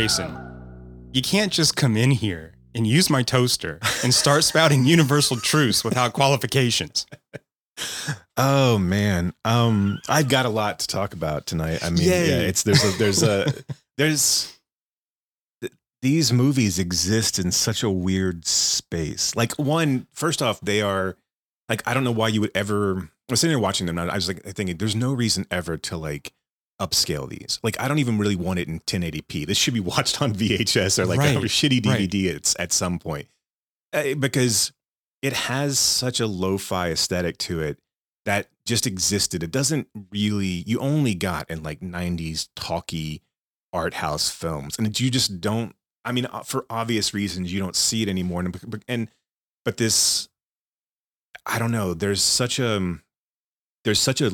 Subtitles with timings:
[0.00, 0.34] Jason,
[1.12, 5.84] you can't just come in here and use my toaster and start spouting universal truths
[5.84, 7.04] without qualifications.
[8.36, 11.84] Oh man, um, I've got a lot to talk about tonight.
[11.84, 12.28] I mean, Yay.
[12.28, 13.52] yeah, it's there's a there's a
[13.98, 14.58] there's
[15.60, 19.34] th- these movies exist in such a weird space.
[19.36, 21.16] Like one, first off, they are
[21.68, 23.10] like I don't know why you would ever.
[23.28, 25.76] I was sitting there watching them, and I was like thinking, there's no reason ever
[25.78, 26.32] to like
[26.80, 27.60] upscale these.
[27.62, 29.46] Like I don't even really want it in 1080p.
[29.46, 32.00] This should be watched on VHS or like Right, a shitty right.
[32.00, 33.28] DVD at, at some point,
[33.92, 34.72] Uh, because
[35.22, 37.78] it has such a lo-fi aesthetic to it
[38.24, 39.42] that just existed.
[39.42, 43.22] It doesn't really, you only got in like 90s talky
[43.72, 44.76] art house films.
[44.78, 48.40] And you just don't, I mean, uh, for obvious reasons, you don't see it anymore.
[48.40, 49.08] And, and
[49.64, 50.28] but this,
[51.46, 52.98] I don't know, there's such a,
[53.84, 54.30] there's such a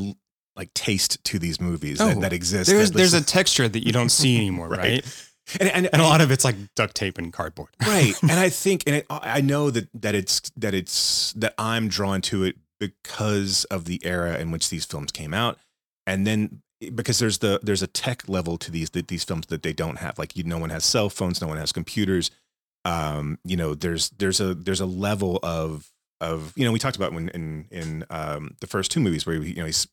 [0.56, 2.72] like taste to these movies Oh, that, that exists.
[2.72, 4.78] There's there's a texture that you don't see anymore, right?
[4.78, 5.26] Right.
[5.60, 7.70] and, and, And a lot of it's like duct tape and cardboard.
[7.86, 11.88] right and i think and it, i know that that it's that it's that i'm
[11.88, 15.58] drawn to it because of the era in which these films came out
[16.06, 16.62] and then
[16.94, 19.98] because there's the there's a tech level to these that these films that they don't
[19.98, 22.30] have like you no one has cell phones no one has computers
[22.84, 26.96] um you know there's there's a there's a level of of you know we talked
[26.96, 29.86] about when in in um the first two movies where you know he's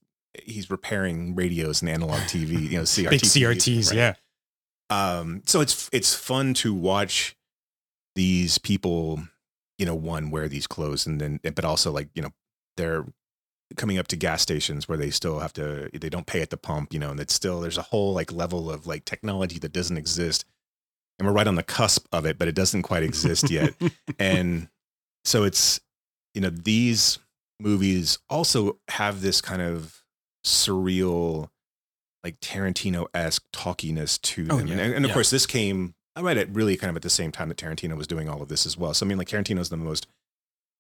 [0.43, 3.95] he's repairing radios and analog tv you know CRT Big CRTs, right?
[3.95, 4.13] yeah.
[4.89, 7.35] um so it's it's fun to watch
[8.15, 9.19] these people
[9.77, 12.31] you know one wear these clothes and then but also like you know
[12.77, 13.05] they're
[13.75, 16.57] coming up to gas stations where they still have to they don't pay at the
[16.57, 19.73] pump you know and it's still there's a whole like level of like technology that
[19.73, 20.45] doesn't exist
[21.17, 23.73] and we're right on the cusp of it but it doesn't quite exist yet
[24.19, 24.67] and
[25.23, 25.79] so it's
[26.33, 27.19] you know these
[27.59, 30.02] movies also have this kind of
[30.43, 31.49] surreal
[32.23, 35.13] like tarantino-esque talkiness to Oh, them yeah, and, and of yeah.
[35.13, 37.97] course this came i read it really kind of at the same time that tarantino
[37.97, 40.07] was doing all of this as well so i mean like tarantino's the most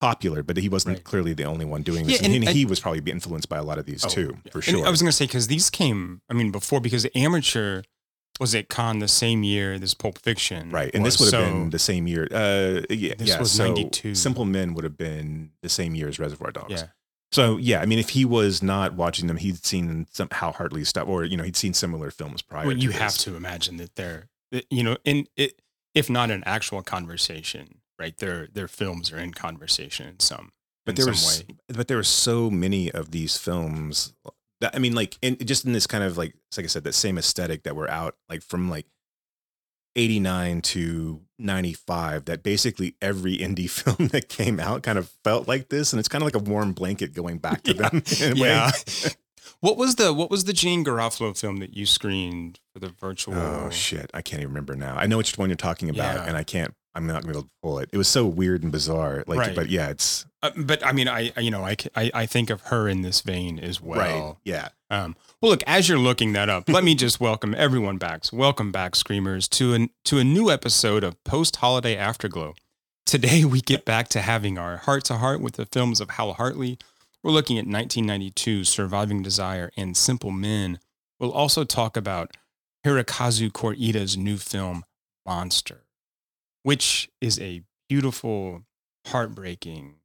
[0.01, 1.03] popular but he wasn't Right.
[1.03, 3.57] clearly the only one doing this Yeah, and, and he, I- was probably influenced by
[3.57, 5.47] a lot of these Oh, too for And sure I was going to say, because
[5.47, 7.83] these came, I mean, before, because Amateur
[8.39, 10.71] was at Cannes the same year this Pulp Fiction.
[10.71, 13.51] right and this would have So been the same year uh yeah, This yeah was
[13.53, 14.15] so 92.
[14.15, 16.87] simple men would have been the same year as reservoir dogs Yeah.
[17.33, 20.83] So yeah, I mean, if he was not watching them, he'd seen some Hal Hartley
[20.83, 22.67] stuff, or you know, he'd seen similar films prior.
[22.67, 22.99] Well, to you this.
[22.99, 24.29] have to imagine that they're,
[24.69, 25.59] you know, in it,
[25.95, 28.15] if not an actual conversation, right?
[28.17, 30.51] Their their films are in conversation in some,
[30.85, 31.55] But in there some was, way.
[31.75, 34.13] but there were so many of these films.
[34.61, 36.93] That I mean, like, in, just in this kind of like, like I said, that
[36.93, 38.85] same aesthetic that were out, like from like
[39.95, 42.25] eighty nine to ninety five.
[42.25, 46.09] That basically every indie film that came out kind of felt like this, and it's
[46.09, 47.89] kind of like a warm blanket going back to Yeah.
[47.89, 48.03] them.
[48.21, 48.47] in a way.
[48.49, 48.71] Yeah.
[49.59, 53.35] what was the what was the Gene Garofalo film that you screened for the virtual?
[53.35, 54.95] Oh shit, I can't even remember now.
[54.95, 56.25] I know which one you're talking about, Yeah.
[56.25, 56.73] and I can't.
[56.95, 57.89] I'm not going to be able to pull it.
[57.91, 59.23] It was so weird and bizarre.
[59.25, 59.55] Like, Right.
[59.55, 62.61] but yeah, it's Uh, but I mean, I I- you know I I think of
[62.63, 63.99] her in this vein as well.
[63.99, 64.35] right.
[64.45, 64.67] Yeah.
[64.93, 68.25] Um, well, look, as you're looking that up, let me just welcome everyone back.
[68.25, 72.53] So welcome back, Screamers, to an, to a new episode of Post Holiday Afterglow.
[73.03, 76.33] Today, we get back to having our heart to heart with the films of Hal
[76.33, 76.77] Hartley.
[77.23, 80.77] We're looking at 1992's Surviving Desire and Simple Men.
[81.19, 82.37] We'll also talk about
[82.85, 84.83] Hirokazu Kore-eda's new film,
[85.25, 85.85] Monster,
[86.61, 88.61] which is a beautiful,
[89.07, 89.95] heartbreaking,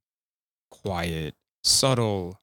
[0.71, 2.41] quiet, subtle,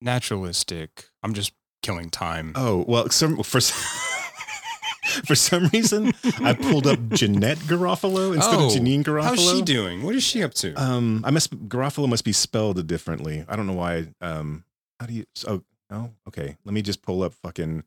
[0.00, 1.09] naturalistic.
[1.22, 2.52] I'm just killing time.
[2.56, 3.60] Oh well, some for
[5.26, 9.22] for some reason I pulled up Jeanette Garofalo instead Oh, of Janeane Garofalo.
[9.24, 10.02] How's she doing?
[10.02, 10.74] What is she up to?
[10.74, 13.44] Um, I must Garofalo must be spelled differently.
[13.48, 14.08] I don't know why.
[14.20, 14.64] Um,
[14.98, 15.24] how do you?
[15.48, 16.12] Oh, no.
[16.28, 17.84] Okay, let me just pull up fucking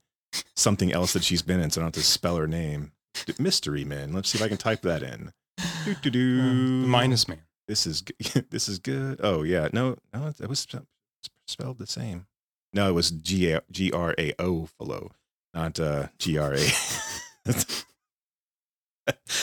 [0.56, 2.91] something else that she's been in, so I don't have to spell her name.
[3.25, 4.13] D- Mystery Man.
[4.13, 5.31] Let's see if I can type that in.
[5.85, 6.39] Do, do, do.
[6.41, 7.41] Uh, minus man.
[7.68, 8.03] this is
[8.50, 9.19] this is good.
[9.24, 10.65] Oh yeah, no, no, it was
[11.47, 12.25] spelled the same.
[12.73, 15.11] No, it was G A G R A O follow,
[15.53, 16.67] not uh, G R A.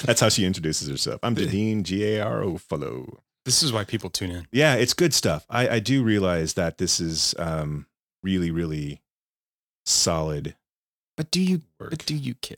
[0.04, 1.20] That's how she introduces herself.
[1.22, 3.22] I'm Janeane G A R O follow.
[3.44, 4.46] This is why people tune in.
[4.52, 5.46] Yeah, it's good stuff.
[5.50, 7.86] I, I do realize that this is um,
[8.22, 9.00] really, really
[9.86, 10.56] solid
[11.16, 11.62] But do you?
[11.78, 11.90] work.
[11.90, 12.56] But do you care?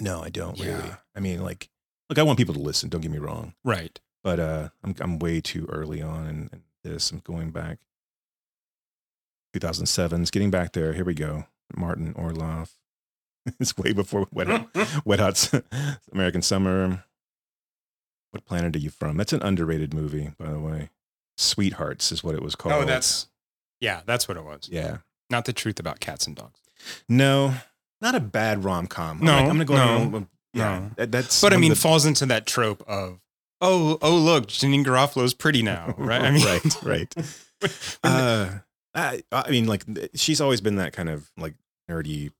[0.00, 0.90] no, I don't really.
[1.16, 1.68] I mean, like,
[2.08, 2.88] look, I want people to listen.
[2.88, 3.54] Don't get me wrong.
[3.64, 3.98] Right.
[4.22, 7.10] but uh, I'm I'm way too early on in, in this.
[7.10, 7.78] I'm going back
[9.52, 10.22] 2007.
[10.22, 10.92] It's getting back there.
[10.92, 11.44] Here we go.
[11.76, 12.70] Martin Orloff.
[13.60, 14.68] it's way before Wet Hot,
[15.04, 15.50] Wet Hot
[16.12, 17.04] American Summer.
[18.30, 19.16] What planet are you from?
[19.16, 20.90] That's an underrated movie, by the way.
[21.38, 22.74] Sweethearts is what it was called.
[22.74, 23.28] Oh, that's
[23.80, 24.68] yeah, that's what it was.
[24.70, 24.98] yeah.
[25.30, 26.58] Not the truth about cats and dogs.
[27.08, 27.54] No,
[28.00, 29.20] not a bad rom com.
[29.20, 30.18] No, I'm, like, I'm gonna go.
[30.18, 30.90] no, yeah, no.
[30.96, 31.40] that- that's.
[31.40, 33.20] But I mean, the- falls into that trope of
[33.60, 36.22] oh oh look, Janeane Garofalo's pretty now, right?
[36.22, 37.14] I mean, right, right.
[38.02, 38.50] uh,
[38.94, 41.54] I, I mean, like she's always been that kind of like
[41.90, 42.30] nerdy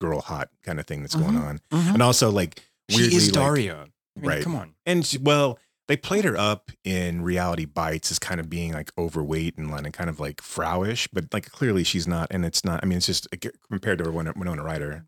[0.00, 1.44] girl, hot kind of thing that's going Mhm.
[1.44, 1.94] on, Mhm.
[1.94, 3.74] and also like she weirdly, is like- Daria.
[3.76, 4.42] I mean, Right.
[4.42, 4.74] Come on.
[4.86, 5.58] and she, well,
[5.88, 9.92] they played her up in Reality Bites as kind of being like overweight and like
[9.92, 12.80] kind of like frowish, but like clearly she's not, and it's not.
[12.82, 13.28] I mean, it's just
[13.70, 15.06] compared to her Winona, Winona Ryder.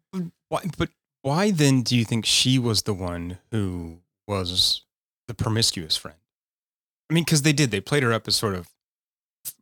[0.49, 0.91] Why, but
[1.23, 4.85] why then do you think she was the one who was
[5.27, 6.19] the promiscuous friend?
[7.11, 7.71] I mean, because they did.
[7.71, 8.69] They played her up as sort of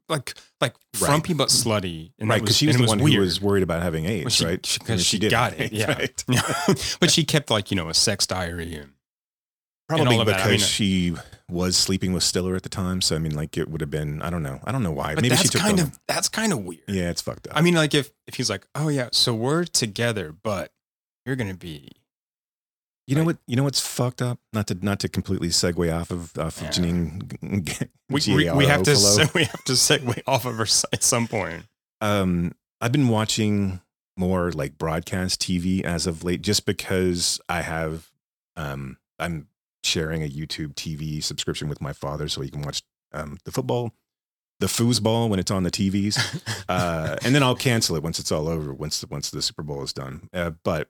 [0.08, 1.08] like like Right.
[1.08, 4.05] frumpy but slutty, and right, because she was the one who was worried about having
[4.06, 4.64] AIDS, Well, she- right?
[4.67, 5.93] she- I 'cause mean, she did got it, yeah.
[5.93, 6.25] right.
[7.00, 8.93] but she kept like you know a sex diary and
[9.88, 10.43] Probably of because.
[10.43, 11.14] I mean, uh, she
[11.49, 13.00] was sleeping with Stiller at the time.
[13.00, 14.20] So I mean, like it would have been.
[14.20, 14.58] I don't know.
[14.64, 15.14] I don't know why.
[15.14, 16.82] but Maybe that's she took kind the- of that's kind of weird.
[16.88, 17.56] Yeah, it's fucked up.
[17.56, 20.73] I mean, like if if he's like, oh yeah, so we're together, but
[21.25, 21.93] you're gonna be
[23.06, 23.38] you know like- what?
[23.47, 24.38] You know what's fucked up?
[24.53, 26.69] Not to not to completely segue off of off Yeah.
[26.69, 27.88] of Janeane.
[28.08, 31.26] we, we, we have to se- we have to segue off of her at some
[31.29, 31.64] point.
[32.00, 33.81] um, I've been watching
[34.19, 38.11] more like broadcast TV as of late, just because I have
[38.56, 39.49] um, I'm
[39.85, 42.82] sharing a YouTube TV subscription with my father, so he can watch
[43.12, 43.93] um, the football,
[44.61, 46.19] the foosball when it's on the TVs,
[46.69, 49.62] uh, and then I'll cancel it once it's all over, once the, once the Super
[49.62, 50.29] Bowl is done.
[50.35, 50.88] Uh, but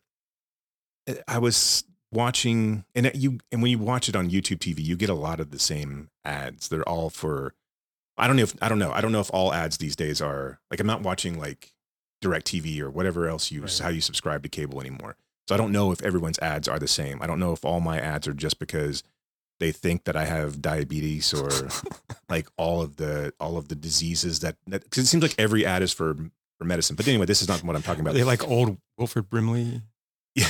[1.09, 1.85] uh, I was
[2.17, 5.39] watching, and you and when you watch it on YouTube TV, you get a lot
[5.41, 6.69] of the same ads.
[6.69, 7.55] They're all for.
[8.19, 8.93] I don't know if I don't know.
[8.93, 11.73] I don't know if all ads these days are like I'm not watching like
[12.23, 13.79] direct TV or whatever else you Right.
[13.79, 15.17] how you subscribe to cable anymore.
[15.49, 17.21] So I don't know if everyone's ads are the same.
[17.23, 19.03] I don't know if all my ads are just because
[19.61, 21.69] they think that I have diabetes or
[22.31, 25.83] like all of the all of the diseases that because it seems like every ad
[25.83, 26.15] is for
[26.59, 26.97] for medicine.
[26.97, 28.15] But anyway, this is not what I'm talking Are about.
[28.15, 29.83] they like old Wilford Brimley?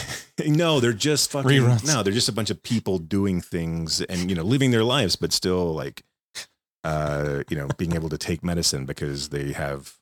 [0.44, 1.86] no, they're just fucking Reruns.
[1.86, 5.16] no, they're just a bunch of people doing things and you know living their lives,
[5.16, 6.02] but still like
[6.84, 9.94] uh you know being able to take medicine because they have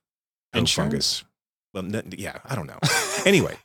[0.53, 1.23] Insurance?
[1.23, 1.25] fungus.
[1.93, 2.79] Well, yeah, I don't know.
[3.27, 3.57] anyway,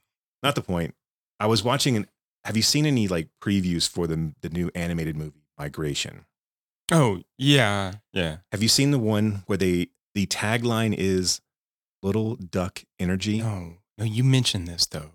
[0.42, 0.96] not the point.
[1.40, 2.08] I was watching an.
[2.46, 6.26] Have you seen any like previews for the the new animated movie Migration?
[6.92, 8.38] Oh yeah, yeah.
[8.52, 11.42] Have you seen the one where they the tagline is
[12.02, 13.40] "Little Duck Energy"?
[13.40, 14.06] No, no.
[14.06, 15.12] You mentioned this though,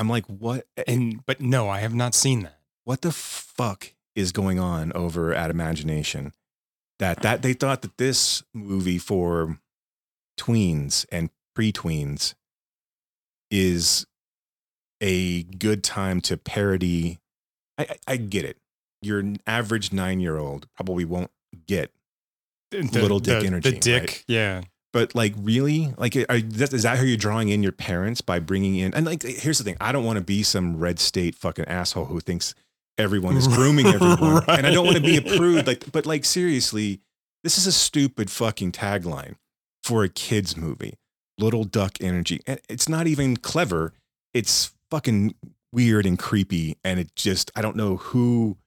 [0.00, 0.66] I'm like, what?
[0.86, 2.58] and but no, I have not seen that.
[2.84, 6.32] What the fuck is going on over at Illumination?
[6.98, 9.58] That that they thought that this movie for
[10.38, 12.34] tweens and pre-tweens
[13.50, 14.06] is
[15.00, 17.18] a good time to parody.
[17.78, 18.56] I, I, I get it.
[19.02, 21.30] Your average nine-year-old probably won't
[21.66, 21.90] get
[22.70, 24.24] The- Little dick the- energy, The dick, right?
[24.28, 24.62] yeah.
[24.92, 28.40] But like, really, like, are, that, is that how you're drawing in your parents by
[28.40, 28.92] bringing in?
[28.92, 32.06] And like, here's the thing: I don't want to be some red state fucking asshole
[32.06, 32.54] who thinks
[32.98, 34.58] everyone is grooming everyone, right.
[34.58, 35.66] and I don't want to be a prude.
[35.66, 37.00] Like, but like, seriously,
[37.44, 39.36] this is a stupid fucking tagline
[39.82, 40.94] for a kids movie.
[41.38, 43.94] Little Duck Energy, and it's not even clever.
[44.34, 45.34] It's fucking
[45.72, 48.58] weird and creepy, and it just I don't know who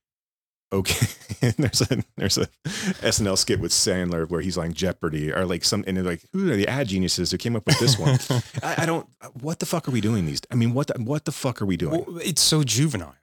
[0.74, 1.08] okay
[1.58, 2.48] there's a there's a
[3.14, 6.52] snl skit with sandler where he's like jeopardy or like some and they're like who
[6.52, 8.18] are the ad geniuses who came up with this one
[8.64, 9.08] I, I don't
[9.42, 11.66] what the fuck are we doing these i mean what the, what the fuck are
[11.66, 13.16] we doing Well, it's so juvenile.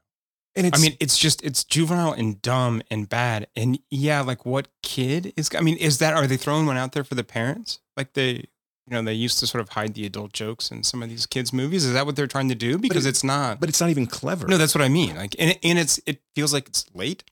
[0.56, 3.46] and it's I mean, it's just it's juvenile and dumb and bad.
[3.56, 5.48] And yeah, like what kid is?
[5.56, 7.78] I mean, is that are they throwing one out there for the parents?
[7.96, 11.04] Like they, you know, they used to sort of hide the adult jokes in some
[11.04, 11.84] of these kids' movies.
[11.84, 12.78] Is that what they're trying to do?
[12.78, 13.60] Because it- it's not.
[13.60, 15.14] but it's not even clever no, that's what I mean.
[15.16, 17.22] Like, and, it, and it's it feels like it's late.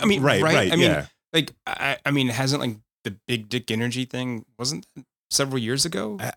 [0.00, 0.54] I mean, right right?
[0.54, 4.44] right, I mean, yeah like I, I mean, hasn't like the big dick energy thing
[4.58, 6.18] wasn't that several years ago?
[6.20, 6.32] Uh,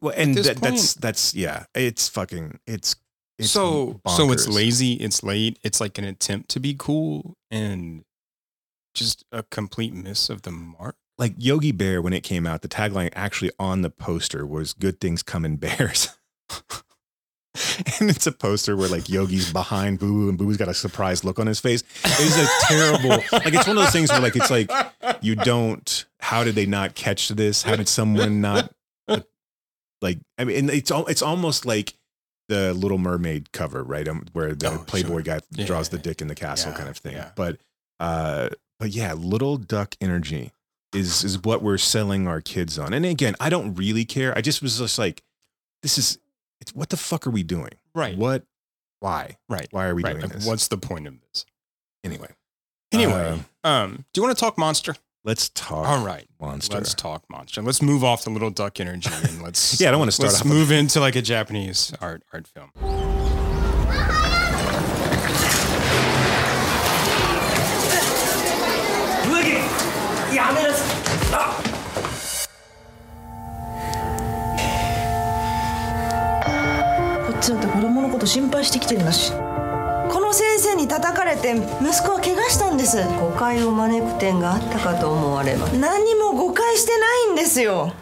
[0.00, 2.94] well and that, that's that's yeah it's fucking it's,
[3.40, 8.04] it's so so it's lazy it's late it's like an attempt to be cool and
[8.94, 12.68] just a complete miss of the mark like Yogi Bear when it came out, the
[12.68, 16.08] tagline actually on the poster was "Good things come in bears,"
[18.00, 20.74] and it's a poster where like Yogi's behind Boo Boo and Boo Boo's got a
[20.74, 21.84] surprised look on his face.
[22.04, 24.70] It's a terrible, like it's one of those things where like it's like
[25.22, 26.04] you don't.
[26.20, 27.62] How did they not catch this?
[27.62, 28.72] How did someone not?
[30.02, 31.94] Like I mean, it's al- it's almost like
[32.48, 34.06] the Little Mermaid cover, right?
[34.06, 35.22] Um, where the Oh, Playboy sure.
[35.22, 37.12] guy Yeah, draws the dick in the castle, yeah, kind of thing.
[37.14, 37.30] yeah.
[37.36, 37.58] But
[38.00, 40.52] uh, but yeah, Little Duck Energy
[40.92, 42.92] is is what we're selling our kids on.
[42.92, 44.36] And again, I don't really care.
[44.36, 45.22] I just was just like,
[45.82, 46.18] this is
[46.60, 47.72] it's what the fuck are we doing?
[47.94, 48.16] Right.
[48.16, 48.44] What?
[49.00, 49.36] Why?
[49.48, 49.68] Right.
[49.70, 50.12] Why are we right.
[50.12, 50.46] doing like, this?
[50.46, 51.44] What's the point of this?
[52.02, 52.28] Anyway.
[52.92, 54.94] Anyway, uh, um, do you want to talk monster?
[55.24, 55.88] Let's talk.
[55.88, 56.76] All right, monster.
[56.76, 57.62] Let's talk monster.
[57.62, 59.80] Let's move off the little duck energy and let's.
[59.80, 60.32] yeah, I don't want to start.
[60.32, 62.70] Let's move into like a Japanese art art film.
[71.32, 71.73] Look
[77.44, 79.30] ちだって子供のこと心配してきてるんだし。
[79.30, 83.04] この先生に叩かれて息子は怪我したんです。
[83.20, 85.76] 誤解を招く点があったかと思われます。
[85.76, 87.92] 何にも誤解してないんですよ。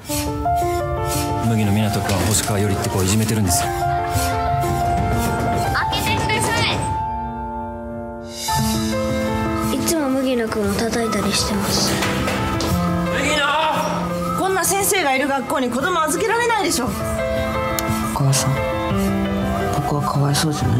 [1.49, 3.71] 麦野湊君は星川よりって子をいじめてるんですよ。
[5.75, 6.49] 開けてくださ
[9.73, 9.77] い。
[9.77, 11.93] いつも麦野君を叩いたりしてます。
[13.13, 13.43] 麦野！
[14.39, 16.87] こんな先生がいる学校に子供預けられないでしょ。
[16.87, 16.89] お
[18.15, 18.53] 母さん
[19.93, 20.79] 僕はかわいそうじゃない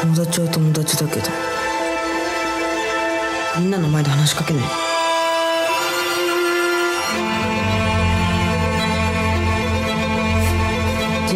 [0.00, 1.28] 友達は友達だけど。
[3.58, 4.89] みんなの前で話しかけない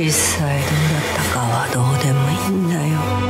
[0.05, 3.24] 実際どうだったかはどうでもいいんだよ。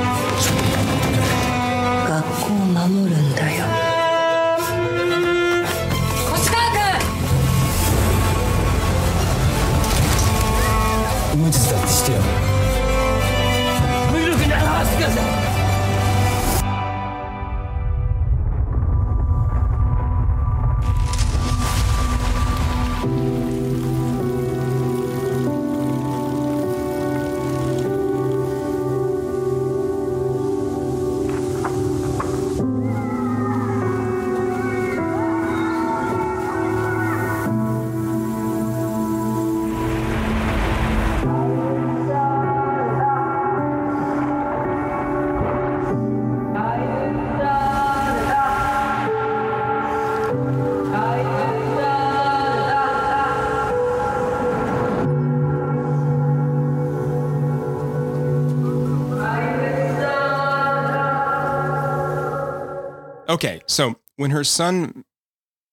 [63.28, 65.04] Okay, so when her son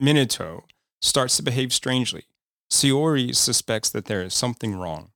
[0.02, 0.64] Minato
[1.02, 2.26] starts to behave strangely,
[2.72, 5.12] Saori suspects that there is something wrong.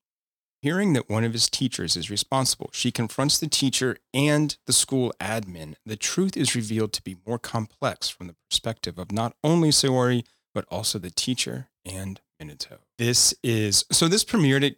[0.61, 5.13] Hearing that one of his teachers is responsible, she confronts the teacher and the school
[5.21, 5.75] admin.
[5.85, 10.25] The truth is revealed to be more complex from the perspective of not only Saori,
[10.53, 12.79] but also the teacher and Minato.
[12.97, 14.75] This is so this premiered at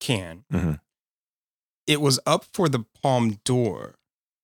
[0.00, 0.44] Cannes.
[0.52, 0.80] Mhm.
[1.86, 3.96] It was up for the Palme d'Or.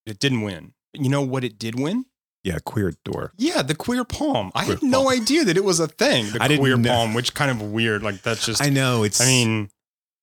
[0.07, 0.75] It didn't win.
[0.95, 2.07] You know what it did win?
[2.45, 3.33] Yeah, queer door.
[3.37, 4.53] Yeah, the queer palm.
[4.55, 5.13] I Queer had no palm.
[5.13, 6.31] idea that it was a thing.
[6.33, 6.89] The I didn't queer know.
[6.91, 8.03] palm, which kind of weird.
[8.03, 8.63] Like that's just.
[8.63, 9.21] I know it's.
[9.21, 9.71] I mean,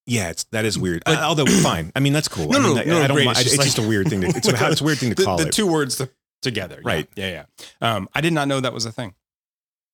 [0.08, 1.04] yeah, it's that is weird.
[1.06, 2.48] But- Uh, although fine, I mean that's cool.
[2.50, 3.16] No, I mean, no, no, I don't.
[3.18, 3.26] great.
[3.26, 4.22] mind- It's It's, just just, a weird thing.
[4.22, 5.52] To, it's, a, it's a weird thing to the, call the it.
[5.54, 6.10] two words to,
[6.42, 6.76] together.
[6.78, 7.10] Yeah, Right.
[7.16, 7.46] Yeah,
[7.82, 7.96] yeah.
[7.96, 9.14] Um, I did not know that was a thing.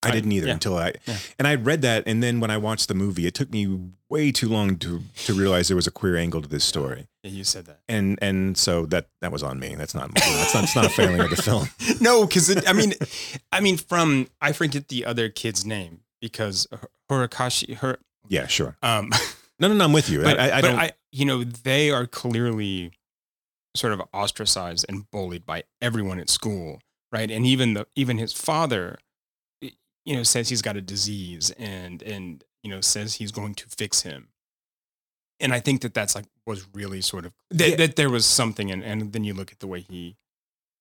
[0.03, 0.53] I didn't either yeah.
[0.53, 1.17] until I Yeah.
[1.39, 4.31] and I read that, and then when I watched the movie, it took me way
[4.31, 7.43] too long to to realize there was a queer angle to this story, Yeah, you
[7.43, 7.79] said that.
[7.87, 9.75] and and so that that was on me.
[9.75, 11.67] That's not that's not it's not a failing of the film.
[12.01, 12.93] no, because I mean,
[13.51, 16.67] I mean, from I forget the other kid's name because
[17.09, 17.97] Horikashi, her,
[18.29, 18.75] Yeah, sure.
[18.81, 19.11] um,
[19.59, 19.83] No, no, no.
[19.85, 20.21] I'm with you.
[20.23, 20.79] but, I, I, but don't.
[20.79, 22.91] I, you know, they are clearly
[23.75, 26.79] sort of ostracized and bullied by everyone at school,
[27.11, 27.29] right?
[27.29, 28.97] And even the even his father,
[30.05, 33.65] you know, says he's got a disease and and you know says he's going to
[33.67, 34.29] fix him.
[35.39, 37.75] And I think that that's like was really sort of that, Yeah.
[37.77, 40.15] that there was something, and and then you look at the way he,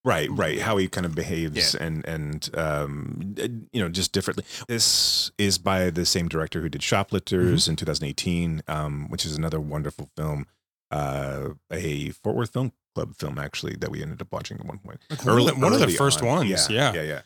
[0.02, 0.58] Right, right.
[0.60, 1.86] How he kind of behaves Yeah.
[1.86, 3.34] and and um,
[3.72, 4.44] you know just differently.
[4.68, 7.70] This is by the same director who did Shoplifters Mm-hmm.
[7.72, 10.46] in 2018, um, which is another wonderful film.
[10.90, 14.78] Uh, a Fort Worth Film Club film actually that we ended up watching at one
[14.78, 15.00] point.
[15.22, 16.26] one of the- one of the early first on.
[16.26, 16.92] ones, yeah.
[16.92, 17.20] yeah, yeah.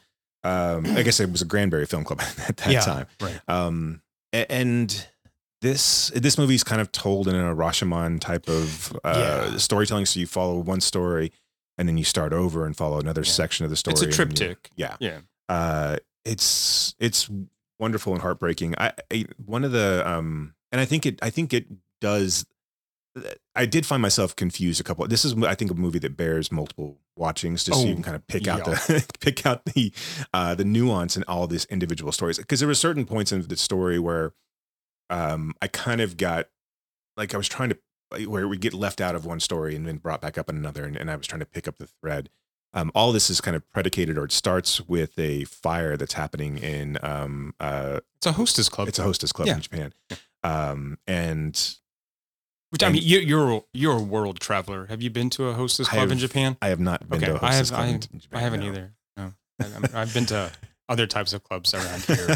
[0.45, 3.07] Um, I guess it was a Granbury Film Club at that Yeah, time.
[3.21, 3.41] right?
[3.49, 5.07] Um, and
[5.63, 9.57] this this movie is kind of told in a Rashomon type of uh, Yeah.
[9.57, 10.07] storytelling.
[10.07, 11.33] So you follow one story,
[11.79, 13.31] and then you start over and follow another Yeah.
[13.33, 13.93] section of the story.
[13.93, 14.71] It's a then you- triptych.
[14.77, 17.31] yeah, Yeah, uh, it's it's
[17.79, 18.75] wonderful and heartbreaking.
[18.77, 21.67] I, I one of the um, and I think it I think it
[22.01, 22.45] does.
[23.55, 25.07] I did find myself confused a couple.
[25.07, 28.03] This is I think a movie that bears multiple watchings just so you Oh, can
[28.03, 29.93] kind of pick out the pick out the
[30.33, 33.57] uh, the nuance in all these individual stories because there were certain points in the
[33.57, 34.33] story where
[35.11, 36.49] um, I kind of got
[37.17, 37.79] like I was trying to
[38.29, 40.85] where we get left out of one story and then brought back up in another,
[40.85, 42.29] and, and I was trying to pick up the thread.
[42.73, 46.59] um, all this is kind of predicated or it starts with a fire that's happening
[46.59, 48.89] in um, uh, It's a hostess club.
[48.89, 49.55] it's a hostess club Yeah.
[49.57, 49.93] in Japan.
[50.43, 51.77] Um, and
[52.75, 54.87] Which I mean, you, you're you're a world traveler.
[54.87, 56.57] Have you been to a hostess I club in Japan?
[56.61, 57.79] I have not been Okay, to a I hostess have.
[57.79, 58.39] club I, in Japan.
[58.39, 58.67] I haven't no.
[58.67, 58.93] either.
[59.17, 60.51] No, I, I've been to
[60.89, 62.27] other types of clubs around here.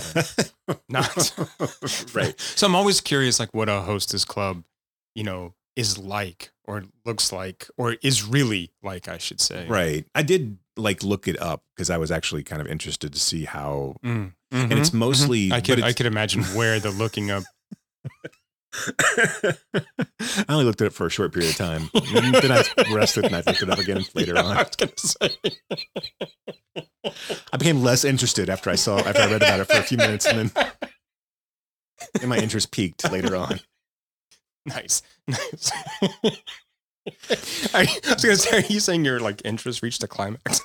[0.67, 1.35] but not
[2.15, 2.39] right.
[2.39, 4.63] So I'm always curious, like what a hostess club,
[5.17, 9.67] you know, is like, or looks like, or is really like, I should say.
[9.67, 10.07] Right.
[10.15, 13.45] I did like look it up because I was actually kind of interested to see
[13.45, 15.53] how Mm, and it's mhm, mostly mhm.
[15.53, 17.43] I could I could imagine where the looking up.
[18.99, 21.91] I only looked at it for a short period of time.
[22.13, 24.57] Then I rested and I looked it up again later I on.
[24.57, 25.39] was gonna say.
[27.53, 29.97] I became less interested after I saw after I read about it for a few
[29.97, 30.67] minutes and then
[32.21, 33.61] and my interest peaked later on.
[34.67, 35.71] Nice, nice.
[37.73, 40.61] I was gonna say, are you saying your like interest reached a climax?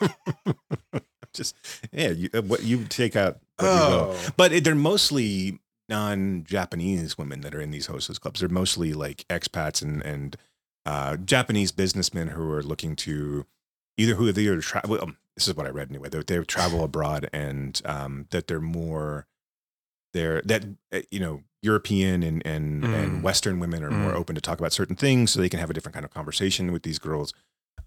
[1.34, 1.56] Just
[1.92, 4.16] yeah, you, uh, what you take out what you will.
[4.38, 5.60] But it, they're mostly
[5.94, 8.40] non-Japanese women that are in these hostess clubs.
[8.40, 10.36] They're mostly like expats and and
[10.86, 13.46] uh, Japanese businessmen who are looking to
[13.98, 15.00] either who they either travel.
[15.02, 16.10] Um, this is what I read anyway.
[16.10, 19.26] They, they travel abroad and um, that they're more
[20.14, 22.94] they're that uh, you know European and and, Mm.
[22.94, 24.16] and Western women are more Mm.
[24.22, 26.72] open to talk about certain things, so they can have a different kind of conversation
[26.74, 27.34] with these girls.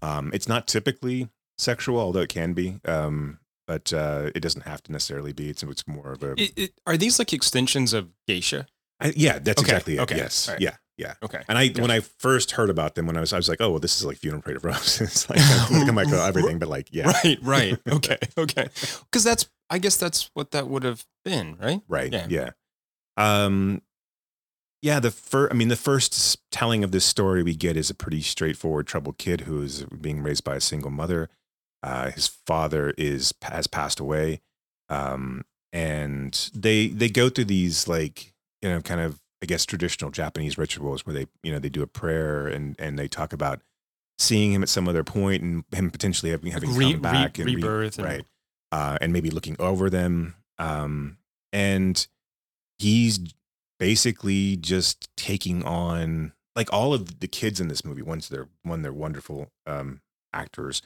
[0.01, 2.79] Um, it's not typically sexual, although it can be.
[2.85, 5.49] Um, but uh, it doesn't have to necessarily be.
[5.49, 8.65] It's it's more of a It- it- are these like extensions of geisha?
[8.99, 9.99] I, yeah, that's Okay, exactly it.
[10.01, 10.59] okay, Yes, right.
[10.59, 11.13] yeah, yeah.
[11.21, 11.41] Okay.
[11.47, 13.69] And I when I first heard about them, when I was I was like, oh,
[13.69, 15.29] well, this is like funeral parade of roses.
[15.29, 17.77] like I'm like oh, everything, but like yeah, Right, right.
[17.87, 18.67] Okay, okay.
[19.03, 21.81] Because that's, I guess that's what that would have been, right?
[21.87, 22.25] right, Yeah.
[22.29, 22.49] yeah.
[23.17, 23.81] Um,
[24.81, 24.99] yeah.
[24.99, 28.21] The first, I mean, the first telling of this story we get is a pretty
[28.21, 31.29] straightforward troubled kid who is being raised by a single mother.
[31.83, 34.41] Uh, his father is has passed away,
[34.89, 40.11] um, and they they go through these like you know kind of I guess traditional
[40.11, 43.61] Japanese rituals where they you know they do a prayer and and they talk about
[44.19, 47.43] seeing him at some other point and him potentially having having Re- come back re-
[47.43, 48.25] and re- rebirth and- right
[48.71, 50.35] uh, and maybe looking over them.
[50.59, 51.17] Um,
[51.53, 52.07] and
[52.79, 53.19] he's
[53.79, 58.81] basically just taking on like all of the kids in this movie once they're one
[58.81, 60.01] they're wonderful um,
[60.33, 60.81] actors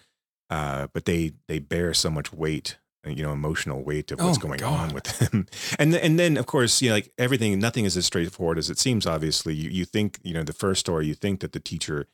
[0.51, 4.37] uh, but they they bear so much weight uh, you know emotional weight of what's
[4.37, 5.47] Oh going on with them.
[5.79, 8.69] And th- and then of course you know like everything nothing is as straightforward as
[8.69, 9.55] it seems obviously.
[9.55, 12.07] You, you think you know the first story you think that the teacher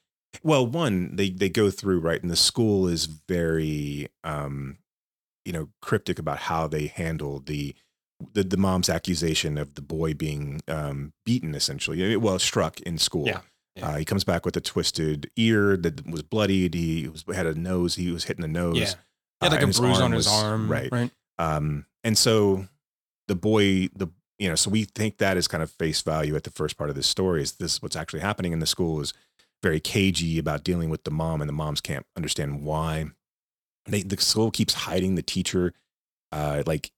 [0.44, 4.78] well one they they go through right and the school is very um
[5.44, 7.74] you know cryptic about how they handle the
[8.34, 12.16] the, the mom's accusation of the boy being um beaten essentially.
[12.18, 13.26] Well struck in school.
[13.26, 13.42] Yeah,
[13.78, 13.90] yeah.
[13.90, 17.54] Uh, he comes back with a twisted ear that was bloodied he was, had a
[17.54, 18.86] nose he was hitting the nose Yeah.
[19.42, 20.72] He had uh, like and a bruise on his was- arm.
[20.72, 21.12] right Right.
[21.40, 22.68] um, and so
[23.28, 24.08] the boy, the
[24.40, 26.90] you know, so we think that is kind of face value at the first part
[26.92, 27.42] of this story.
[27.42, 29.02] Is this what's actually happening in the school?
[29.02, 29.14] Is
[29.64, 33.08] very cagey about dealing with the mom, and the moms can't understand why.
[33.88, 35.74] They the school keeps hiding the teacher,
[36.32, 36.92] uh, like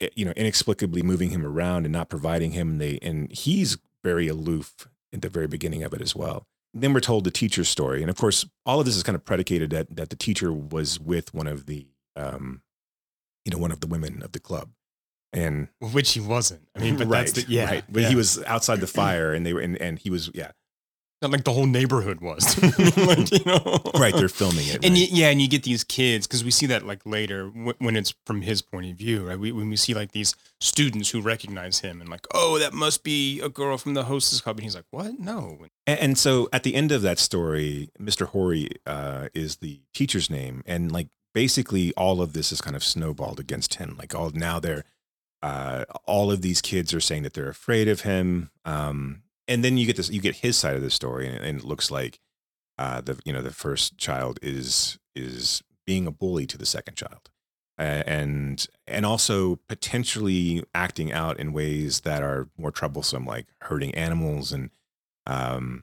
[0.00, 2.78] eh, you know, inexplicably moving him around and not providing him.
[2.78, 6.46] They and he's very aloof at the very beginning of it as well.
[6.74, 9.24] Then we're told the teacher's story, and of course, all of this is kind of
[9.24, 12.62] predicated that that the teacher was with one of the um,
[13.44, 14.70] you know, one of the women of the club.
[15.32, 16.68] And Which he wasn't.
[16.76, 17.64] I mean, but right, that's the, yeah.
[17.64, 17.84] right.
[17.88, 18.08] But yeah.
[18.10, 20.52] he was outside the fire, and they were, and, and he was, yeah,
[21.22, 22.60] Not like the whole neighborhood was.
[22.96, 23.80] like, you know?
[23.94, 24.12] right.
[24.12, 24.96] They're filming it, And right.
[24.96, 27.94] you, yeah, and you get these kids because we see that like later w- when
[27.96, 29.38] it's from his point of view, right?
[29.38, 33.04] We, when we see like these students who recognize him and like, oh, that must
[33.04, 35.18] be a girl from the hostess club, and he's like, what?
[35.18, 35.58] No.
[35.86, 38.26] And, and so at the end of that story, Mr.
[38.26, 42.82] Hori uh, is the teacher's name, and like basically all of this is kind of
[42.82, 43.96] snowballed against him.
[43.96, 44.84] Like all now they're
[45.42, 48.50] uh, all of these kids are saying that they're afraid of him.
[48.64, 51.58] Um, and then you get this, you get his side of the story, and, and
[51.60, 52.20] it looks like
[52.78, 56.96] uh, the you know the first child is is being a bully to the second
[56.96, 57.30] child.
[57.78, 63.94] Uh, and and also potentially acting out in ways that are more troublesome, like hurting
[63.94, 64.70] animals and
[65.26, 65.82] um,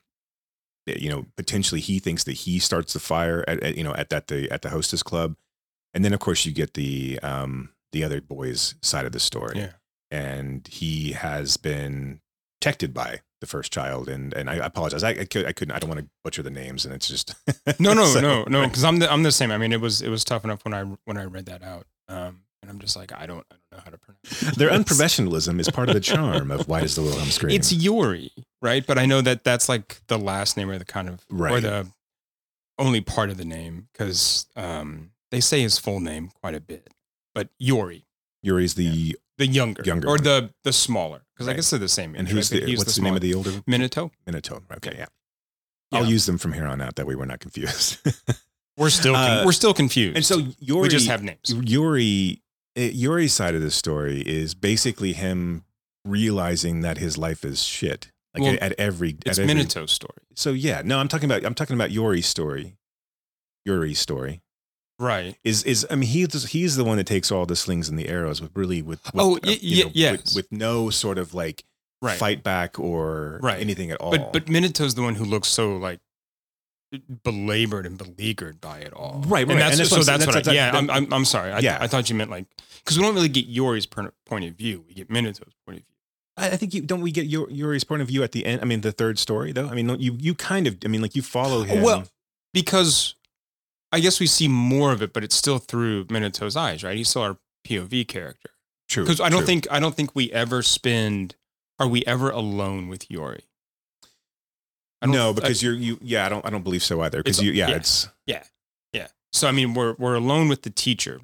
[0.85, 4.09] you know, potentially he thinks that he starts the fire at, at you know at
[4.09, 5.35] that the at the hostess club,
[5.93, 9.57] and then of course you get the um the other boy's side of the story,
[9.57, 9.71] Yeah.
[10.11, 12.21] and he has been
[12.59, 15.79] protected by the first child, and and I apologize, I I, could, I couldn't, I
[15.79, 17.35] don't want to butcher the names, and it's just
[17.79, 18.67] No, no, So, no, no.
[18.67, 19.51] Because I'm the I'm the same.
[19.51, 21.85] I mean, it was it was tough enough when I when I read that out.
[22.07, 24.43] Um, and I'm just like, I don't I don't know how to pronounce.
[24.43, 24.55] it.
[24.57, 27.55] Their unprofessionalism is part of the charm of Why Does the Wilhelm Scream?
[27.55, 28.85] It's Yuri, right?
[28.85, 31.53] But I know that that's like the last name or the kind of right.
[31.53, 31.87] or the
[32.77, 36.89] only part of the name because um, they say his full name quite a bit,
[37.33, 38.05] but Yori,
[38.41, 40.23] Yuri's the the younger, Younger or one.
[40.23, 42.13] the the smaller, because I guess they're the same.
[42.13, 42.63] and age, who's right?
[42.65, 43.49] the what's the, name of the older.
[43.67, 44.11] Minato?
[44.27, 44.57] Minato?
[44.57, 44.95] Okay, Okay.
[44.99, 45.05] yeah.
[45.91, 46.95] I'll use them from here on out.
[46.97, 47.97] That way we're not confused.
[48.77, 51.53] We're still con- Uh, we're still confused, and so Yuri, we just have names.
[51.53, 52.41] Yuri,
[52.77, 55.65] eh, Yuri's side of the story is basically him
[56.05, 58.11] realizing that his life is shit.
[58.33, 61.29] Like Well, at, at every, It's at every Minato's story, So yeah, no, I'm talking
[61.29, 62.77] about I'm talking about Yuri's story.
[63.65, 64.41] Yuri's story
[64.99, 65.35] right?
[65.43, 68.07] is is I mean he's he's the one that takes all the slings and the
[68.09, 70.35] arrows with really with, with Oh, uh, y- y- know, yes.
[70.35, 71.63] with, with no sort of like
[72.01, 72.17] Right.
[72.17, 73.59] fight back or Right.
[73.59, 74.11] anything at all.
[74.11, 75.99] But but Minato's the one who looks so like
[77.23, 79.23] belabored and beleaguered by it all.
[79.27, 79.51] Right, right.
[79.51, 80.33] And that's, And that's so what I'm that's what.
[80.45, 81.51] That's- I, yeah, I'm, I'm I'm sorry.
[81.51, 81.77] I, Yeah.
[81.79, 82.45] I thought you meant like
[82.83, 84.83] because we don't really get Yori's per- point of view.
[84.87, 85.83] We get Minato's point of view.
[86.37, 88.61] I think you don't we get Yu- Yuri's point of view at the end.
[88.61, 89.67] I mean, the third story though.
[89.67, 90.77] I mean, you you kind of.
[90.85, 91.83] I mean, like you follow him.
[91.83, 92.05] Well,
[92.53, 93.15] because
[93.91, 96.95] I guess we see more of it, but it's still through Minato's eyes, right?
[96.97, 98.51] He's still our POV character.
[98.87, 99.03] true.
[99.03, 99.47] Because I don't true.
[99.47, 101.35] think I don't think we ever spend.
[101.79, 103.43] Are we ever alone with Yori?
[105.01, 105.97] I no, I- because you're you.
[106.01, 106.45] Yeah, I don't.
[106.45, 107.19] I don't believe so either.
[107.23, 107.51] Because you.
[107.51, 107.75] Yeah, yeah.
[107.75, 108.43] it's Yeah.
[109.31, 111.21] So I mean, we're we're alone with the teacher,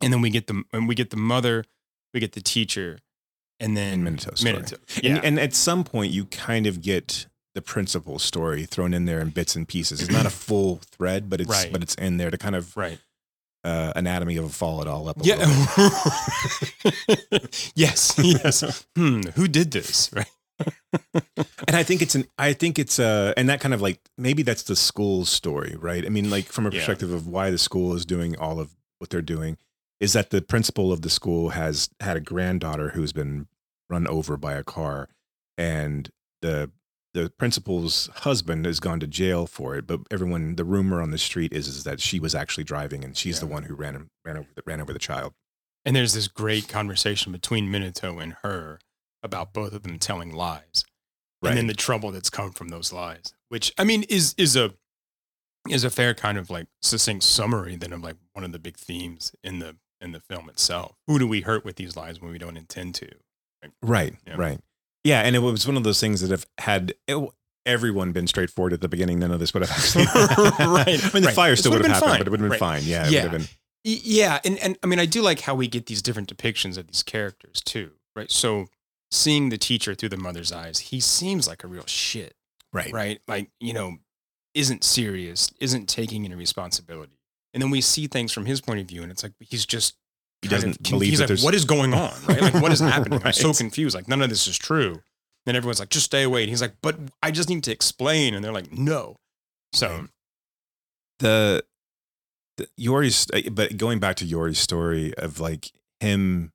[0.00, 1.66] and then we get the and we get the mother,
[2.14, 2.98] we get the teacher,
[3.60, 4.42] and then And Minato's.
[4.42, 4.78] Minato.
[4.96, 5.20] And, Yeah.
[5.22, 9.30] and at some point, you kind of get the principal story thrown in there in
[9.30, 10.00] bits and pieces.
[10.00, 11.72] It's not a full thread, but it's Right.
[11.72, 12.98] but it's in there to kind of right.
[13.64, 15.20] uh, anatomy of a fall it all up.
[15.20, 15.36] A Yeah.
[16.84, 17.72] bit.
[17.74, 18.14] yes.
[18.18, 18.86] Yes.
[18.96, 19.22] Hmm.
[19.34, 20.10] Who did this?
[20.12, 20.26] Right.
[21.14, 22.26] and I think it's an.
[22.38, 26.04] I think it's uh and that kind of like maybe that's the school's story, right?
[26.04, 26.78] I mean, like from a Yeah.
[26.80, 29.56] perspective of why the school is doing all of what they're doing,
[30.00, 33.46] is that the principal of the school has had a granddaughter who's been
[33.88, 35.08] run over by a car,
[35.56, 36.10] and
[36.42, 36.70] the
[37.12, 39.86] the principal's husband has gone to jail for it.
[39.86, 43.16] But everyone, the rumor on the street is is that she was actually driving, and
[43.16, 45.32] she's the one who ran ran over the, ran over the child.
[45.84, 48.78] And there's this great conversation between Minato and her
[49.22, 50.84] about both of them telling lies.
[51.42, 51.50] Right.
[51.50, 54.74] And then the trouble that's come from those lies, which I mean is is a
[55.68, 58.76] is a fair kind of like succinct summary then of like one of the big
[58.76, 60.96] themes in the in the film itself.
[61.06, 63.08] Who do we hurt with these lies when we don't intend to?
[63.82, 64.36] Right, Yeah.
[64.36, 64.60] right.
[65.04, 67.28] Yeah, and it was one of those things that if had it,
[67.66, 70.04] everyone been straightforward at the beginning, none of this would have actually
[70.66, 71.34] Right, I mean, the right.
[71.34, 72.18] fire still would would've happened, fine.
[72.20, 72.58] but it would have been Right.
[72.60, 72.82] fine.
[72.84, 73.28] Yeah, it Yeah.
[73.28, 73.48] been.
[73.82, 76.86] Yeah, and and I mean I do like how we get these different depictions of
[76.86, 78.30] these characters too, right?
[78.30, 78.66] So
[79.10, 82.34] seeing the teacher through the mother's eyes, he seems like a real shit,
[82.72, 82.92] Right.
[82.92, 83.20] right?
[83.26, 83.96] Like, you know,
[84.54, 87.16] isn't serious, isn't taking any responsibility.
[87.54, 89.96] And then we see things from his point of view and it's like he's just
[90.42, 92.40] He doesn't of believe he's that like what is going on, right?
[92.40, 93.20] Like what is happening?
[93.24, 93.94] I'm so confused.
[93.94, 95.02] Like none of this is true.
[95.46, 96.42] And everyone's like just stay away.
[96.42, 99.16] And he's like, "But I just need to explain." And they're like, "No."
[99.72, 100.08] So,
[101.18, 101.64] the,
[102.56, 106.52] the Yori's, uh, but going back to Yori's story of like him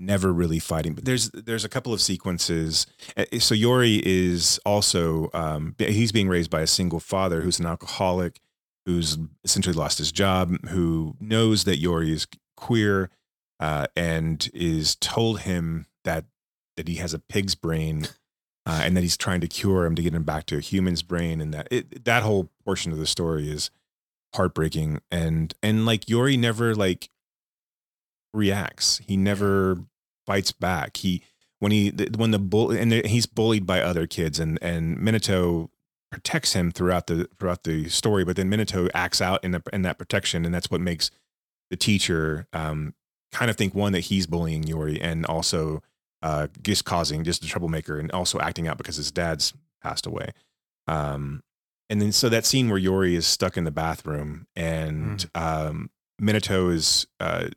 [0.00, 2.86] never really fighting, but there's there's a couple of sequences.
[3.16, 7.66] Uh, So Yori is also um, he's being raised by a single father who's an
[7.66, 8.40] alcoholic,
[8.86, 13.10] who's essentially lost his job, who knows that Yori is queer,
[13.60, 16.24] uh, and is told him that
[16.76, 18.08] that he has a pig's brain.
[18.66, 21.02] Uh, and that he's trying to cure him to get him back to a human's
[21.02, 23.70] brain, and that it, that whole portion of the story is
[24.34, 25.00] heartbreaking.
[25.10, 27.08] And and like Yori never like
[28.34, 28.98] reacts.
[28.98, 29.78] He never
[30.26, 30.98] fights back.
[30.98, 31.22] He
[31.60, 35.70] when he when the bull and he's bullied by other kids, and and Minato
[36.10, 38.24] protects him throughout the throughout the story.
[38.24, 41.10] But then Minato acts out in the, in that protection, and that's what makes
[41.70, 42.94] the teacher um,
[43.32, 45.82] kind of think one that he's bullying Yori, and also
[46.22, 50.30] uh, just causing just a troublemaker, and also acting out because his dad's passed away.
[50.86, 51.42] Um,
[51.90, 56.72] and then so that scene where Yori is stuck in the bathroom, and um, Minato
[56.72, 57.48] is uh,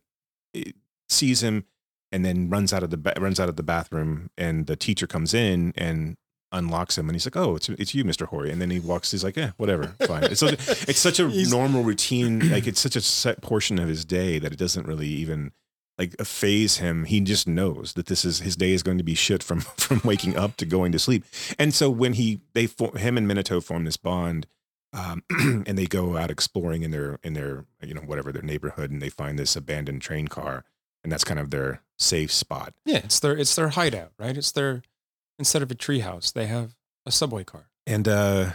[1.10, 1.66] sees him,
[2.12, 5.08] and then runs out of the ba- runs out of the bathroom, and the teacher
[5.08, 6.18] comes in and
[6.54, 9.12] unlocks him, and he's like, "Oh, it's it's you, Mister Hori." And then he walks.
[9.12, 10.54] He's like, "Yeah, whatever, fine." It's such,
[10.88, 12.50] it's such a normal routine.
[12.50, 15.52] Like it's such a set portion of his day that it doesn't really even
[16.02, 17.06] like a phase him.
[17.06, 20.02] He just knows that this is his day is going to be shit from from
[20.04, 21.24] waking up to going to sleep.
[21.60, 24.48] And so when he they him and Minato form this bond,
[24.94, 28.90] um, and they go out exploring in their in their you know whatever their neighborhood,
[28.90, 30.66] and they find this abandoned train car,
[31.04, 32.74] and that's kind of their safe spot.
[32.84, 34.36] yeah, it's their it's their hideout, right?
[34.36, 34.82] It's their
[35.38, 37.68] instead of a treehouse, they have a subway car.
[37.88, 38.52] And uh,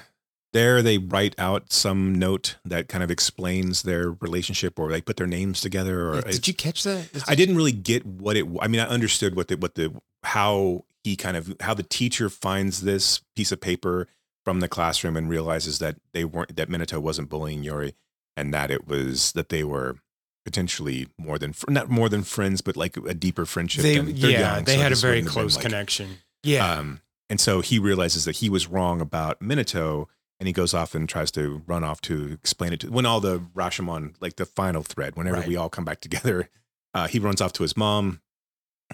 [0.57, 5.16] there they write out some note that kind of explains their relationship, or they put
[5.16, 6.12] their names together.
[6.12, 7.25] Or did you catch that?
[7.29, 8.47] I didn't really get what it.
[8.61, 9.92] I mean, I understood what the what the
[10.23, 14.09] how he kind of how the teacher finds this piece of paper
[14.45, 17.95] from the classroom and realizes that they weren't that Minato wasn't bullying Yori.
[18.37, 19.97] and that it was that they were
[20.45, 23.83] potentially more than not more than friends, but like a deeper friendship.
[23.83, 26.19] They, yeah, young, they so had a very wouldn't have been, close like- connection.
[26.42, 26.71] Yeah.
[26.79, 30.07] Um, and so he realizes that he was wrong about Minato,
[30.38, 33.20] and he goes off and tries to run off to explain it to when all
[33.20, 35.49] the Rashomon, like the final thread, whenever Right.
[35.49, 36.49] we all come back together,
[36.94, 38.20] uh, he runs off to his mom.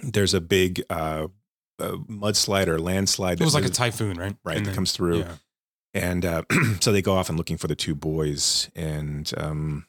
[0.03, 1.29] There's a big uh,
[1.79, 3.41] uh, mudslide or landslide.
[3.41, 4.37] it was like a typhoon, right?
[4.45, 5.35] right And that then- comes through, yeah.
[5.95, 6.43] and uh,
[6.81, 9.87] so they go off and looking for the two boys, and um,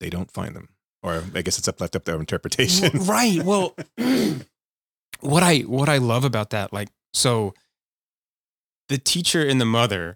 [0.00, 0.68] they don't find them,
[1.02, 2.90] or I guess it's up left up to their interpretation.
[2.98, 3.42] Well, right.
[3.42, 3.76] Well,
[5.20, 7.52] what I what I love about that, like, so
[8.88, 10.14] the teacher and the mother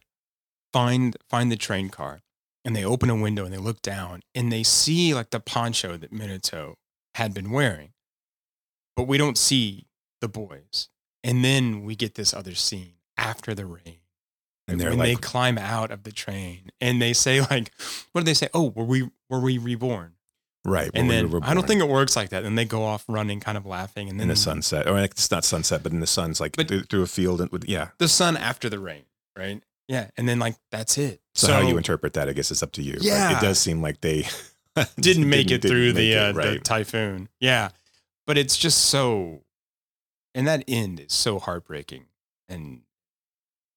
[0.72, 2.20] find find the train car,
[2.64, 5.96] and they open a window and they look down and they see like the poncho
[5.96, 6.74] that Minato
[7.14, 7.92] had been wearing,
[8.96, 9.87] but we don't see
[10.20, 10.88] the boys.
[11.24, 14.00] And then we get this other scene after the rain.
[14.68, 17.72] and they're when like, they climb out of the train and they say like,
[18.12, 18.48] what do they say?
[18.54, 20.14] Oh, were we were we reborn?
[20.64, 22.44] right, and well, we then I don't think it works like that.
[22.44, 25.31] And they go off running, kind of laughing, and then in the sunset, or it's
[25.31, 27.88] not sunset, but in the sun's like through, through a field, and yeah.
[27.98, 29.04] the sun after the rain,
[29.37, 29.62] right?
[29.88, 31.20] Yeah, and then like that's it.
[31.35, 32.98] So, how you interpret that, I guess, it's up to you.
[33.01, 33.38] Yeah.
[33.38, 34.27] it does seem like they
[35.01, 37.29] didn't make it didn't through the, it, uh, the typhoon.
[37.40, 37.70] Yeah,
[38.27, 39.42] but it's just so,
[40.35, 42.05] and that end is so heartbreaking
[42.48, 42.83] and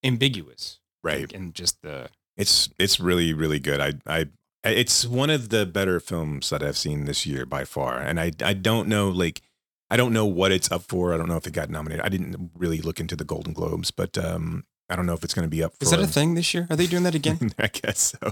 [0.03, 1.31] ambiguous, right.
[1.33, 3.79] And just the It's it's really really good.
[3.79, 4.25] I I
[4.63, 7.99] it's one of the better films that I've seen this year by far.
[7.99, 9.41] And I I don't know like
[9.89, 11.13] I don't know what it's up for.
[11.13, 12.05] I don't know if it got nominated.
[12.05, 15.33] I didn't really look into the Golden Globes, but um I don't know if it's
[15.33, 16.67] going to be up for is that a thing this year?
[16.69, 17.51] Are they doing that again?
[17.59, 18.31] I guess so.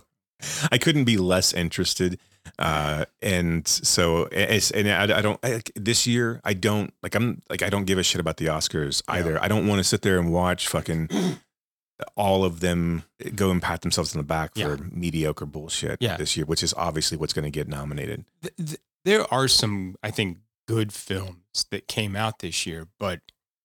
[0.72, 2.19] I couldn't be less interested.
[2.58, 7.41] Uh, and so it's, and I, I don't, I, this year, I don't like, I'm
[7.50, 9.41] like, I don't give a shit about the Oscars either.
[9.43, 11.10] I don't want to sit there and watch fucking
[12.15, 13.04] all of them
[13.36, 14.78] go and pat themselves on the back for Yeah.
[14.91, 16.15] mediocre bullshit Yeah.
[16.17, 18.24] this year, which is obviously what's going to get nominated.
[18.41, 23.19] Th- th- there are some, I think, good films that came out this year, but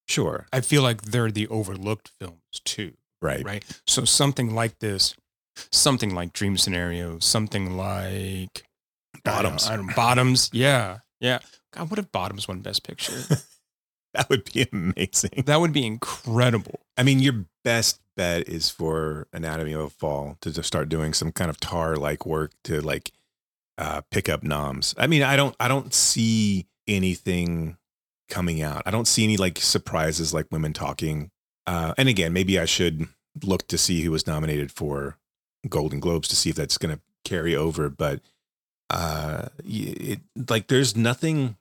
[0.06, 0.46] Sure.
[0.52, 2.92] I feel like they're the overlooked films too.
[3.22, 3.44] Right.
[3.44, 3.64] right?
[3.86, 5.14] So something like this,
[5.72, 8.64] something like Dream Scenario, something like
[9.24, 9.66] Bottoms.
[9.66, 11.38] I don't, I don't- bottoms, yeah, yeah.
[11.72, 13.14] God, what if Bottoms won Best Picture?
[14.14, 15.42] That would be amazing.
[15.46, 16.78] that would be incredible.
[16.96, 21.12] I mean, your best bet is for Anatomy of a Fall to just start doing
[21.12, 23.10] some kind of tar like work to like
[23.76, 24.94] uh, pick up noms.
[24.96, 27.76] I mean, I don't, I don't see anything
[28.28, 28.82] coming out.
[28.86, 31.32] I don't see any like surprises like women talking.
[31.66, 33.06] Uh, and again, maybe I should
[33.42, 35.16] look to see who was nominated for
[35.68, 37.88] Golden Globes to see if that's going to carry over.
[37.88, 38.20] But
[38.90, 41.56] uh, it, like, there's nothing.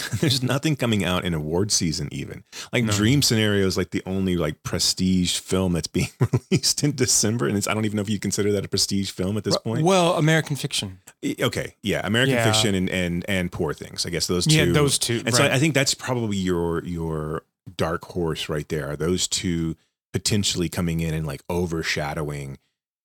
[0.20, 2.44] There's nothing coming out in award season even.
[2.72, 2.92] Like No.
[2.92, 6.08] Dream Scenario is like the only like prestige film that's being
[6.50, 9.10] released in December, and it's, I don't even know if you consider that a prestige
[9.10, 9.84] film at this point.
[9.84, 11.00] Well, American Fiction.
[11.38, 12.50] Okay, yeah, American Yeah.
[12.50, 14.06] Fiction and and and Poor Things.
[14.06, 14.56] I guess those two.
[14.56, 15.22] Yeah, those two.
[15.26, 15.52] And so right.
[15.52, 17.42] I think that's probably your your
[17.76, 18.90] dark horse right there.
[18.90, 19.76] Are those two
[20.12, 22.58] potentially coming in and like overshadowing,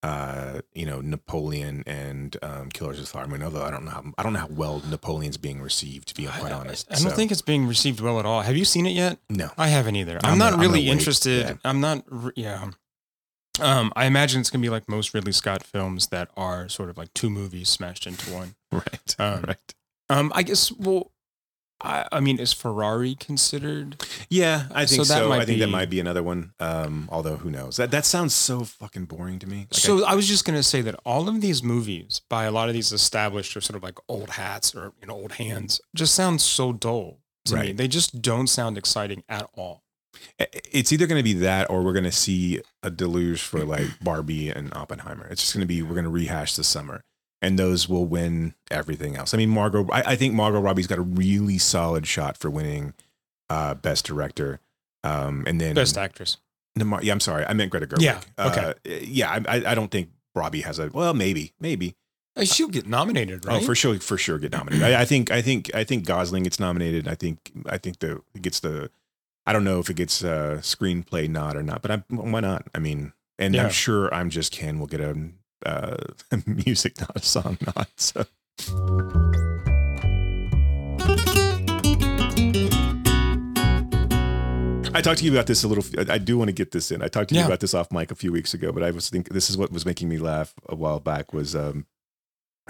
[0.03, 3.43] uh, you know, Napoleon and um, Killers of the Flower Moon?
[3.43, 6.10] Although I don't know, how, I don't know how well Napoleon's being received.
[6.10, 8.41] To be quite honest, I don't So, think it's being received well at all.
[8.41, 9.19] Have you seen it yet?
[9.30, 9.49] no.
[9.58, 10.19] I haven't either.
[10.23, 11.45] I'm, I'm not I'm really interested.
[11.45, 11.53] Yeah.
[11.63, 12.03] I'm not.
[12.36, 12.71] Yeah.
[13.60, 16.97] Um, I imagine it's gonna be like most Ridley Scott films that are sort of
[16.97, 18.56] like two movies smashed into one.
[18.71, 19.73] Right, Um, right.
[20.10, 20.71] Um, I guess.
[20.73, 21.12] Well,
[21.79, 24.03] I, I mean, is Ferrari considered?
[24.29, 25.13] Yeah, I think So so.
[25.13, 26.53] that might I think that be- might be another one.
[26.59, 27.77] Um, although who knows?
[27.77, 29.59] That that sounds so fucking boring to me.
[29.59, 32.67] Like, so I, was just gonna say that all of these movies by a lot
[32.67, 36.15] of these established or sort of like old hats or you know old hands just
[36.15, 37.59] sound so dull to me.
[37.61, 37.77] Right.
[37.77, 39.83] They just don't sound exciting at all.
[40.39, 43.85] It's either going to be that or we're going to see a deluge for like
[44.01, 45.27] Barbie and Oppenheimer.
[45.27, 47.03] It's just going to be we're going to rehash this summer,
[47.47, 49.33] and those will win everything else.
[49.33, 49.88] I mean, Margot.
[49.91, 52.93] I, I think Margot Robbie's got a really solid shot for winning
[53.49, 54.60] uh, best director.
[55.03, 56.38] Um, and then Best actress.
[56.75, 58.01] No, yeah, I'm sorry, I meant Greta Gerwig.
[58.01, 58.62] Yeah, okay.
[58.69, 61.95] Uh, yeah, I, I don't think Robbie has a well, maybe, maybe.
[62.36, 63.62] Uh, She'll get nominated, right?
[63.63, 64.83] Oh, for sure, for sure, get nominated.
[64.83, 67.07] I, I think, I think, I think Gosling gets nominated.
[67.07, 68.91] I think, I think the it gets the.
[69.45, 72.67] I don't know if it gets a screenplay nod or not, but I, why not?
[72.75, 73.63] I mean, and Yeah.
[73.63, 75.17] I'm sure I'm just Ken will get a,
[75.65, 75.97] uh,
[76.45, 78.25] music not a song not So
[84.93, 85.83] I talked to you about this a little.
[85.97, 87.03] I I do want to get this in.
[87.03, 87.47] I talked to you Yeah.
[87.47, 89.71] about this off mic a few weeks ago, but I was think this is what
[89.71, 91.85] was making me laugh a while back was um,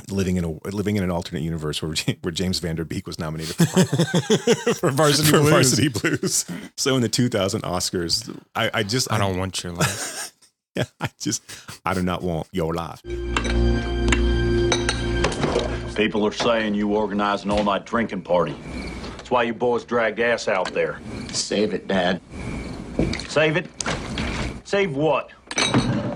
[0.10, 3.18] living in a living in an alternate universe where where James Van Der Beek was
[3.18, 3.66] nominated for,
[4.74, 5.50] for Varsity for Blues.
[5.52, 6.46] Varsity Blues.
[6.76, 10.34] So in the 2000 Oscars, I, I just I don't want your life.
[10.78, 11.44] Yeah, I just
[11.86, 13.02] I do not want your life.
[15.96, 18.56] People are saying you organized an all-night drinking party.
[19.18, 21.02] That's why you boys dragged ass out there.
[21.32, 22.22] Save it, Dad.
[23.28, 23.68] Save it?
[24.64, 25.32] Save what?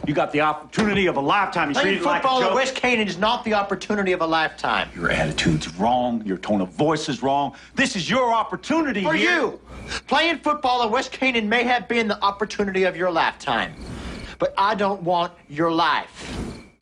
[0.08, 1.70] You got the opportunity of a lifetime.
[1.70, 2.54] You Playing treat it like a football at.
[2.54, 4.90] West Canaan is not the opportunity of a lifetime.
[4.96, 6.24] Your attitude's wrong.
[6.26, 7.56] Your tone of voice is wrong.
[7.76, 9.42] This is your opportunity For here.
[9.42, 9.60] you,
[10.08, 13.74] playing football at West Canaan may have been the opportunity of your lifetime,
[14.42, 16.38] but I don't want your life.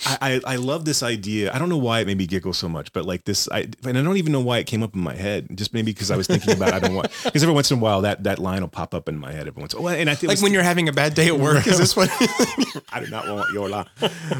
[0.05, 1.51] I, I I love this idea.
[1.53, 3.97] I don't know why it made me giggle so much, but like this, I and
[3.97, 5.49] I don't even know why it came up in my head.
[5.57, 7.81] Just maybe because I was thinking about I don't want because every once in a
[7.81, 9.75] while that that line will pop up in my head every once.
[9.75, 11.77] Well, and I think Like was- when you're having a bad day at work, is
[11.77, 12.09] this what?
[12.93, 13.89] I do not want your life.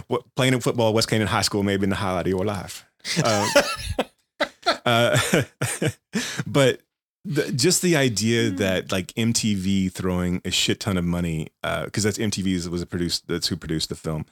[0.08, 2.32] What, playing in football at West Canaan High School may have been the highlight of
[2.32, 2.86] your life.
[3.26, 3.48] Um,
[4.86, 5.20] uh,
[6.48, 6.80] but
[7.26, 12.18] the, just the idea that like MTV throwing a shit ton of money, because that's
[12.18, 14.26] MTV was a produced that's who produced the film,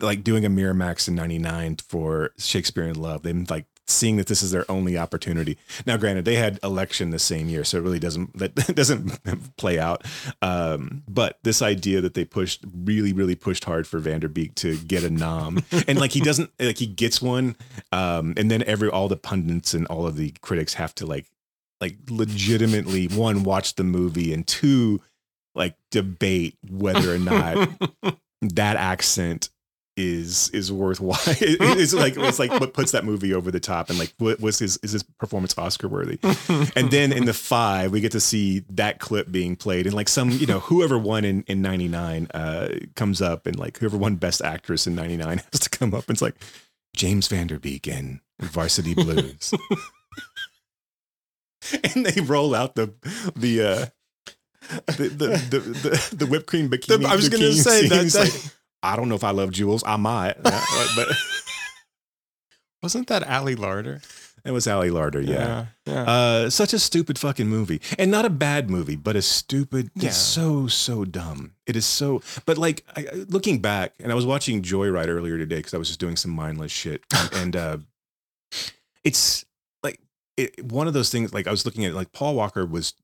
[0.00, 3.22] like doing a Miramax in '99 for Shakespeare in Love.
[3.22, 5.58] Them like seeing that this is their only opportunity.
[5.86, 9.78] Now, granted, they had election the same year, so it really doesn't that doesn't play
[9.78, 10.04] out.
[10.40, 14.54] Um, but this idea that they pushed really, really pushed hard for Van Der Beek
[14.56, 17.56] to get a nom, and like he doesn't like he gets one,
[17.92, 21.26] um, and then every all the pundits and all of the critics have to like
[21.82, 25.00] like legitimately one watch the movie and two
[25.54, 27.68] like debate whether or not
[28.40, 29.50] that accent
[29.98, 31.18] is is worthwhile.
[31.26, 34.40] It- it's like it's like what puts that movie over the top and like what
[34.40, 36.18] was his is his performance Oscar worthy.
[36.74, 40.08] and then in the five, we get to see that clip being played and like
[40.08, 44.14] some you know whoever won in in '99 uh, comes up and like whoever won
[44.16, 46.36] Best Actress in '99 has to come up and it's like
[46.96, 49.52] James Van Der Beek in Varsity Blues.
[51.94, 52.92] and they roll out the
[53.36, 53.86] the uh
[54.86, 57.04] the the the, the, the whipped cream bikini.
[57.04, 59.84] I was gonna say that- that- like, I don't know if I love jewels.
[59.86, 60.64] I might, Yeah,
[60.96, 61.08] but
[62.82, 64.02] Wasn't that Ali Larter?
[64.44, 65.24] it was Ali Larter.
[65.24, 66.02] Yeah, yeah.
[66.02, 69.90] Uh, such a stupid fucking movie, and not a bad movie, but a stupid.
[69.94, 70.08] Yeah.
[70.08, 71.52] It's so so dumb.
[71.64, 72.22] It is so.
[72.44, 75.86] But like I, looking back, and I was watching Joyride earlier today because I was
[75.86, 77.76] just doing some mindless shit, and, uh,
[79.04, 79.44] it's
[80.36, 81.32] it, one of those things.
[81.34, 82.94] Like I was looking at, it, like Paul Walker was,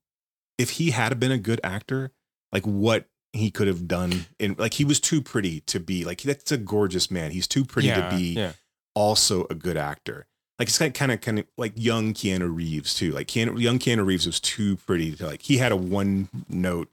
[0.57, 2.11] if he had been a good actor,
[2.51, 6.21] like what he could have done in like he was too pretty to be like
[6.23, 7.29] that's a gorgeous man.
[7.31, 8.53] He's too pretty yeah, to be Yeah.
[8.95, 10.25] also a good actor.
[10.57, 13.11] Like it's kind of kind of kind of like young Keanu Reeves too.
[13.11, 16.89] Like Keanu, young Keanu Reeves was too pretty to like he had a one note,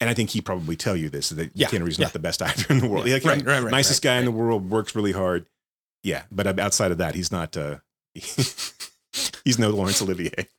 [0.00, 2.04] and I think he probably tell you this that Yeah, Keanu Reeves is yeah.
[2.06, 3.06] not the best actor in the world.
[3.08, 5.46] Yeah, Like, right, right, right, nicest right, guy in the world, works really hard.
[6.02, 7.56] Yeah, but outside of that, he's not.
[7.56, 7.78] uh
[9.44, 10.48] He's no Laurence Olivier.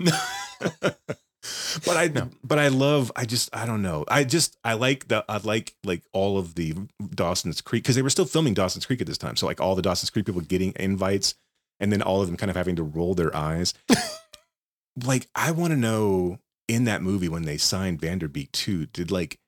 [1.86, 2.30] but I No.
[2.44, 4.06] but I love I just I don't know.
[4.08, 6.74] I just I like the I like like all of the
[7.14, 9.36] Dawson's Creek because they were still filming Dawson's Creek at this time.
[9.36, 11.36] So like all the Dawson's Creek people getting invites
[11.80, 13.74] and then all of them kind of having to roll their eyes.
[15.06, 18.86] like I want to know in that movie when they signed Van Der Beek too,
[18.88, 19.40] did like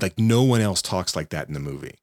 [0.00, 1.98] like no one else talks like that in the movie.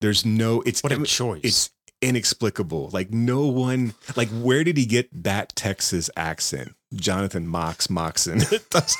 [0.00, 1.40] There's no it's What a choice.
[1.44, 1.70] it's
[2.02, 2.90] inexplicable.
[2.92, 6.74] Like no one like where did he get that Texas accent?
[6.94, 8.40] Jonathan Mox Moxon.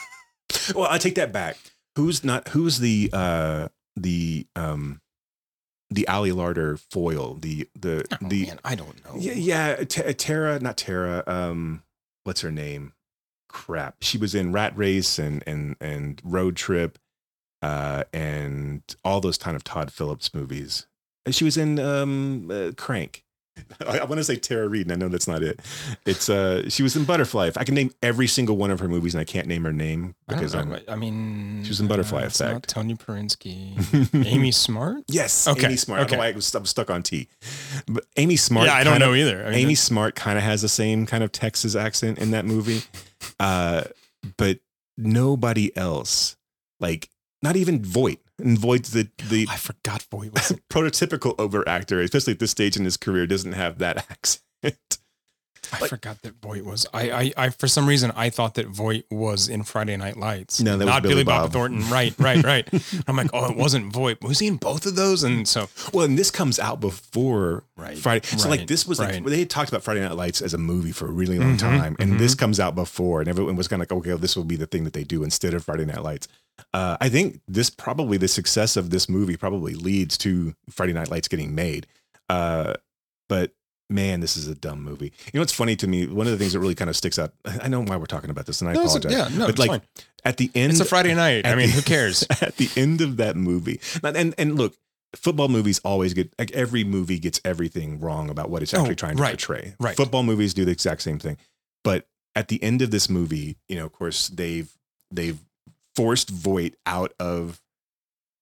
[0.75, 1.57] well, I take that back.
[1.97, 5.01] Who's not who's the uh the um
[5.91, 9.15] the Ali Larter foil, the the Oh, the man, I don't know.
[9.19, 11.25] yeah, yeah, T- Tara, not Tara.
[11.27, 11.83] Um,
[12.25, 12.93] what's her name?
[13.49, 13.97] Crap.
[14.01, 16.97] She was in Rat Race and and and Road Trip,
[17.61, 20.87] uh, and all those kind of Todd Phillips movies.
[21.31, 23.23] And she was in um uh, Crank.
[23.87, 25.61] I, I want to say Tara Reid, and I know that's not it.
[26.05, 27.47] It's uh, she was in Butterfly.
[27.47, 29.73] If I can name every single one of her movies, and I can't name her
[29.73, 30.57] name because.
[30.57, 32.69] I'm I mean, She was in Butterfly uh, it's not Effect.
[32.69, 33.77] Tony Perinsky.
[34.27, 35.05] Amy Smart.
[35.07, 35.99] yes, Okay, Amy Smart.
[35.99, 36.17] I don't okay.
[36.17, 37.29] know why I was, I'm stuck on T,
[37.87, 38.67] but Amy Smart.
[38.67, 39.43] yeah, I don't kind of- know either.
[39.47, 42.45] I mean, Amy Smart kind of has the same kind of Texas accent in that
[42.45, 42.83] movie,
[43.39, 43.85] uh,
[44.37, 44.59] but
[44.99, 46.37] nobody else,
[46.81, 47.09] like
[47.41, 48.19] not even Voight.
[48.41, 50.53] And Voight's the the I forgot Voight was.
[50.71, 54.99] prototypical over actor, especially at this stage in his career, doesn't have that accent.
[55.73, 56.87] I forgot that Voight was.
[56.93, 60.61] I, I, I, for some reason, I thought that Voight was in Friday Night Lights.
[60.61, 61.43] No, that was not Billy Billy Bob.
[61.45, 61.53] Bob.
[61.53, 61.89] Thornton.
[61.89, 62.69] Right, right, right.
[63.07, 64.23] I'm like, oh, it wasn't Voight.
[64.23, 65.23] Was he in both of those?
[65.23, 68.27] And so, Well, and this comes out before Right, Friday.
[68.27, 70.93] So like this was like they had talked about Friday Night Lights as a movie
[70.93, 72.39] for a really long Mhm, time, and this mhm.
[72.41, 74.67] comes out before, and everyone was kind of like, okay, well, this will be the
[74.67, 76.29] thing that they do instead of Friday Night Lights.
[76.75, 81.11] Uh, I think this probably the success of this movie probably leads to Friday Night
[81.11, 81.87] Lights getting made.
[82.29, 82.75] Uh,
[83.29, 83.53] but
[83.91, 85.07] man, this is a dumb movie.
[85.27, 86.07] You know what's funny to me?
[86.07, 87.33] One of the things that really kind of sticks out.
[87.45, 89.13] I know why we're talking about this, and I No, apologize.
[89.13, 89.81] yeah, no, but it's like fine.
[90.25, 91.47] at the end, it's a Friday night.
[91.47, 92.25] I mean, the- who cares?
[92.41, 93.81] at the end of that movie.
[94.03, 94.77] And and look,
[95.17, 98.95] football movies always get like every movie gets everything wrong about what it's actually Oh,
[98.95, 99.75] trying to right, portray.
[99.81, 99.97] right.
[99.97, 101.37] Football movies do the exact same thing.
[101.83, 104.71] But at the end of this movie, you know, of course, they've
[105.11, 105.39] they've
[105.97, 107.61] forced Voight out of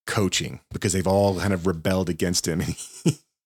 [0.07, 2.62] coaching because they've all kind of rebelled against him.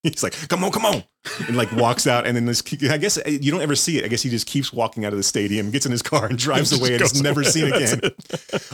[0.11, 1.03] He's like, "Come on, come on,"
[1.47, 2.61] and like walks out, and then this.
[2.89, 4.05] I guess uh, you don't ever see it.
[4.05, 6.37] I guess he just keeps walking out of the stadium, gets in his car, and
[6.37, 7.49] drives Just away, and is never away.
[7.49, 8.11] seen That's again.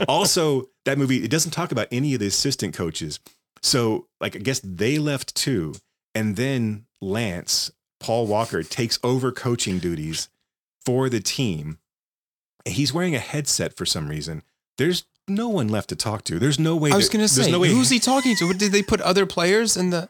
[0.08, 3.20] also, that movie it doesn't talk about any of the assistant coaches.
[3.62, 5.76] So, like, I guess they left too,
[6.16, 10.30] and then Lance Paul Walker takes over coaching duties
[10.84, 11.78] for the team.
[12.66, 14.42] And He's wearing a headset for some reason.
[14.78, 16.40] There's no one left to talk to.
[16.40, 16.92] There's no way.
[16.92, 18.54] I was gonna say, no way who's he talking to?
[18.54, 20.10] Did they put other players in the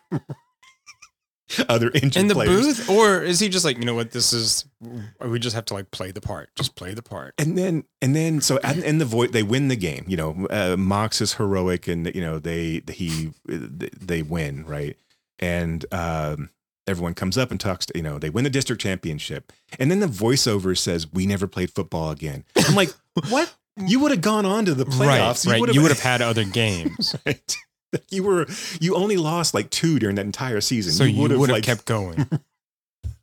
[1.70, 2.78] other injured in the players.
[2.78, 4.66] booth, or is he just like, you know what, this is?
[5.24, 7.34] We just have to like play the part, just play the part.
[7.38, 10.06] And then, and then, so at, in the void, they win the game.
[10.08, 14.96] You know, uh, Mox is heroic, and you know they he they win right,
[15.40, 16.50] and um,
[16.88, 20.00] everyone comes up and talks to you know they win the district championship, and then
[20.00, 22.44] the voiceover says we never played football again.
[22.68, 22.90] I'm like,
[23.30, 23.54] what?
[23.78, 25.46] You would have gone on to the playoffs.
[25.48, 25.62] right, right.
[25.62, 27.56] would've- You would have had other games, right.
[28.10, 28.46] You were
[28.80, 30.94] you only lost like two during that entire season.
[30.94, 32.28] so you would have like, kept going.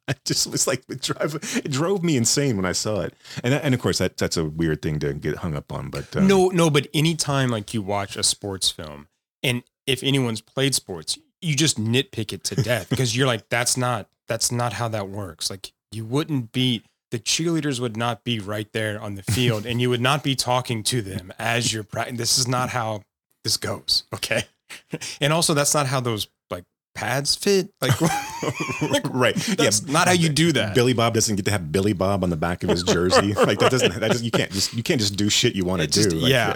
[0.08, 3.52] I just was like it drove it drove me insane when I saw it, and
[3.52, 5.90] that, and of course that that's a weird thing to get hung up on.
[5.90, 9.08] But um, no, no, but anytime like you watch a sports film,
[9.42, 13.76] and if anyone's played sports, you just nitpick it to death because you're like, that's
[13.76, 15.50] not that's not how that works.
[15.50, 19.80] Like you wouldn't be the cheerleaders would not be right there on the field, and
[19.80, 22.16] you would not be talking to them as you're practicing.
[22.16, 23.02] This is not how
[23.42, 24.04] this goes.
[24.14, 24.44] Okay,
[25.20, 26.64] and also that's not how those like
[26.94, 27.70] pads fit.
[27.80, 28.00] Like,
[29.10, 30.74] right, that's not how you do that.
[30.74, 33.34] Billy Bob doesn't get to have Billy Bob on the back of his jersey.
[33.46, 35.82] Like that doesn't that doesn't you can't just you can't just do shit you want
[35.82, 36.16] to do.
[36.16, 36.54] Like, yeah.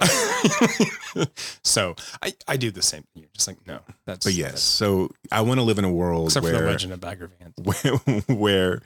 [1.62, 3.22] so I, I do the same thing.
[3.22, 6.28] You're just like, no, that's But yes, so I want to live in a world
[6.28, 7.54] except for where the Legend of Bagger Vance.
[7.62, 8.82] where where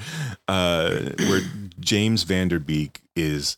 [0.48, 1.40] uh where
[1.80, 3.56] James Van Der Beek is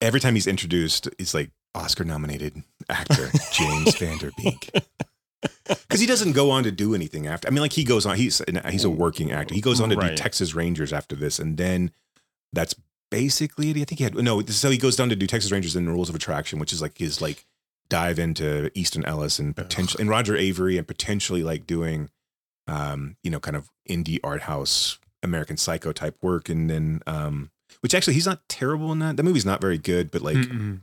[0.00, 4.70] every time he's introduced, he's like Oscar nominated actor James Van Der Beek.
[5.66, 7.48] Because he doesn't go on to do anything after.
[7.48, 8.16] I mean, like he goes on.
[8.16, 9.54] He's he's a working actor.
[9.54, 11.92] He goes on to do Texas Rangers after this, and then
[12.52, 12.74] that's
[13.10, 13.76] basically it.
[13.76, 14.42] I think he had no.
[14.42, 16.98] So he goes down to do Texas Rangers and Rules of Attraction, which is like
[16.98, 17.46] his like
[17.88, 22.10] dive into Easton Ellis and potential and Roger Avary and potentially like doing,
[22.66, 27.50] um, you know, kind of indie art house American Psycho type work, and then um,
[27.80, 29.16] which actually he's not terrible in that.
[29.16, 30.80] The movie's not very good, but like Mm-mm.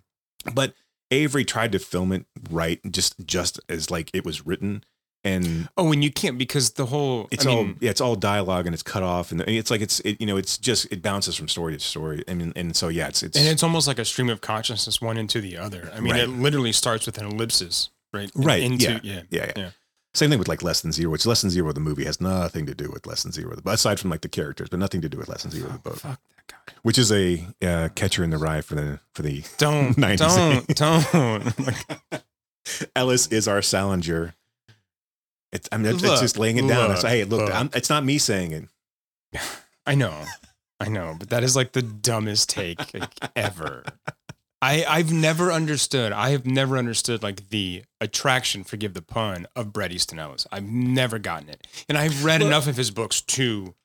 [0.53, 0.73] but
[1.11, 4.83] Avary tried to film it right, just just as like it was written,
[5.23, 8.15] and Oh, and you can't because the whole it's I all mean, yeah, it's all
[8.15, 11.01] dialogue and it's cut off, and it's like it's it, you know it's just it
[11.01, 12.23] bounces from story to story.
[12.27, 15.01] I mean, and so yeah, it's it's, and it's almost like a stream of consciousness,
[15.01, 15.91] one into the other.
[15.93, 16.21] I mean, Right.
[16.23, 18.31] it literally starts with an ellipsis, right?
[18.35, 18.61] Right.
[18.63, 18.99] Into, yeah.
[19.03, 19.21] yeah.
[19.29, 19.69] yeah, yeah, yeah.
[20.13, 22.65] Same thing with like Less Than Zero, which Less Than Zero the movie has nothing
[22.65, 25.17] to do with Less Than Zero, aside from like the characters, but nothing to do
[25.17, 26.19] with Less Than Zero the boat, Fuck.
[26.87, 30.77] Which is a uh, catcher in the rye for the for the Don't, 90s.
[30.77, 31.51] don't,
[32.13, 32.23] don't.
[32.95, 34.33] Ellis is our Salinger.
[35.51, 36.91] It's, I mean, it's, it's just laying it down.
[36.91, 37.75] It's look, like, hey, look, look.
[37.75, 39.41] It's not me saying it.
[39.85, 40.23] I know,
[40.79, 43.83] I know, but that is like the dumbest take like, ever.
[44.61, 46.13] I I've never understood.
[46.13, 50.47] I have never understood like the attraction, forgive the pun, of Bret Easton Ellis.
[50.53, 53.75] I've never gotten it, and I've read enough of his books to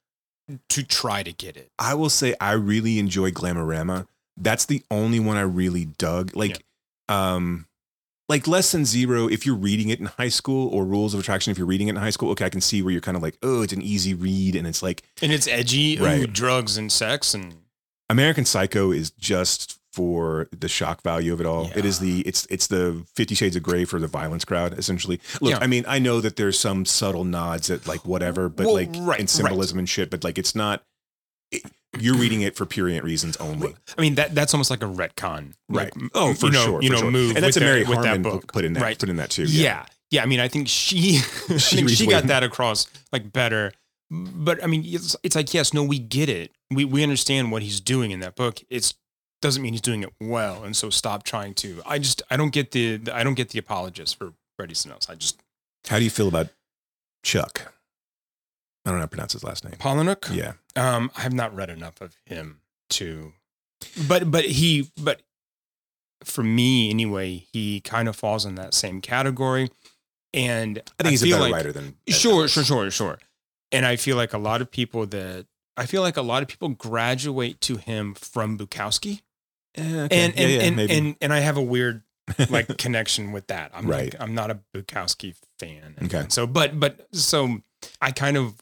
[0.69, 1.71] to try to get it.
[1.79, 4.07] I will say I really enjoy Glamorama.
[4.37, 6.35] That's the only one I really dug.
[6.35, 6.65] Like,
[7.09, 7.67] um,
[8.29, 9.29] like less than zero.
[9.29, 11.91] If you're reading it in high school, or Rules of Attraction, if you're reading it
[11.91, 13.83] in high school, okay, I can see where you're kind of like, oh, it's an
[13.83, 16.33] easy read, and it's like And it's edgy, ooh, Right.
[16.33, 17.57] drugs and sex, and
[18.09, 21.71] American Psycho is just for the shock value of it all.
[21.75, 25.21] It is the it's it's the Fifty Shades of Grey for the violence crowd, essentially.
[25.41, 25.59] Look, Yeah.
[25.61, 28.89] I mean, I know that there's some subtle nods at like whatever, but Well, like
[28.89, 29.31] right, and right.
[29.31, 30.83] symbolism and shit, but like it's not.
[31.51, 31.63] it-
[32.01, 33.75] you're reading it for purient reasons only.
[33.99, 35.95] I mean that that's almost like a retcon, Right.
[35.95, 36.83] Like, Oh, for you know, sure.
[36.83, 37.11] You know, sure.
[37.11, 38.51] move And that's a Mary that, with that Harron book.
[38.51, 38.99] put in that right?
[38.99, 39.45] put in that too.
[39.45, 39.85] Yeah.
[40.11, 41.19] yeah, I mean, I think she,
[41.51, 43.73] I She think she got that across like better.
[44.11, 46.53] But I mean, it's, it's like yes, no, we get it.
[46.71, 48.61] We we understand what he's doing in that book.
[48.71, 48.95] It's
[49.43, 51.83] doesn't mean he's doing it well, and so stop trying to.
[51.85, 54.33] I just I don't get the I don't get the apologists for
[54.67, 55.11] Easton Ellis.
[55.11, 55.41] I just
[55.89, 56.49] How do you feel about
[57.25, 57.73] Chuck?
[58.87, 59.75] I don't know how to pronounce his last name.
[59.75, 60.35] Palahniuk.
[60.35, 60.53] Yeah.
[60.77, 63.33] Um, I have not read enough of him to,
[64.09, 65.21] but but he but
[66.25, 69.71] for me anyway, he kind of falls in that same category,
[70.33, 72.53] and I think he's a better like- writer than Sure, Ellis.
[72.53, 73.19] sure, sure, sure.
[73.73, 76.49] And I feel like a lot of people that I feel like a lot of
[76.49, 79.23] people graduate to him from Bukowski,
[79.77, 80.17] Eh, okay.
[80.25, 80.93] and Yeah, and yeah, and, maybe.
[80.99, 82.03] and and I have a weird
[82.51, 83.71] like connection with that.
[83.75, 84.13] I'm Right.
[84.13, 85.95] like, I'm not a Bukowski fan.
[85.97, 86.19] And- Okay.
[86.25, 87.61] and so, but but so
[88.01, 88.55] I kind of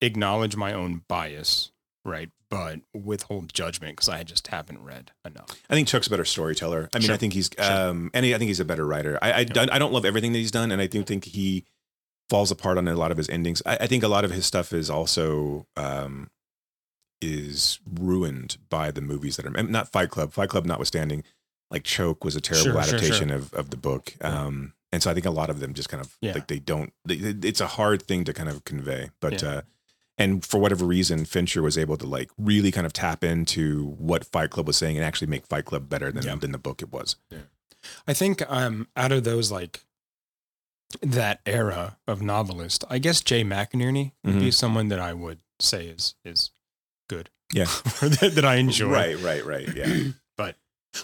[0.00, 1.70] acknowledge my own bias,
[2.04, 2.30] right?
[2.50, 5.48] But withhold judgment because I just haven't read enough.
[5.70, 6.88] I think Chuck's a better storyteller.
[6.92, 7.14] I mean, Sure.
[7.14, 7.88] I think he's, Sure.
[7.88, 9.18] um, and he, I think he's a better writer.
[9.22, 11.64] I, I, don't- I don't love everything that he's done, and I do think he
[12.28, 13.62] falls apart on a lot of his endings.
[13.64, 16.30] I, I think a lot of his stuff is also um,
[17.22, 20.32] is ruined by the movies that are not Fight Club.
[20.32, 21.22] Fight Club, notwithstanding,
[21.70, 23.36] like Choke was a terrible Sure, sure, adaptation sure.
[23.38, 24.14] of of the book.
[24.20, 26.34] Um, and so I think a lot of them just kind of Yeah.
[26.34, 26.92] like they don't.
[27.06, 27.14] They,
[27.48, 29.42] it's a hard thing to kind of convey, but.
[29.42, 29.48] Yeah.
[29.48, 29.60] Uh,
[30.18, 34.26] and for whatever reason, Fincher was able to like really kind of tap into what
[34.26, 36.34] Fight Club was saying and actually make Fight Club better than Yeah.
[36.36, 37.16] than the book it was.
[38.06, 39.84] I think um out of those like
[41.00, 45.86] that era of novelist, I guess Jay McInerney would be someone that I would say
[45.86, 46.50] is is.
[47.52, 47.64] Yeah.
[48.00, 48.90] That, that I enjoy.
[48.90, 49.74] Right, right, right.
[49.74, 49.94] Yeah.
[50.36, 50.56] But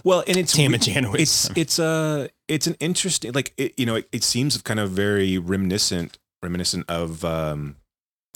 [0.04, 1.20] well, and it's Tama Janowitz.
[1.20, 4.90] It's it's uh it's an interesting like it, you know it, it seems kind of
[4.90, 7.76] very reminiscent reminiscent of um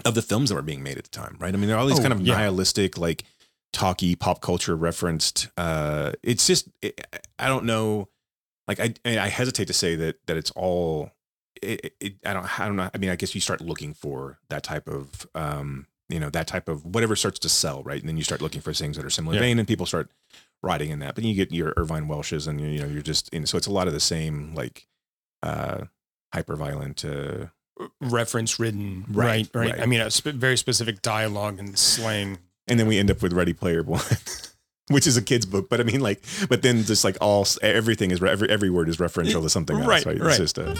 [0.05, 1.55] of the films that were being made at the time, right?
[1.55, 2.35] I mean, there are all these Oh, kind of yeah.
[2.35, 3.25] nihilistic like
[3.73, 5.49] talky pop culture referenced.
[5.57, 7.07] Uh, it's just it,
[7.39, 8.09] I don't know.
[8.69, 11.11] Like I I hesitate to say that that it's all.
[11.63, 12.91] It, it, I don't I don't know.
[12.93, 16.47] I mean, I guess you start looking for that type of um you know that
[16.47, 18.01] type of whatever starts to sell, right?
[18.01, 19.41] And then you start looking for things that are similar Yeah.
[19.41, 20.11] vein, and people start
[20.63, 21.15] writing in that.
[21.15, 23.73] But you get your Irvine Welshes, and you know you're just and so it's a
[23.73, 24.87] lot of the same like
[25.43, 25.85] uh
[26.33, 27.05] hyper violent.
[27.05, 27.47] Uh,
[28.01, 29.05] reference ridden.
[29.09, 29.81] Right, Right, right.
[29.81, 32.39] I mean, a sp- very specific dialogue and slang.
[32.69, 34.03] and then we end up with Ready Player One,
[34.89, 35.69] which is a kid's book.
[35.69, 38.99] But I mean, like, but then just like all everything is every every word is
[38.99, 40.21] referential to something else, Right, right?
[40.21, 40.29] right.
[40.41, 40.75] It's just a,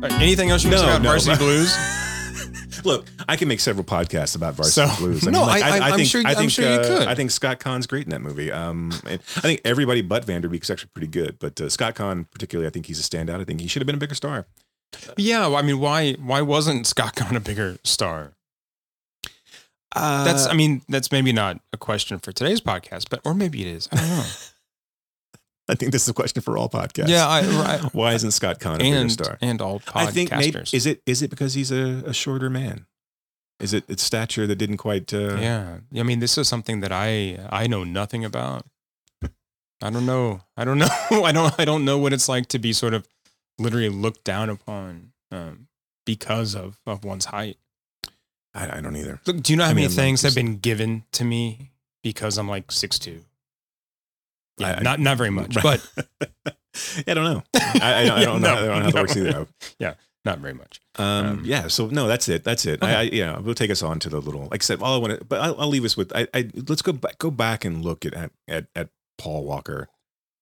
[0.00, 1.08] right, anything else you No, about no.
[1.08, 1.74] Varsity Blues?
[2.84, 3.06] look.
[3.28, 5.24] I can make several podcasts about Varsity So- Blues.
[5.26, 7.08] No, I- I- I'm think, sure- I I'm think, sure you uh, could.
[7.08, 8.50] I think Scott Caan's great in that movie.
[8.52, 11.38] Um, I think everybody but Van Der Beek is actually pretty good.
[11.38, 13.40] But uh, Scott Caan, particularly, I think he's a standout.
[13.40, 14.46] I think he should have been a bigger star.
[15.16, 18.32] yeah, I mean, why why wasn't Scott Caan a bigger star?
[19.96, 23.62] Uh, That's I mean, that's maybe not a question for today's podcast, but or maybe
[23.62, 23.88] it is.
[23.90, 24.24] I don't know.
[25.68, 27.08] I think this is a question for all podcasts.
[27.08, 29.38] yeah, I, I Why isn't Scott Caan a bigger star?
[29.42, 29.96] and all podcasters.
[29.96, 32.86] I think maybe is it is it because he's a, a shorter man?
[33.60, 35.12] Is it it's stature that didn't quite?
[35.12, 35.78] Uh, yeah.
[35.96, 38.64] I mean, this is something that I I know nothing about.
[39.82, 40.40] I don't know.
[40.56, 40.88] I don't know.
[41.10, 41.54] I don't.
[41.60, 43.06] I don't know what it's like to be sort of
[43.58, 45.68] literally looked down upon um,
[46.06, 47.58] because of of one's height.
[48.54, 49.20] I, I don't either.
[49.26, 51.72] Look, do you know how I mean, many I'm things have been given to me
[52.02, 53.24] because I'm like six two?
[54.58, 55.80] Yeah, I- not not very much, Right.
[56.04, 56.56] but
[57.06, 57.42] I don't know.
[57.54, 58.54] I, I, I don't know.
[58.54, 59.46] No, I don't know how that works either.
[59.78, 59.94] Yeah,
[60.24, 60.80] not very much.
[60.96, 61.68] Um, Um, yeah.
[61.68, 62.44] So no, that's it.
[62.44, 62.82] That's it.
[62.82, 64.42] I, I, yeah, we'll take us on to the little.
[64.50, 66.12] Like I said, all I want to, but I'll, I'll leave us with.
[66.14, 67.18] I, I let's go back.
[67.18, 69.88] Go back and look at at at Paul Walker,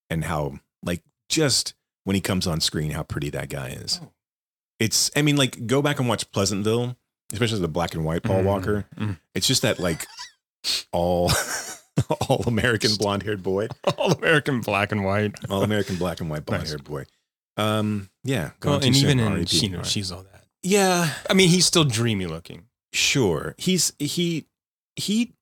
[0.09, 3.99] and how like just when he comes on screen, how pretty that guy is.
[4.03, 4.11] Oh.
[4.79, 5.09] It's.
[5.15, 6.95] I mean, like go back and watch Pleasantville,
[7.33, 8.85] especially the black and white Paul Mhm, Walker.
[8.95, 9.17] mhm.
[9.33, 10.05] It's just that like
[10.91, 11.31] all
[12.29, 13.67] all American blonde haired boy,
[13.97, 15.33] All American black and white.
[15.49, 17.05] all American black and white blonde haired boy.
[17.57, 19.45] Um, yeah, Well, and even in R.I.P.
[19.47, 20.43] she, you know, she's all that.
[20.63, 22.65] yeah, I mean, he's still dreamy looking.
[22.93, 23.55] sure.
[23.57, 24.45] He's he
[24.95, 25.33] he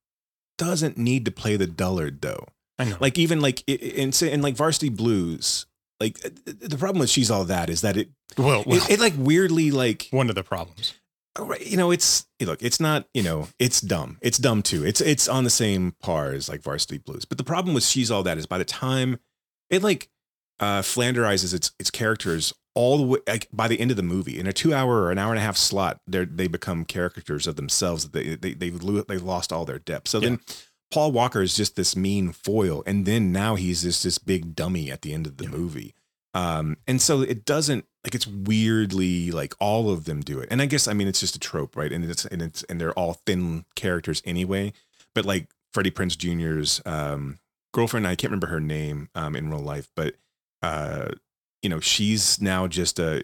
[0.57, 2.45] doesn't need to play the dullard though.
[2.79, 2.97] I know.
[2.99, 5.65] Like even like in in like Varsity Blues,
[5.99, 8.99] like uh, the problem with she's all that is that it well, well it, it
[8.99, 10.93] like weirdly like one of the problems.
[11.39, 14.17] Right, you know it's look it's not you know it's dumb.
[14.21, 14.85] It's dumb too.
[14.85, 17.25] It's it's on the same par as like Varsity Blues.
[17.25, 19.19] But the problem with she's all that is by the time
[19.69, 20.09] it like
[20.59, 24.39] uh flanderizes its its characters all the way like by the end of the movie
[24.39, 27.47] in a two hour or an hour and a half slot they they become caricatures
[27.47, 28.09] of themselves.
[28.09, 30.07] They they they've, they've lost all their depth.
[30.07, 30.39] So then
[30.91, 34.91] paul walker is just this mean foil and then now he's just this big dummy
[34.91, 35.95] at the end of the movie
[36.35, 40.47] um and so it doesn't like it's weirdly like all of them do it.
[40.51, 41.91] And i guess i mean it's just a trope right?
[41.91, 44.73] And it's and it's and they're all thin characters anyway.
[45.15, 47.39] But like freddie prinze jr's um
[47.73, 50.15] girlfriend i can't remember her name um in real life but
[50.61, 51.09] uh
[51.61, 53.23] you know she's now just a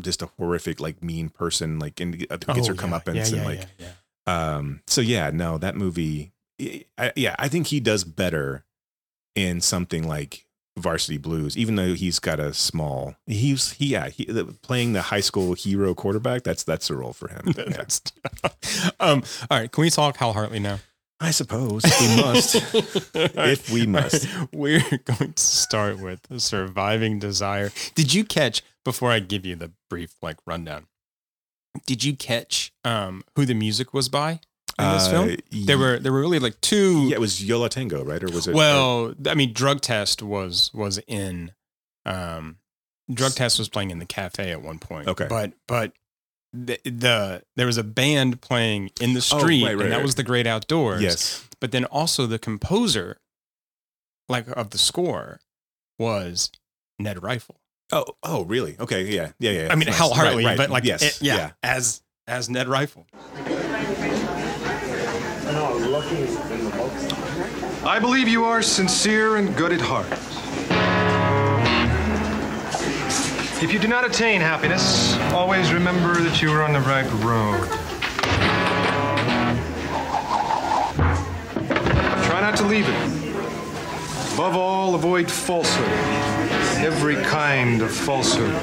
[0.00, 3.16] just a horrific like mean person like and gets her Oh, come yeah, up and
[3.16, 3.86] yeah, yeah, like yeah,
[4.26, 4.54] yeah.
[4.56, 6.32] um so yeah no that movie
[6.98, 8.64] I, yeah i think he does better
[9.36, 10.44] in something like
[10.78, 15.02] varsity blues even though he's got a small he's he yeah he, the, playing the
[15.02, 18.50] high school hero quarterback that's that's the role for him Yeah.
[19.00, 19.70] Um, all right.
[19.70, 20.78] Can we talk Hal Hartley now?
[21.22, 22.54] i suppose we must
[23.14, 27.70] if we must We're going to start with Surviving Desire.
[27.94, 30.86] Did you catch, before I give you the brief like rundown,
[31.86, 34.40] did you catch um, who the music was by?
[34.78, 35.36] In this Uh, film.
[35.50, 37.08] There were there were really like two.
[37.08, 38.22] Yeah, it was Yo La Tengo, right?
[38.22, 38.54] Or was it?
[38.54, 41.52] well, I mean, drug test was was in.
[42.06, 42.56] Um,
[43.12, 45.08] drug test was playing in the cafe at one point.
[45.08, 45.26] Okay.
[45.28, 45.92] but but
[46.52, 49.96] the, the there was a band playing in the Oh, street, right, right, and that
[49.96, 50.02] right.
[50.02, 51.02] was the Great Outdoors.
[51.02, 51.46] yes.
[51.60, 53.18] but then also the composer,
[54.28, 55.40] like of the score,
[55.98, 56.50] was
[56.98, 57.60] Ned Rifle.
[57.92, 58.76] Oh, oh, really?
[58.80, 59.68] Okay, yeah, yeah, yeah.
[59.70, 59.98] I mean, Nice.
[59.98, 60.56] Hal Hartley, right.
[60.56, 63.06] but like, yes, it- yeah, as as Ned Rifle.
[67.84, 70.10] I believe you are sincere and good at heart.
[73.62, 77.68] If you do not attain happiness, always remember that you are on the right road.
[82.24, 84.34] Try not to leave it.
[84.34, 86.19] Above all, avoid falsehood.
[86.82, 88.54] Every kind of falsehood,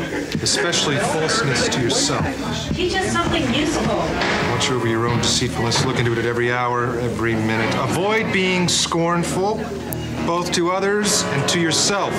[0.42, 2.26] especially falseness to yourself.
[2.74, 3.96] Teach us something useful.
[3.96, 5.86] Watch over your own deceitfulness.
[5.86, 7.74] Look into it at every hour, every minute.
[7.76, 9.56] Avoid being scornful,
[10.26, 12.14] both to others and to yourself.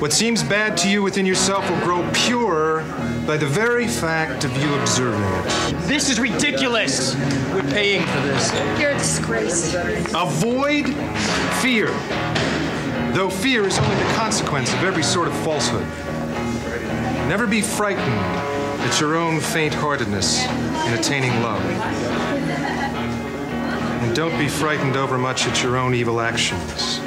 [0.00, 2.82] What seems bad to you within yourself will grow pure
[3.26, 5.86] by the very fact of you observing it.
[5.86, 7.14] This is ridiculous.
[7.52, 8.52] We're paying for this.
[8.80, 9.74] You're a disgrace.
[10.14, 10.86] Avoid
[11.60, 11.88] fear,
[13.12, 15.86] though fear is only the consequence of every sort of falsehood.
[17.28, 21.62] Never be frightened at your own faint heartedness in attaining love.
[24.02, 27.00] And don't be frightened overmuch at your own evil actions.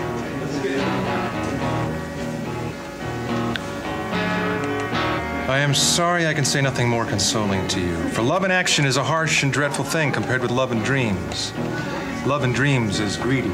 [5.47, 8.85] I am sorry I can say nothing more consoling to you, for love in action
[8.85, 11.53] is a harsh and dreadful thing compared with love in dreams.
[12.25, 13.51] Love in dreams is greedy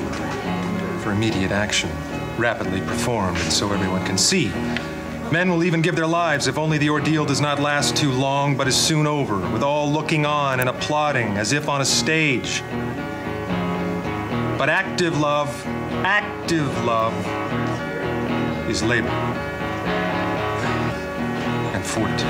[1.02, 1.90] for immediate action,
[2.42, 4.48] rapidly performed, and so everyone can see.
[5.32, 8.58] Men will even give their lives if only the ordeal does not last too long,
[8.58, 12.64] but is soon over, with all looking on and applauding as if on a stage.
[14.58, 15.50] But active love,
[16.04, 17.14] active love,
[18.68, 19.08] is labor
[21.76, 22.28] and fortitude.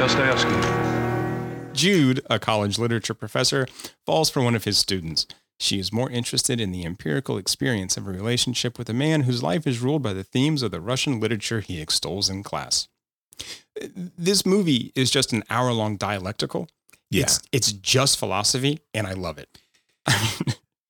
[0.00, 1.70] Dostoevsky.
[1.72, 3.66] Jude, a college literature professor,
[4.06, 5.26] falls for one of his students.
[5.58, 9.42] She is more interested in the empirical experience of a relationship with a man whose
[9.42, 12.88] life is ruled by the themes of the Russian literature he extols in class.
[13.94, 16.68] This movie is just an hour long dialectical.
[17.10, 17.22] Yeah.
[17.22, 19.58] It's, it's just philosophy, and I love it.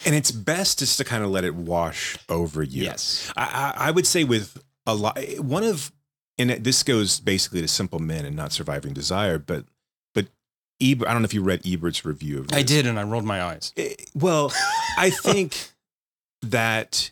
[0.07, 2.85] and it's best just to kind of let it wash over you.
[2.85, 3.31] Yes.
[3.37, 5.93] I, I, I would say with a lot, one of,
[6.39, 9.67] and this goes basically to Simple Men and Not Surviving Desire, but but
[10.81, 12.59] Ebert, I don't know if you read Ebert's review of this.
[12.59, 13.73] I did, and I rolled my eyes.
[13.77, 14.53] Eh, well,
[14.99, 15.71] I think
[16.43, 17.11] that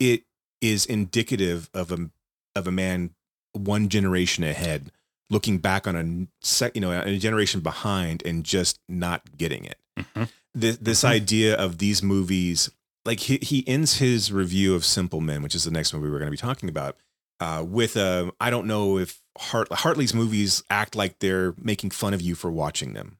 [0.00, 0.24] it
[0.60, 2.10] is indicative of a
[2.54, 3.10] of a man
[3.52, 4.90] one generation ahead
[5.30, 9.78] looking back on a sec, you know, a generation behind and just not getting it.
[9.98, 10.28] Mhm.
[10.54, 11.08] This, this Mhm.
[11.08, 12.70] idea of these movies,
[13.06, 16.18] like he, he ends his review of Simple Men, which is the next movie we're
[16.18, 16.98] going to be talking about,
[17.40, 22.14] uh, with a, I don't know if Hart, Hartley's movies act like they're making fun
[22.14, 23.18] of you for watching them.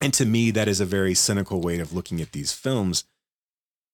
[0.00, 3.04] And to me, that is a very cynical way of looking at these films,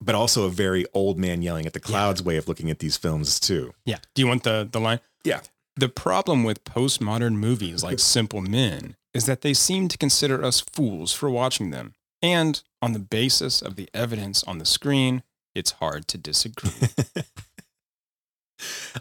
[0.00, 2.96] but also a very old man yelling at the clouds way of looking at these
[2.96, 3.72] films too.
[3.84, 3.98] Yeah.
[4.14, 5.00] Do you want the, the line?
[5.24, 5.40] Yeah.
[5.76, 10.60] The problem with postmodern movies like Simple Men is that they seem to consider us
[10.60, 11.94] fools for watching them.
[12.20, 15.22] And on the basis of the evidence on the screen,
[15.54, 16.70] it's hard to disagree.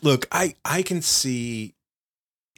[0.02, 1.76] Look, I I can see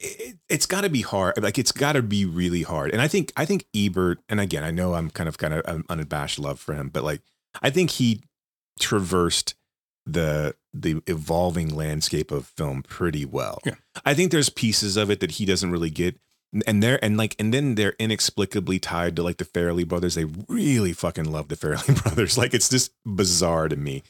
[0.05, 1.41] it, it's got to be hard.
[1.41, 2.91] Like it's got to be really hard.
[2.91, 5.61] And I think I think Ebert, and again, I know I'm kind of kind of
[5.65, 7.21] an unabashed love for him, but like
[7.61, 8.21] I think he
[8.79, 9.55] traversed
[10.05, 13.59] the the evolving landscape of film pretty well.
[13.65, 13.75] Yeah.
[14.05, 16.19] I think there's pieces of it that he doesn't really get.
[16.67, 20.15] And they're and like and then they're inexplicably tied to like the Farrelly brothers.
[20.15, 22.37] They really fucking love the Farrelly brothers.
[22.37, 24.03] Like it's just bizarre to me.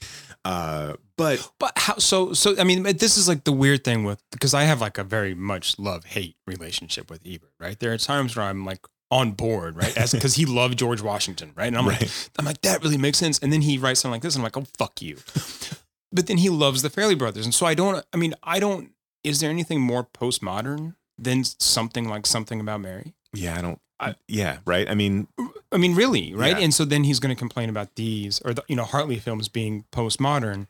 [0.46, 4.22] Uh, but but how so so I mean this is like the weird thing with
[4.32, 7.80] because I have like a very much love-hate relationship with Ebert, right?
[7.80, 9.98] There are times where I'm like on board, right?
[9.98, 11.68] As because he loved George Washington, right?
[11.68, 13.40] And I'm like, I'm like, that really makes sense.
[13.40, 15.18] And then he writes something like this, and I'm like, oh fuck you.
[16.12, 17.46] but then he loves the Farrelly Brothers.
[17.46, 18.92] And so I don't I mean, I don't
[19.24, 23.16] is there anything more postmodern than something like something about Mary?
[23.34, 23.80] yeah, I don't.
[24.00, 24.90] I, yeah, right.
[24.90, 25.28] I mean,
[25.72, 26.58] I mean, really, right?
[26.58, 26.64] Yeah.
[26.64, 29.48] And so then he's going to complain about these or the you know Hartley films
[29.48, 30.68] being postmodern.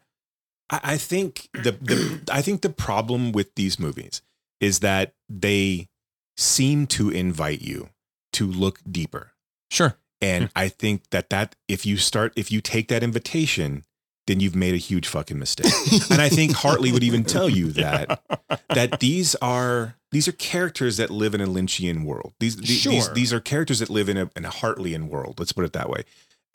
[0.70, 4.22] I, I think the, the I think the problem with these movies
[4.62, 5.90] is that they
[6.38, 7.90] seem to invite you
[8.34, 9.32] to look deeper.
[9.72, 9.98] Sure.
[10.22, 10.50] And hmm.
[10.56, 13.84] I think that that if you start if you take that invitation,
[14.28, 15.74] then you've made a huge fucking mistake.
[16.12, 18.22] and I think Hartley would even tell you that
[18.70, 22.34] that these are these are characters that live in a Lynchian world.
[22.40, 22.94] These these Sure.
[22.94, 25.40] these, these are characters that live in a in a Hartleyan world.
[25.40, 26.04] Let's put it that way.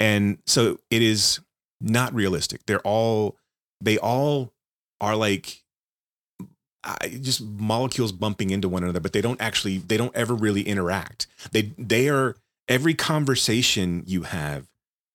[0.00, 1.40] And so it is
[1.78, 2.64] not realistic.
[2.66, 3.36] They're all
[3.82, 4.54] they all
[4.98, 5.62] are like
[6.82, 10.62] I, just molecules bumping into one another, but they don't actually they don't ever really
[10.62, 11.26] interact.
[11.52, 12.36] They they are
[12.66, 14.68] every conversation you have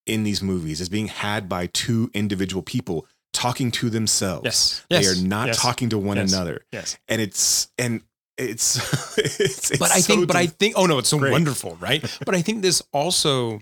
[0.05, 4.45] in these movies is being had by two individual people talking to themselves.
[4.45, 4.85] Yes.
[4.87, 5.59] They are not Yes.
[5.59, 6.31] talking to one Yes.
[6.31, 6.63] another.
[6.71, 6.97] Yes.
[7.07, 8.01] And it's and
[8.37, 11.31] it's, it's, it's but I so think, but I think, oh no, it's so great.
[11.31, 12.01] wonderful, right?
[12.25, 13.61] but I think this also,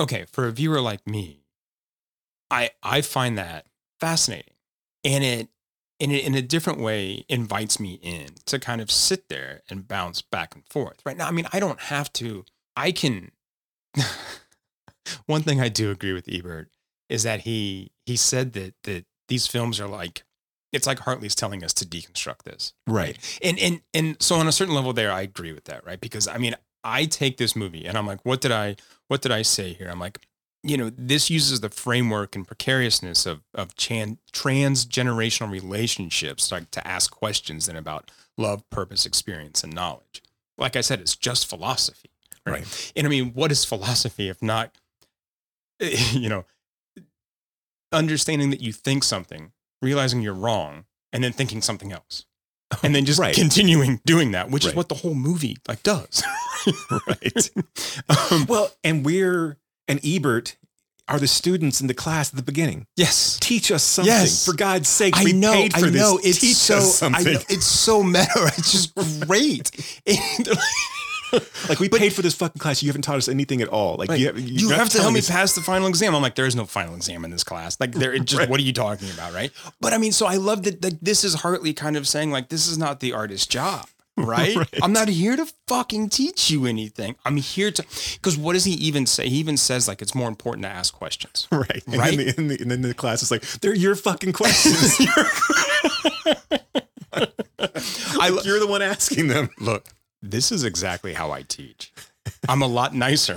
[0.00, 1.44] okay, for a viewer like me,
[2.50, 3.66] I I find that
[4.00, 4.54] fascinating,
[5.04, 5.48] and it
[5.98, 9.88] in a, in a different way invites me in to kind of sit there and
[9.88, 11.00] bounce back and forth.
[11.04, 12.44] Right now, I mean, I don't have to.
[12.76, 13.32] I can.
[15.26, 16.70] One thing I do agree with Ebert
[17.08, 20.24] is that he he said that that these films are like
[20.72, 23.16] it's like Hartley's telling us to deconstruct this right.
[23.42, 26.00] and and and so on a certain level there i agree with that right?
[26.00, 26.54] Because i mean
[26.84, 28.76] i take this movie and i'm like what did i
[29.08, 29.88] what did i say here?
[29.90, 30.26] I'm like
[30.62, 36.86] you know this uses the framework and precariousness of of chan, transgenerational relationships like to
[36.86, 40.22] ask questions then about love purpose experience and knowledge.
[40.58, 42.10] Like i said it's just philosophy
[42.44, 42.92] Right.
[42.96, 44.72] and i mean what is philosophy if not
[45.80, 46.44] you know
[47.92, 49.52] understanding that you think something
[49.82, 52.24] realizing you're wrong and then thinking something else
[52.82, 53.34] and then just Right.
[53.34, 56.22] continuing doing that which is what the whole movie like does
[57.06, 57.50] Right.
[58.32, 59.56] um, Well, and we're
[59.88, 60.56] and Ebert
[61.08, 62.84] are the students in the class at the beginning.
[62.96, 64.12] yes Teach us something.
[64.12, 64.44] Yes.
[64.44, 66.16] For God's sake, I we know, paid for I know.
[66.16, 66.26] this.
[66.26, 67.34] It's Teach so, us I something.
[67.34, 68.50] know, it's so meta.
[68.58, 69.70] It's just great.
[71.68, 72.82] Like we paid for this fucking class.
[72.82, 73.96] You haven't taught us anything at all.
[73.96, 76.14] Like Like, you, you, you're have to help me pass the final exam.
[76.14, 77.78] I'm like, there is no final exam in this class.
[77.80, 78.48] Like, there, it just Right.
[78.48, 79.50] what are you talking about, right?
[79.80, 80.82] But I mean, so I love that.
[80.82, 84.54] That this is Hartley kind of saying like, this is not the artist's job, right?
[84.56, 84.68] Right.
[84.82, 87.16] I'm not here to fucking teach you anything.
[87.24, 89.28] I'm here to, because what does he even say?
[89.28, 91.48] He even says like, it's more important to ask questions.
[91.50, 91.82] Right.
[91.86, 92.16] And Right?
[92.16, 94.96] Then the, and, the, and then the class is like, they're your fucking questions.
[98.18, 99.50] I lo- you're the one asking them.
[99.60, 99.84] look,
[100.22, 101.92] this is exactly how I teach.
[102.48, 103.36] I'm a lot nicer,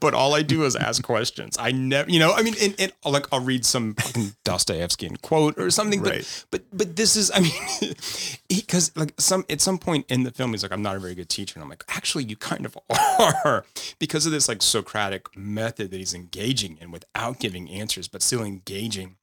[0.00, 1.56] but all I do is ask questions.
[1.58, 5.58] I never, you know, I mean, and, and like I'll read some fucking Dostoevskian quote
[5.58, 6.44] or something, Right.
[6.50, 7.94] but but but this is, I mean,
[8.48, 11.14] because like some at some point in the film, he's like, I'm not a very
[11.14, 12.76] good teacher, and I'm like, actually, you kind of
[13.44, 13.64] are,
[13.98, 18.42] because of this like Socratic method that he's engaging in without giving answers, but still
[18.42, 19.16] engaging.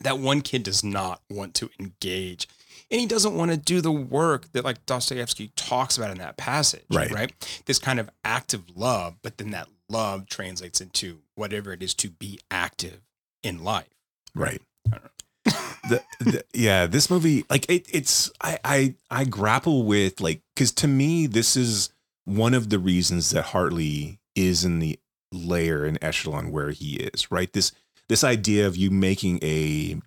[0.00, 2.48] That one kid does not want to engage
[2.92, 6.36] and he doesn't want to do the work that like Dostoevsky talks about in that
[6.36, 7.10] passage, Right.
[7.10, 7.62] Right.
[7.64, 12.10] This kind of active love, but then that love translates into whatever it is to
[12.10, 13.00] be active
[13.42, 13.88] in life.
[14.34, 14.60] Right.
[15.44, 20.70] the, the, yeah, this movie, like it, it's, I, I, I grapple with like, cause
[20.72, 21.90] to me, this is
[22.26, 24.98] one of the reasons that Hartley is in the
[25.32, 27.50] layer and echelon where he is, right?
[27.54, 27.72] This,
[28.10, 29.98] this idea of you making a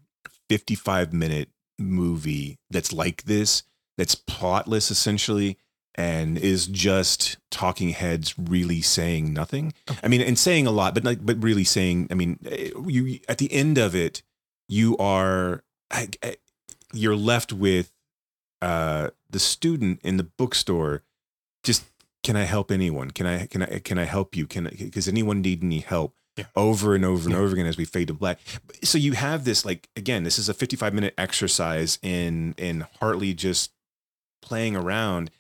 [0.50, 3.64] 55 minute movie that's like this,
[3.98, 5.58] that's plotless essentially,
[5.96, 9.74] and is just talking heads really saying nothing.
[10.04, 13.20] I mean, and saying a lot, but like, but really saying, I mean, eh, you
[13.30, 14.22] at the end of it,
[14.68, 15.64] you are,
[16.94, 17.92] you're left with
[18.62, 21.04] uh, the student in the bookstore.
[21.64, 21.86] Just
[22.24, 23.12] can I help anyone?
[23.12, 24.48] Can I can I can I help you?
[24.48, 26.16] Can because anyone need any help?
[26.38, 26.46] Yeah.
[26.56, 27.40] Over and over and Yeah.
[27.40, 28.40] over again as we fade to black.
[28.84, 33.34] So you have this like again, this is a 55 minute exercise in in Hartley
[33.34, 33.72] just
[34.42, 35.32] playing around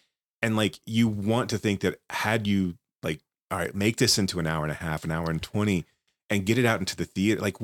[0.41, 3.19] and like you want to think that had you like
[3.51, 5.85] all right make this into an hour and a half an hour and 20
[6.31, 7.57] and get it out into the theater like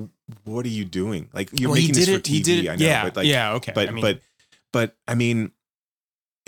[0.44, 2.76] what are you doing like you're Well, making this did for it- TV it- I
[2.76, 3.72] know yeah, but like yeah, okay.
[3.74, 4.22] but I mean- but
[4.72, 5.52] but I mean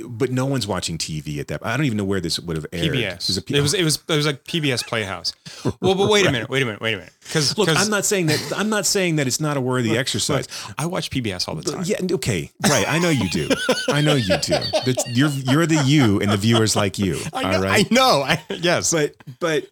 [0.08, 2.66] but no one's watching TV at that I don't even know where this would have
[2.74, 3.28] aired PBS.
[3.28, 5.34] There's a P- it was it was it was like PBS Playhouse.
[5.80, 7.14] Well, but wait a minute, wait a minute, wait a minute.
[7.22, 10.48] Because Look, I'm not saying that I'm not saying that it's not a worthy exercise.
[10.78, 11.84] I watch PBS all the time.
[11.86, 12.86] Yeah, okay, right.
[12.88, 13.50] I know you do.
[13.90, 14.58] I know you do.
[14.86, 17.18] That's, you're you're the you, and the viewers like you.
[17.34, 17.58] I know.
[17.58, 17.86] all right.
[17.90, 18.24] I know.
[18.26, 18.92] I, yes.
[18.92, 19.68] but but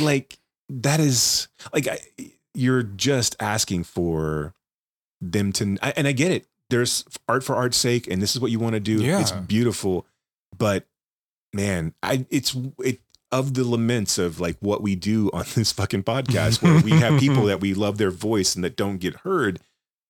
[0.00, 1.98] like that is like I,
[2.54, 4.54] you're just asking for
[5.20, 8.50] them to and I get it there's art for art's sake and this is what
[8.50, 9.20] you want to do Yeah.
[9.20, 10.06] it's beautiful
[10.58, 10.86] but
[11.54, 13.00] man I it's it
[13.30, 17.18] of the laments of like what we do on this fucking podcast where we have
[17.20, 19.60] people that we love their voice and that don't get heard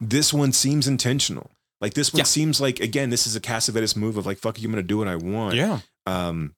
[0.00, 1.50] this one seems intentional
[1.80, 2.24] like this one Yeah.
[2.24, 4.98] seems like again this is a Cassavetes move of like fuck you I'm gonna do
[4.98, 5.80] what I want yeah.
[6.06, 6.54] um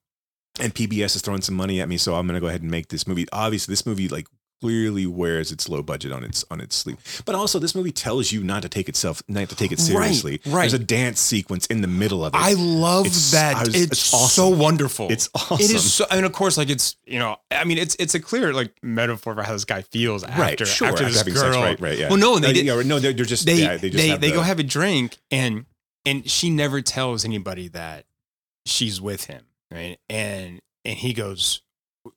[0.60, 2.86] and PBS is throwing some money at me, so I'm gonna go ahead and make
[2.86, 3.26] this movie.
[3.32, 4.28] Obviously, this movie like
[4.64, 6.96] clearly wears its low budget on its on its sleeve.
[7.26, 10.40] But also, this movie tells you not to take itself not to take it seriously.
[10.46, 10.60] right.
[10.62, 12.38] There's a dance sequence in the middle of it.
[12.40, 13.56] I love It's- that.
[13.56, 15.10] I was- it's it's so wonderful.
[15.12, 15.58] It's awesome.
[15.60, 18.20] It is so, and of course, like it's you know, I mean, it's it's a
[18.20, 20.88] clear like metaphor for how this guy feels after right, sure.
[20.88, 21.42] after this having girl.
[21.52, 22.08] sex, right, right, yeah.
[22.08, 22.64] Well, no, they Uh, did.
[22.64, 24.62] yeah, no, they're, they're just they yeah, they just they, they the- go have a
[24.62, 25.66] drink and
[26.06, 28.06] and she never tells anybody that
[28.64, 31.60] she's with him right and and he goes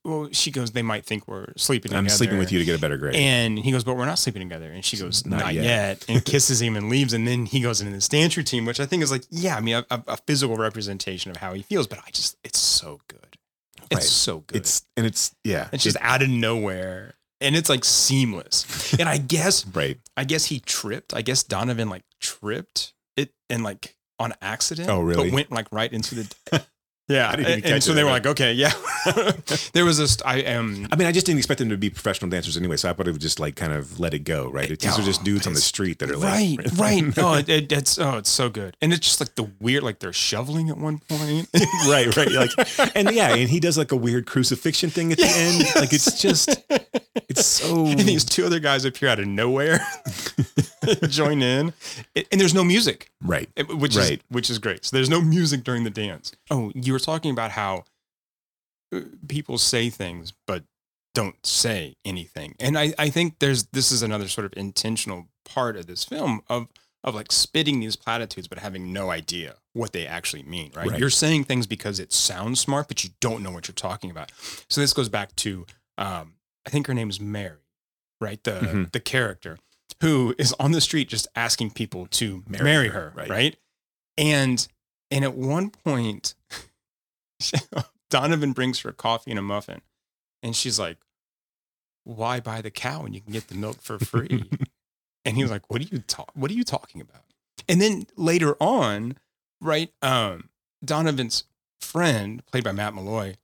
[0.03, 2.75] well she goes they might think we're sleeping I'm together sleeping with you to get
[2.77, 3.15] a better grade.
[3.15, 6.05] and he goes but we're not sleeping together and she goes Not not, yet." yet.
[6.09, 8.85] and kisses him and leaves and then he goes into this dance routine which i
[8.85, 11.88] think is like yeah i mean a, a, a physical representation of how he feels
[11.88, 13.38] but i just it's so good
[13.89, 14.03] it's Right.
[14.03, 17.85] so good it's and it's yeah, it's just it- out of nowhere and it's like
[17.85, 19.97] seamless and i guess right.
[20.17, 21.13] I guess he tripped.
[21.13, 24.89] I guess Donovan like tripped it and like on accident.
[24.89, 25.29] Oh, really?
[25.29, 26.35] But went like right into the.
[27.09, 28.73] Yeah, I didn't even and, and so they were like, okay, yeah.
[29.73, 30.17] there was this.
[30.25, 30.87] I am.
[30.91, 33.07] I mean, I just didn't expect them to be professional dancers anyway, so I thought
[33.07, 34.67] it would have just like kind of let it go, right?
[34.67, 37.17] These are just Oh, dudes on the street that are like, Right, right.
[37.17, 39.99] Oh, it, it, it's oh, it's so good, and it's just like the weird, like
[39.99, 41.47] they're shoveling at one point.
[41.87, 42.31] right, right.
[42.31, 45.63] Like, and yeah, and he does like a weird crucifixion thing at the end.
[45.75, 46.49] Like, it's just,
[47.30, 47.86] it's so.
[47.86, 49.80] and these two other guys appear out of nowhere,
[51.07, 51.73] join in,
[52.15, 53.11] and there's no music.
[53.21, 53.49] right.
[53.69, 54.11] Which Right.
[54.13, 54.86] is which is great.
[54.86, 56.32] So there's no music during the dance.
[56.49, 57.84] Oh, you were talking about how
[58.93, 60.63] uh, people say things but
[61.13, 65.75] don't say anything, and I I think there's this is another sort of intentional part
[65.75, 66.67] of this film of
[67.03, 70.71] of like spitting these platitudes but having no idea what they actually mean.
[70.75, 70.88] Right?
[70.89, 70.99] Right.
[70.99, 74.32] You're saying things because it sounds smart, but you don't know what you're talking about.
[74.69, 75.65] So this goes back to
[75.97, 76.34] um,
[76.68, 77.63] I think her name is Mary,
[78.22, 78.43] right?
[78.43, 78.91] The Mhm.
[78.91, 79.57] the character
[80.01, 83.30] who is on the street just asking people to marry, Marry her, her, right.
[83.30, 83.59] right.
[84.18, 84.68] And
[85.09, 86.36] and at one point,
[88.09, 89.82] Donovan brings her coffee and a muffin,
[90.43, 90.97] and she's like,
[92.03, 94.49] "Why buy the cow when you can get the milk for free?"
[95.26, 96.32] and he's like, "What are you talk?
[96.34, 97.24] What are you talking about?"
[97.70, 99.18] And then later on,
[99.61, 100.49] right, um,
[100.84, 101.43] Donovan's
[101.82, 103.36] friend, played by Matt Malloy,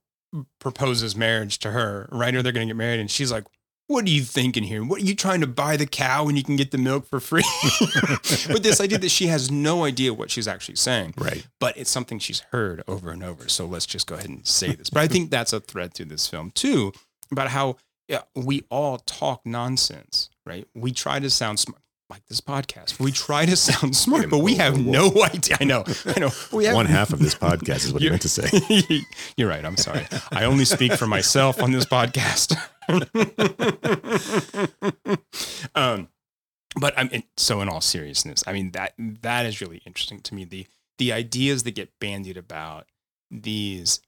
[0.58, 2.08] proposes marriage to her.
[2.12, 3.44] Right, or they're going to get married, and she's like,
[3.86, 4.84] "What are you thinking here?
[4.84, 7.20] What are you trying to buy the cow when you can get the milk for
[7.20, 7.44] free?"
[8.48, 11.46] but this idea that she has no idea what she's actually saying, Right.
[11.60, 13.48] but it's something she's heard over and over.
[13.48, 14.90] So let's just go ahead and say this.
[14.90, 16.92] But I think that's a thread through this film too,
[17.30, 17.76] about how
[18.08, 20.66] yeah, we all talk nonsense, right?
[20.74, 21.80] We try to sound smart.
[22.14, 25.56] Like this podcast, we try to sound smart, but we have no idea.
[25.60, 26.30] I know, I know.
[26.52, 28.48] We have One half of this podcast is what you meant to say.
[29.36, 29.64] You're right.
[29.64, 30.06] I'm sorry.
[30.30, 32.56] I only speak for myself on this podcast.
[35.74, 36.06] um,
[36.76, 40.36] but I'm in, so in all seriousness, I mean that that is really interesting to
[40.36, 40.44] me.
[40.44, 42.86] The the ideas that get bandied about
[43.28, 43.98] these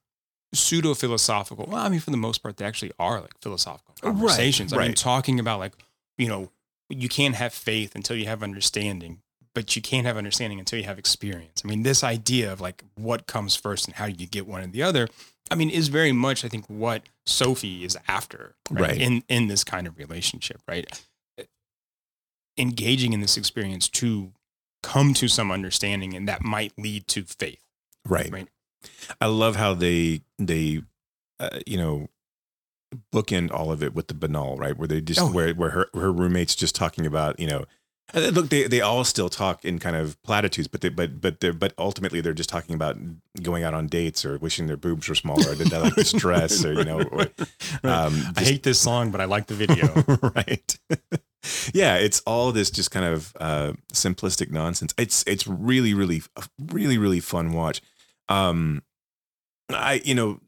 [0.54, 1.66] pseudo philosophical.
[1.68, 4.72] Well, I mean, for the most part, they actually are like philosophical Right, conversations.
[4.72, 5.72] I mean, talking about like
[6.18, 6.50] you know,
[6.89, 9.20] you can't have faith until you have understanding.
[9.55, 11.62] But you can't have understanding until you have experience.
[11.64, 14.70] I mean, this idea of like what comes first and how you get one and
[14.72, 15.09] the other,
[15.51, 19.01] I mean, is very much, I think, what Sophie is after right, Right.
[19.01, 20.87] in in this kind of relationship, right?
[22.59, 24.32] Engaging in this experience to
[24.82, 27.62] come to some understanding, and that might lead to faith,
[28.07, 28.30] Right.
[28.30, 28.49] right?
[29.20, 30.82] I love how they they
[31.41, 32.09] uh, you know
[33.12, 34.76] bookend all of it with the banal, right?
[34.76, 35.30] Where they just Oh.
[35.30, 37.64] where where her her roommates just talking about you know.
[38.14, 41.53] Look, they, they all still talk in kind of platitudes, but they, but but they're
[41.53, 42.97] but ultimately they're just talking about
[43.43, 46.12] going out on dates or wishing their boobs were smaller, or did they like this
[46.24, 47.22] dress, or you know, or,
[47.82, 49.93] um, I hate this song, but I like the video.
[50.37, 50.78] right.
[51.74, 54.95] yeah, it's all this just kind of uh, simplistic nonsense.
[54.97, 56.22] It's it's really really
[56.61, 57.82] really really fun watch.
[58.28, 58.84] Um,
[59.70, 60.41] I you know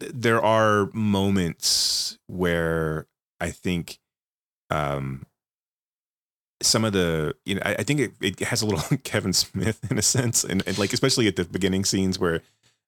[0.00, 3.06] there are moments where
[3.40, 3.98] I think
[4.70, 5.26] um
[6.62, 9.90] some of the you know I, I think it, it has a little Kevin Smith
[9.90, 12.42] in a sense and, and like especially at the beginning scenes where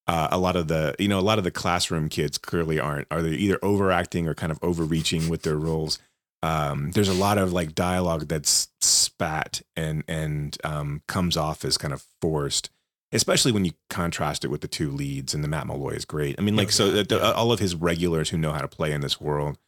[0.06, 3.06] uh, a lot of the you know a lot of the classroom kids clearly aren't
[3.10, 5.98] are they either overacting or kind of overreaching with their roles.
[6.42, 11.78] Um, there's a lot of like dialogue that's spat and and um, comes off as
[11.78, 12.70] kind of forced
[13.12, 16.36] especially when you contrast it with the two leads and the Matt Malloy is great
[16.38, 18.92] I mean like so the, the- all of his regulars who know how to play
[18.92, 19.58] in this world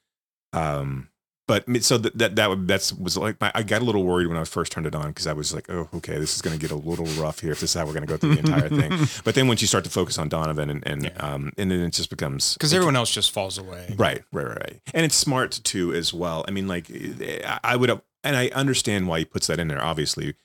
[0.52, 1.08] um
[1.46, 4.28] but so that that that would- that's was like my, I got a little worried
[4.28, 6.58] when I first turned it on because I was like, oh, okay, this is going
[6.58, 8.36] to get a little rough here if this is how we're going to go through
[8.36, 9.06] the entire thing.
[9.24, 11.92] But then once you start to focus on Donovan and and um and then it
[11.92, 13.94] just becomes Because everyone else just falls away.
[13.98, 16.46] right, right, right, and it's smart too as well.
[16.48, 19.84] I mean, like I- I would and I understand why he puts that in there.
[19.84, 20.36] Obviously,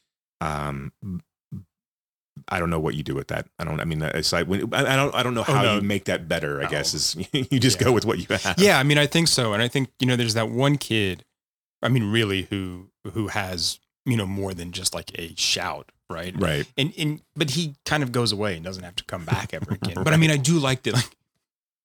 [0.41, 0.91] um,
[2.47, 3.47] I don't know what you do with that.
[3.59, 3.79] I don't.
[3.79, 5.13] I mean, it's like when, I don't.
[5.13, 5.75] I don't know Oh, how no.
[5.75, 6.59] you make that better.
[6.59, 6.69] I No.
[6.69, 7.85] guess is you just Yeah.
[7.85, 8.55] go with what you have.
[8.57, 11.25] Yeah, I mean, I think so, and I think you know, there's that one kid.
[11.81, 16.33] I mean, really, who who has you know more than just like a shout, right?
[16.37, 16.65] Right.
[16.77, 19.73] And and but he kind of goes away and doesn't have to come back ever
[19.81, 20.03] again.
[20.03, 20.93] But I mean, I do like that.
[20.95, 21.15] Like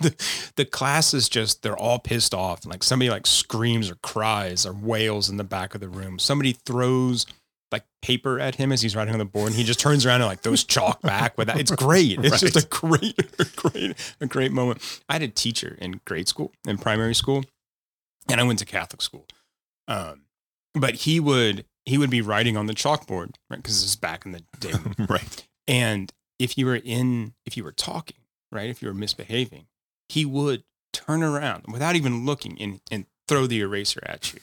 [0.00, 0.14] the
[0.56, 2.66] the class is just they're all pissed off.
[2.66, 6.18] Like somebody like screams or cries or wails in the back of the room.
[6.18, 7.26] Somebody throws
[8.04, 10.28] paper at him as he's writing on the board, and he just turns around and
[10.28, 11.58] like throws chalk back with that.
[11.58, 12.22] It's great.
[12.22, 14.82] It's just a great, a great, a great moment.
[15.08, 17.44] I had a teacher in grade school, in primary school,
[18.28, 19.26] and I went to Catholic school.
[19.88, 20.24] Um,
[20.74, 23.56] but he would he would be writing on the chalkboard, right?
[23.56, 24.72] Because this is back in the day,
[25.08, 25.46] right.
[25.66, 28.18] and if you were in, if you were talking,
[28.52, 29.66] right, if you were misbehaving,
[30.10, 34.40] he would turn around without even looking and, and throw the eraser at you.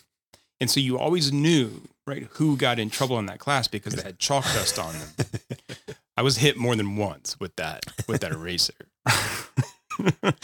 [0.62, 4.04] And so you always knew, right, who got in trouble in that class because they
[4.04, 5.96] had chalk dust on them.
[6.18, 8.74] I was hit more than once with that with that eraser.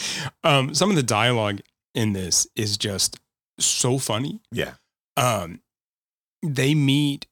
[0.44, 1.60] um, some of the dialogue
[1.94, 3.20] in this is just
[3.60, 4.40] so funny.
[4.50, 4.74] Yeah.
[5.16, 5.60] Um,
[6.42, 7.26] they meet.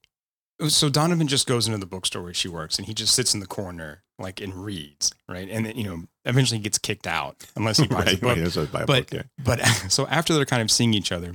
[0.68, 3.40] So Donovan just goes into the bookstore where she works, and he just sits in
[3.40, 5.48] the corner, like and reads, right?
[5.50, 8.22] And then you know, eventually he gets kicked out unless he buys a book.
[8.22, 9.22] right, that's what I buy a but book, yeah.
[9.44, 11.32] but so after they're kind of seeing each other,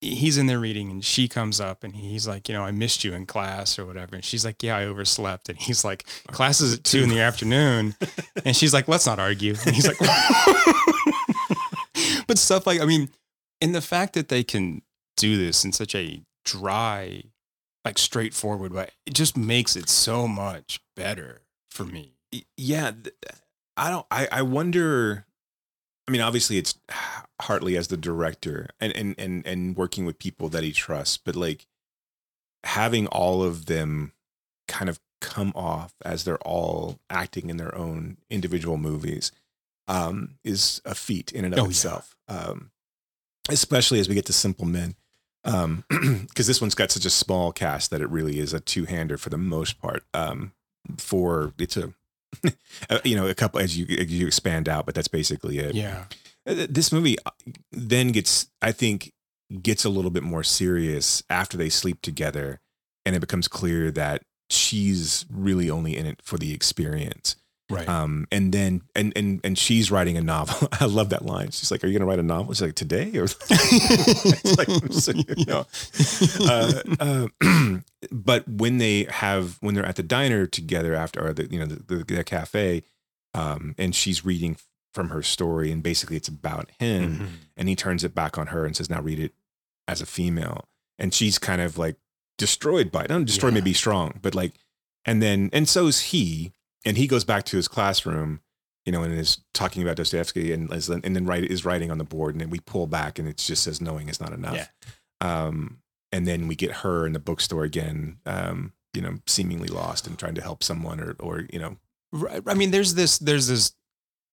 [0.00, 3.04] he's in there reading, and she comes up, and he's like, you know, I missed
[3.04, 6.60] you in class or whatever, and she's like, yeah, I overslept, and he's like, class
[6.60, 7.94] is at two in the afternoon,
[8.44, 9.98] and she's like, let's not argue, and he's like,
[12.26, 13.10] but stuff like, I mean,
[13.60, 14.82] and the fact that they can
[15.16, 17.24] do this in such a dry,
[17.84, 22.14] like straightforward way, it just makes it so much better for me.
[22.56, 22.90] yeah
[23.76, 25.24] i don't i i wonder
[26.08, 26.74] i mean obviously it's
[27.42, 31.34] hartley as the director and and and, and working with people that he trusts but
[31.36, 31.66] like
[32.64, 34.12] having all of them
[34.68, 39.32] kind of come off as they're all acting in their own individual movies
[39.88, 41.68] um is a feat in and of Oh, yeah.
[41.70, 42.70] itself um
[43.48, 44.94] especially as we get to simple men
[45.44, 45.84] um
[46.28, 49.30] because this one's got such a small cast that it really is a two-hander for
[49.30, 50.52] the most part um
[50.98, 51.92] for it's a
[53.04, 56.04] you know a couple as you as you expand out but that's basically it Yeah.
[56.46, 57.30] Uh, this movie uh,
[57.70, 59.12] then gets i think
[59.62, 62.60] gets a little bit more serious after they sleep together
[63.04, 67.36] and it becomes clear that she's really only in it for the experience
[67.70, 67.88] Right.
[67.88, 70.68] um and then and and and she's writing a novel.
[70.80, 71.50] I love that line.
[71.52, 72.52] She's like are you gonna write a novel?
[72.52, 75.66] She's like today or it's like so, you know.
[76.50, 77.78] Uh, uh,
[78.12, 81.66] but when they have when they're at the diner together after or the you know
[81.66, 82.82] the, the, the cafe
[83.34, 84.56] um and she's reading
[84.94, 87.28] from her story and basically it's about him Mhm.
[87.56, 89.32] and he turns it back on her and says now read it
[89.86, 90.64] as a female.
[90.98, 91.96] And she's kind of like
[92.38, 93.10] destroyed by it.
[93.10, 93.64] Not destroyed may Yeah.
[93.64, 94.52] be strong but like
[95.04, 96.52] and then and so is he
[96.84, 98.40] and he goes back to his classroom
[98.86, 101.98] you know and is talking about dostoevsky and is- and then write is writing on
[101.98, 104.56] the board and then we pull back and it just says knowing is not enough
[104.56, 104.66] Yeah.
[105.46, 105.78] um
[106.12, 110.18] and then we get her in the bookstore again um you know seemingly lost and
[110.18, 111.76] trying to help someone or or you know
[112.12, 112.42] Right.
[112.44, 113.72] I mean, there's this there's this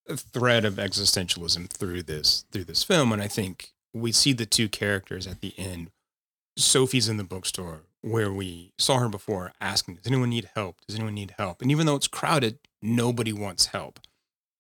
[0.10, 4.68] thread of existentialism through this through this film, and I think we see the two
[4.68, 5.92] characters at the end.
[6.58, 10.78] Sophie's in the bookstore where we saw her before, asking, "Does anyone need help?
[10.88, 14.00] Does anyone need help?" And even though it's crowded, nobody wants help.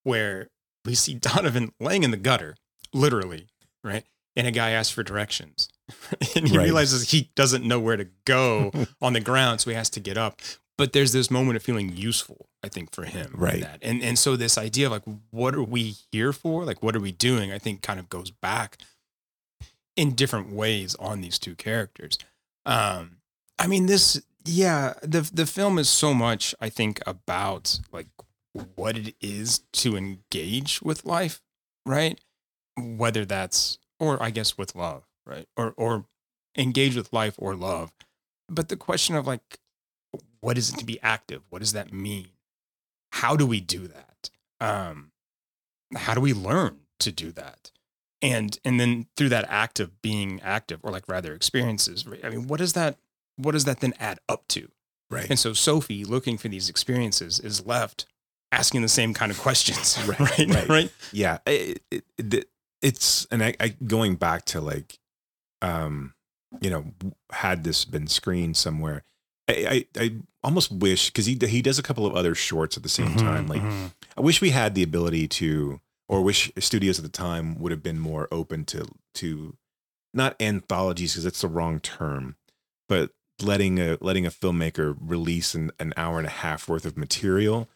[0.03, 0.49] Where
[0.85, 2.55] we see Donovan laying in the gutter,
[2.93, 3.47] literally,
[3.83, 4.05] right?
[4.35, 5.69] And a guy asks for directions,
[6.35, 6.65] and he Right.
[6.65, 8.71] realizes he doesn't know where to go
[9.01, 10.41] on the ground, so he has to get up
[10.77, 13.61] but there's this moment of feeling useful i think for him Right.
[13.63, 13.79] that.
[13.81, 16.99] and and so this idea of like what are we here for like what are
[16.99, 18.77] we doing i think kind of goes back
[19.95, 22.19] in different ways on these two characters
[22.67, 23.17] um
[23.59, 28.07] i mean this yeah the the film is so much i think about like
[28.75, 31.41] what it is to engage with life
[31.87, 32.19] right?
[32.77, 35.47] Whether that's or i guess with love right?
[35.57, 36.05] Or or
[36.57, 37.91] engage with life or love.
[38.49, 39.59] But the question of like
[40.41, 41.41] what is it to be active?
[41.49, 42.29] What does that mean?
[43.13, 44.29] How do we do that?
[44.59, 45.11] Um
[45.95, 47.71] how do we learn to do that?
[48.21, 52.47] And and then through that act of being active or like rather experiences i mean
[52.47, 52.97] what does that
[53.37, 54.69] what does that then add up to
[55.09, 58.05] right and so sophie looking for these experiences is left
[58.51, 60.69] asking the same kind of questions right right, right.
[60.69, 60.91] right?
[61.11, 62.49] yeah it, it, it,
[62.81, 64.99] it's and I, I going back to like
[65.61, 66.13] um
[66.61, 66.85] you know
[67.31, 69.03] had this been screened somewhere
[69.49, 72.83] i i, I almost wish because he he does a couple of other shorts at
[72.83, 73.91] the same Mhm, time like mhm.
[74.17, 77.83] i wish we had the ability to or wish studios at the time would have
[77.83, 79.57] been more open to to
[80.13, 82.35] not anthologies because it's the wrong term
[82.87, 83.11] but
[83.41, 87.69] letting a letting a filmmaker release an, an hour and a half worth of material,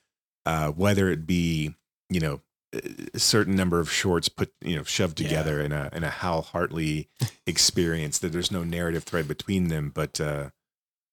[0.45, 1.75] uh, whether it be
[2.09, 2.41] you know
[2.73, 6.41] a certain number of shorts put you know shoved together in a in a Hal
[6.41, 7.09] Hartley
[7.47, 10.49] experience that there's no narrative thread between them, but uh,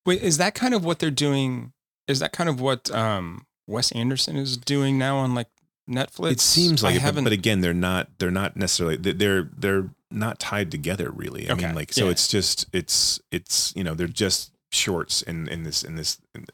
[0.09, 1.75] Wait, is that kind of what they're doing?
[2.07, 5.49] Is that kind of what um, Wes Anderson is doing now on like
[5.87, 6.33] Netflix?
[6.33, 9.91] it seems like I it, but, but again, they're not they're not necessarily they're they're
[10.11, 11.49] not tied together really.
[11.49, 12.11] I Okay, mean, like so yeah.
[12.13, 16.47] it's just it's it's you know they're just shorts in in this in this in,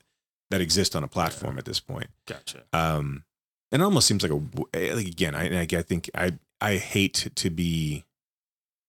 [0.50, 2.08] that exist on a platform at this point.
[2.26, 2.64] gotcha.
[2.72, 3.24] Um,
[3.72, 4.40] and it almost seems like a
[4.74, 5.34] eh, like again.
[5.34, 8.04] I I think I I hate to be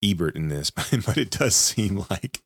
[0.03, 2.41] Ebert in this, but, but it does seem like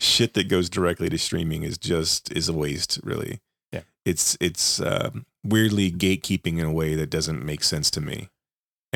[0.00, 2.98] shit that goes directly to streaming is just is a waste.
[3.04, 3.40] Really,
[3.72, 3.82] Yeah.
[4.04, 8.28] It's it's um, weirdly gatekeeping in a way that doesn't make sense to me.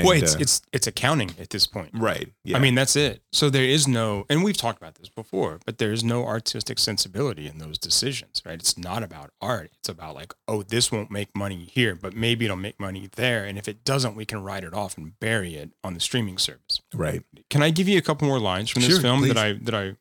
[0.00, 1.90] And, well, it's uh, it's it's accounting at this point.
[1.94, 2.28] right.
[2.44, 2.56] Yeah.
[2.56, 3.22] I mean, that's it.
[3.32, 6.78] So there is no, and we've talked about this before, but there is no artistic
[6.78, 8.58] sensibility in those decisions, right?
[8.58, 9.70] It's not about art.
[9.78, 13.44] It's about like, oh, this won't make money here, but maybe it'll make money there.
[13.44, 16.38] And if it doesn't, we can write it off and bury it on the streaming
[16.38, 16.80] service.
[16.94, 17.22] right.
[17.48, 19.36] Can I give you a couple more lines from this Sure, film that.
[19.36, 19.96] I that I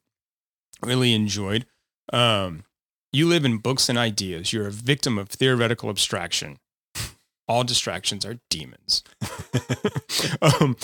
[0.86, 1.66] really enjoyed?
[2.12, 2.64] Um,
[3.12, 4.54] you live in books and ideas.
[4.54, 6.60] You're a victim of theoretical abstraction.
[7.50, 9.04] All distractions are demons.
[10.42, 10.78] um,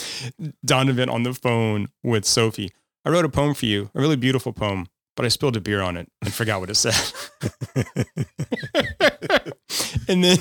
[0.65, 2.71] Donovan on the phone with Sophie.
[3.05, 5.81] I wrote a poem for you, a really beautiful poem, but I spilled a beer
[5.81, 6.95] on it and forgot what it said.
[10.07, 10.39] and then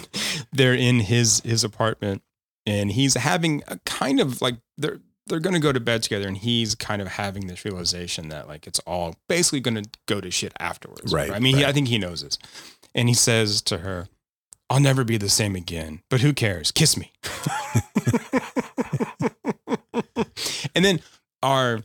[0.52, 2.22] they're in his his apartment
[2.66, 6.28] and he's having a kind of like they're they're going to go to bed together
[6.28, 10.20] and he's kind of having this realization that like it's all basically going to go
[10.20, 12.38] to shit afterwards Right, i mean he, i think he knows this
[12.94, 14.08] and he says to her
[14.74, 17.12] i'll never be the same again but who cares kiss me
[20.74, 21.00] and then
[21.42, 21.80] our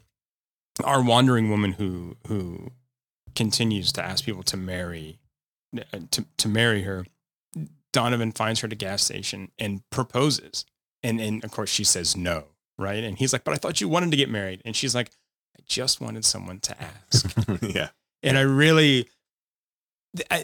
[0.84, 2.72] our wandering woman who who
[3.36, 5.20] continues to ask people to marry
[6.12, 7.06] to to marry her
[7.92, 10.66] Donovan finds her at a gas station and proposes.
[11.02, 12.46] And and of course she says no,
[12.78, 13.04] right?
[13.04, 15.12] And he's like, "But I thought you wanted to get married." And she's like,
[15.58, 17.90] "I just wanted someone to ask." yeah.
[18.22, 19.08] and I really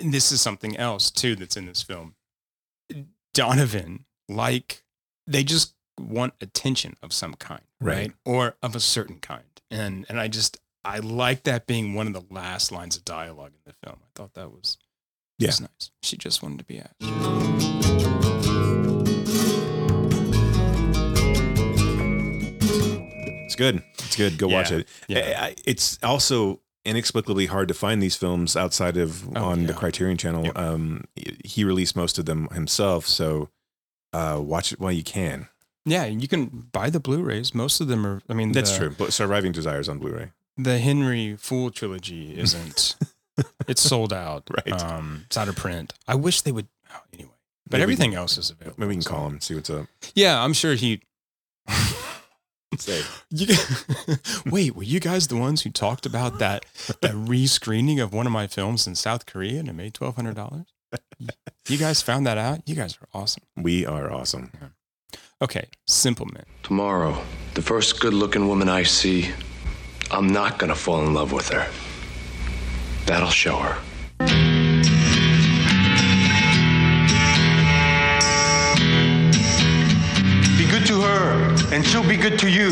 [0.03, 2.15] this is something else too that's in this film.
[3.33, 4.83] Donovan, like
[5.27, 7.95] they just want attention of some kind, right?
[7.97, 8.11] Right.
[8.25, 9.43] Or of a certain kind.
[9.71, 13.51] And and I just I like that being one of the last lines of dialogue
[13.53, 13.99] in the film.
[14.03, 14.77] I thought that was
[15.39, 15.47] Yeah.
[15.47, 15.91] was nice.
[16.03, 18.05] She just wanted to be asked.
[22.27, 23.83] It's good.
[23.99, 24.38] It's good.
[24.38, 24.88] Go watch it.
[25.07, 25.51] yeah.
[25.65, 29.73] It's also inexplicably hard to find these films outside of Oh, on the.
[29.73, 30.45] Criterion Channel.
[30.45, 30.57] Yep.
[30.57, 31.03] Um,
[31.43, 33.49] he released most of them himself, so
[34.13, 35.47] uh, watch it while you can.
[35.86, 37.53] Yeah, you can buy the Blu-rays.
[37.53, 38.21] Most of them are.
[38.29, 38.95] I mean, That's the, true.
[38.97, 40.31] But Surviving Desires on Blu-ray.
[40.57, 42.95] The Henry Fool trilogy isn't.
[43.67, 44.49] it's sold out.
[44.49, 44.81] Right.
[44.81, 45.93] Um, it's out of print.
[46.07, 46.67] I wish they would.
[46.93, 47.29] Oh, anyway,
[47.65, 48.75] but Maybe- everything else is available.
[48.79, 49.86] Maybe we can so- call him and see what's up.
[50.15, 51.01] Yeah, I'm sure he.
[52.78, 53.01] Say.
[53.30, 53.55] You,
[54.45, 56.65] wait, were you guys the ones who talked about that
[57.01, 60.36] that rescreening of one of my films in South Korea and it made twelve hundred
[60.36, 60.67] dollars?
[61.67, 62.61] You guys found that out?
[62.65, 63.43] You guys are awesome.
[63.57, 64.51] We are awesome.
[65.41, 66.45] Okay, Simple Men.
[66.63, 67.21] Tomorrow,
[67.55, 69.30] the first good looking woman I see,
[70.11, 71.67] I'm not gonna fall in love with her.
[73.05, 74.54] That'll show her.
[81.16, 82.71] Her, and she'll be good to you.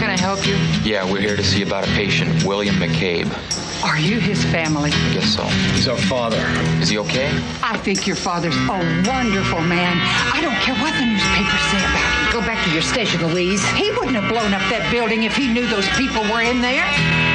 [0.00, 0.56] Can I help you?
[0.82, 3.30] Yeah, we're here to see about a patient, William McCabe.
[3.84, 4.90] Are you his family?
[4.92, 5.44] I guess so.
[5.74, 6.42] He's our father.
[6.80, 7.30] Is he okay?
[7.62, 9.98] I think your father's a wonderful man.
[10.32, 12.32] I don't care what the newspapers say about him.
[12.32, 13.64] Go back to your station, Louise.
[13.70, 17.31] He wouldn't have blown up that building if he knew those people were in there.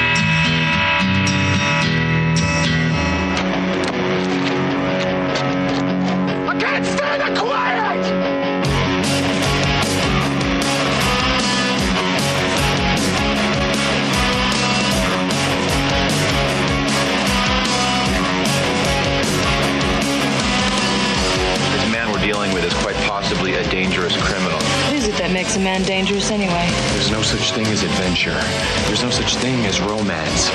[25.57, 26.69] A man dangerous anyway?
[26.93, 28.39] There's no such thing as adventure.
[28.85, 30.49] There's no such thing as romance.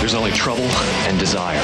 [0.00, 0.66] There's only trouble
[1.06, 1.60] and desire.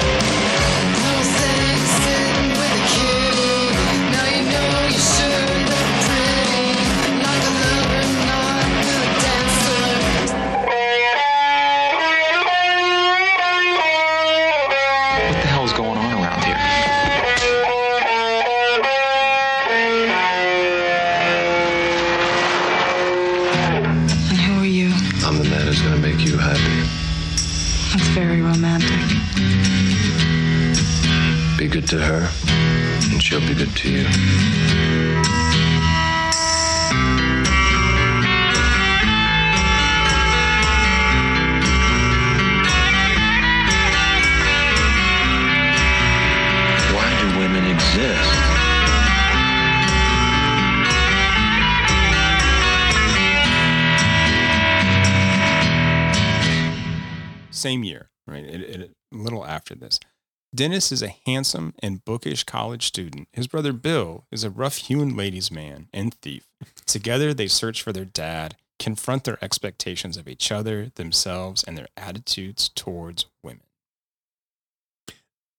[60.57, 63.29] Dennis is a handsome and bookish college student.
[63.33, 66.49] His brother Bill is a rough hewn ladies' man and thief.
[66.87, 71.89] Together, they search for their dad, confront their expectations of each other, themselves, and their
[71.95, 73.61] attitudes towards women.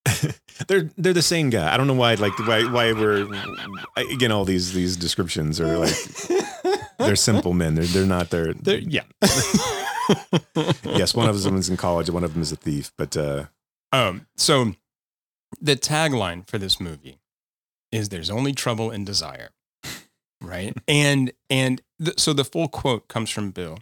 [0.67, 1.71] they're they're the same guy.
[1.71, 3.27] I don't know why like why why we're
[3.97, 5.95] again all these these descriptions are like
[6.97, 7.75] they're simple men.
[7.75, 9.03] They're they're not they're, They're, yeah.
[10.85, 13.15] yes, one of them is in college and one of them is a thief, but
[13.15, 13.45] uh
[13.91, 14.73] Um, so
[15.61, 17.17] the tagline for this movie
[17.91, 19.49] is "There's only trouble and desire,"
[20.41, 20.75] right?
[20.87, 23.79] and and th- so the full quote comes from Bill,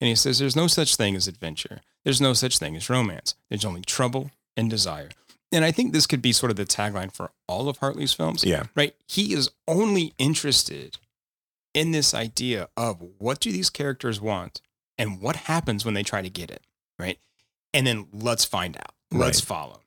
[0.00, 1.80] and he says, "There's no such thing as adventure.
[2.04, 3.34] There's no such thing as romance.
[3.48, 5.10] There's only trouble and desire."
[5.52, 8.42] And I think this could be sort of the tagline for all of Hartley's films.
[8.42, 8.64] Yeah.
[8.74, 8.96] Right.
[9.06, 10.98] He is only interested
[11.74, 14.60] in this idea of what do these characters want
[14.98, 16.62] and what happens when they try to get it.
[16.98, 17.18] Right.
[17.72, 18.94] And then let's find out.
[19.12, 19.46] Let's Right.
[19.46, 19.80] follow.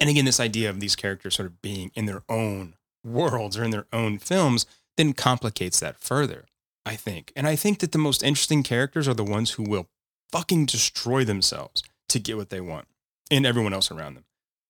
[0.00, 3.64] And again, this idea of these characters sort of being in their own worlds or
[3.64, 4.66] in their own films
[4.96, 6.46] then complicates that further,
[6.84, 7.32] I think.
[7.36, 9.88] And I think that the most interesting characters are the ones who will
[10.32, 12.86] fucking destroy themselves to get what they want
[13.30, 14.24] and everyone else around them.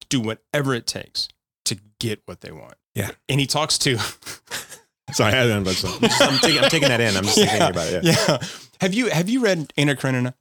[0.07, 1.27] Do whatever it takes
[1.65, 2.75] to get what they want.
[2.95, 3.11] Yeah.
[3.27, 3.97] And he talks to
[5.11, 5.71] sorry, I don't know.
[6.01, 7.15] I'm, I'm taking I'm taking that in.
[7.15, 8.03] I'm just thinking about it.
[8.03, 8.15] Yeah.
[8.27, 8.37] yeah.
[8.81, 10.33] Have you have you read Anna Karenina?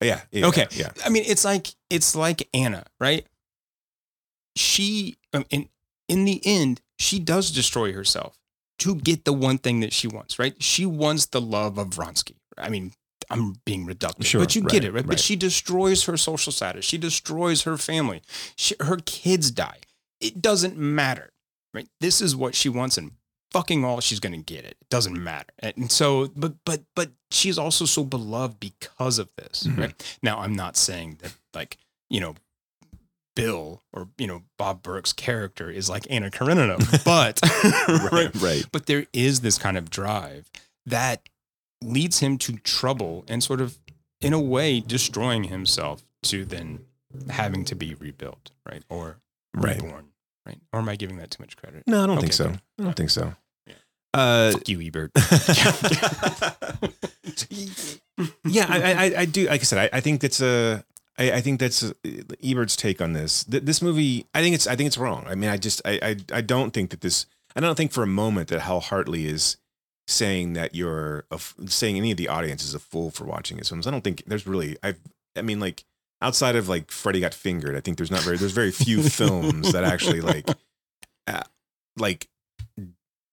[0.00, 0.20] Yeah.
[0.30, 0.66] yeah okay.
[0.72, 0.90] Yeah.
[1.04, 3.26] I mean, it's like it's like Anna, right?
[4.56, 5.68] She in
[6.08, 8.36] in the end, she does destroy herself
[8.80, 10.60] to get the one thing that she wants, right?
[10.62, 12.36] She wants the love of Vronsky.
[12.58, 12.92] I mean,
[13.30, 15.06] I'm being reductive, Sure, but you right, get it, right?
[15.06, 16.84] But she destroys her social status.
[16.84, 18.22] She destroys her family.
[18.56, 19.78] She, her kids die.
[20.20, 21.30] It doesn't matter,
[21.72, 21.88] right?
[22.00, 23.12] This is what she wants, and
[23.52, 24.76] fucking all she's going to get it.
[24.80, 25.50] It doesn't matter.
[25.60, 29.78] And so, but but but she's also so beloved because of this, Mhm.
[29.78, 30.18] right?
[30.22, 31.76] Now, I'm not saying that like
[32.08, 32.34] you know.
[33.36, 37.40] Bill or you know Bob Burke's character is like Anna Karenina, but
[38.12, 38.64] Right, right.
[38.72, 40.50] But there is this kind of drive
[40.86, 41.28] that
[41.82, 43.78] leads him to trouble and sort of,
[44.20, 46.80] in a way, destroying himself to then
[47.30, 49.18] having to be rebuilt, right, or
[49.54, 49.80] Right.
[49.82, 50.06] reborn,
[50.46, 50.58] right?
[50.72, 51.84] Or am I giving that too much credit?
[51.86, 52.48] No, I don't Okay, think so.
[52.50, 52.60] good.
[52.78, 53.34] I don't think so.
[53.66, 53.74] Yeah.
[54.14, 55.10] Uh, Fuck you, Ebert.
[58.44, 59.46] yeah, I, I, I do.
[59.46, 60.84] Like I said, I, I think it's a.
[61.20, 61.92] I, I think that's uh
[62.42, 63.44] Ebert's take on this.
[63.44, 64.66] Th- This movie, I think it's.
[64.66, 65.24] I think it's wrong.
[65.28, 67.26] I mean, I just, I, I, I don't think that this.
[67.54, 69.56] I don't think for a moment that Hal Hartley is
[70.08, 73.68] saying that you're a saying any of the audience is a fool for watching his
[73.68, 73.86] films.
[73.86, 74.76] I don't think there's really.
[74.82, 74.94] I,
[75.36, 75.84] I mean, like
[76.22, 78.36] outside of like Freddy got fingered, I think there's not very.
[78.38, 80.48] There's very few films that actually like,
[81.26, 81.42] uh,
[81.98, 82.28] like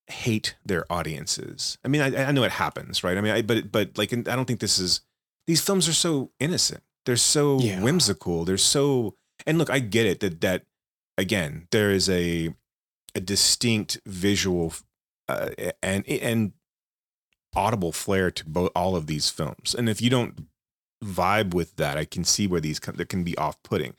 [0.08, 1.78] hate their audiences.
[1.84, 3.16] I mean, I, I know it happens, right?
[3.16, 5.00] I mean, I, but but like, I don't think this is.
[5.46, 6.82] These films are so innocent.
[7.08, 7.80] They're so Yeah.
[7.80, 8.44] whimsical.
[8.44, 9.14] They're so.
[9.46, 10.66] And look, I get it that that
[11.16, 12.54] again there is a
[13.14, 14.74] a distinct visual
[15.26, 15.48] uh,
[15.82, 16.52] and and
[17.56, 19.74] audible flair to both all of these films.
[19.74, 20.48] And if you don't
[21.02, 23.94] vibe with that, I can see where these can, that can be off putting.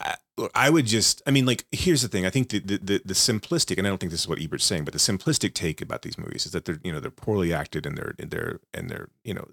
[0.00, 0.16] I,
[0.54, 2.26] I would just, I mean, like, here's the thing.
[2.26, 4.64] I think the, the, the, the simplistic, and I don't think this is what Ebert's
[4.64, 7.54] saying, but the simplistic take about these movies is that they're, you know, they're poorly
[7.54, 9.46] acted and they're, and they're, and they're, you know,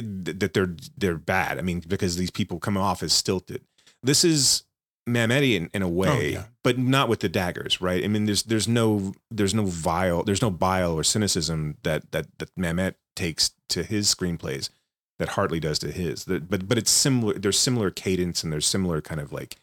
[0.00, 1.58] that they're, they're bad.
[1.58, 3.62] I mean, because these people come off as stilted.
[4.02, 4.64] This is
[5.08, 6.44] Mametti in, in a way, yeah.
[6.62, 8.04] but not with the daggers, right?
[8.04, 12.26] I mean, there's, there's no, there's no vile, there's no bile or cynicism that, that,
[12.38, 14.70] that Mamet takes to his screenplays
[15.18, 16.24] that Hartley does to his.
[16.24, 17.34] But but it's similar.
[17.34, 19.56] There's similar cadence and there's similar kind of like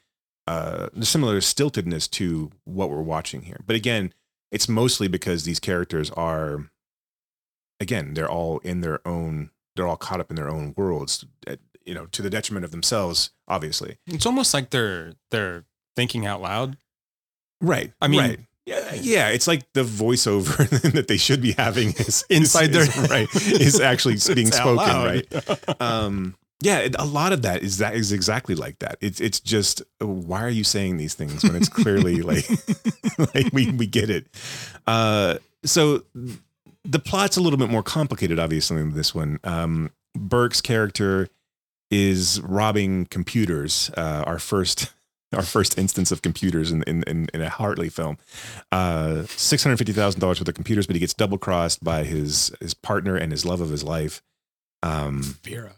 [0.48, 3.62] uh similar stiltedness to what we're watching here.
[3.66, 4.14] But again,
[4.52, 6.70] it's mostly because these characters are
[7.80, 11.26] again they're all in their own they're all caught up in their own worlds.
[11.48, 13.98] At, you know, to the detriment of themselves, obviously.
[14.08, 15.66] It's almost like they're they're
[15.96, 16.78] thinking out loud.
[17.62, 17.94] Right.
[18.02, 18.40] I mean, right.
[18.66, 23.04] Yeah, yeah, it's like the voiceover that they should be having is Inside is, their-
[23.06, 25.82] is- right is actually being spoken, right?
[25.82, 29.82] um yeah a lot of that is that is exactly like that it's it's just
[30.02, 32.50] uh, why are you saying these things when it's clearly like
[33.36, 34.26] like we we get it
[34.88, 36.02] uh so
[36.86, 41.28] the plot's a little bit more complicated obviously than this one um burke's character
[41.92, 44.94] is robbing computers uh our first
[45.34, 48.18] our first instance of computers in in, in, in a Hartley film.
[48.72, 52.04] Uh, Six hundred fifty thousand dollars worth of computers, but he gets double crossed by
[52.06, 54.22] his his partner and his love of his life.
[54.82, 55.76] Um, Vera.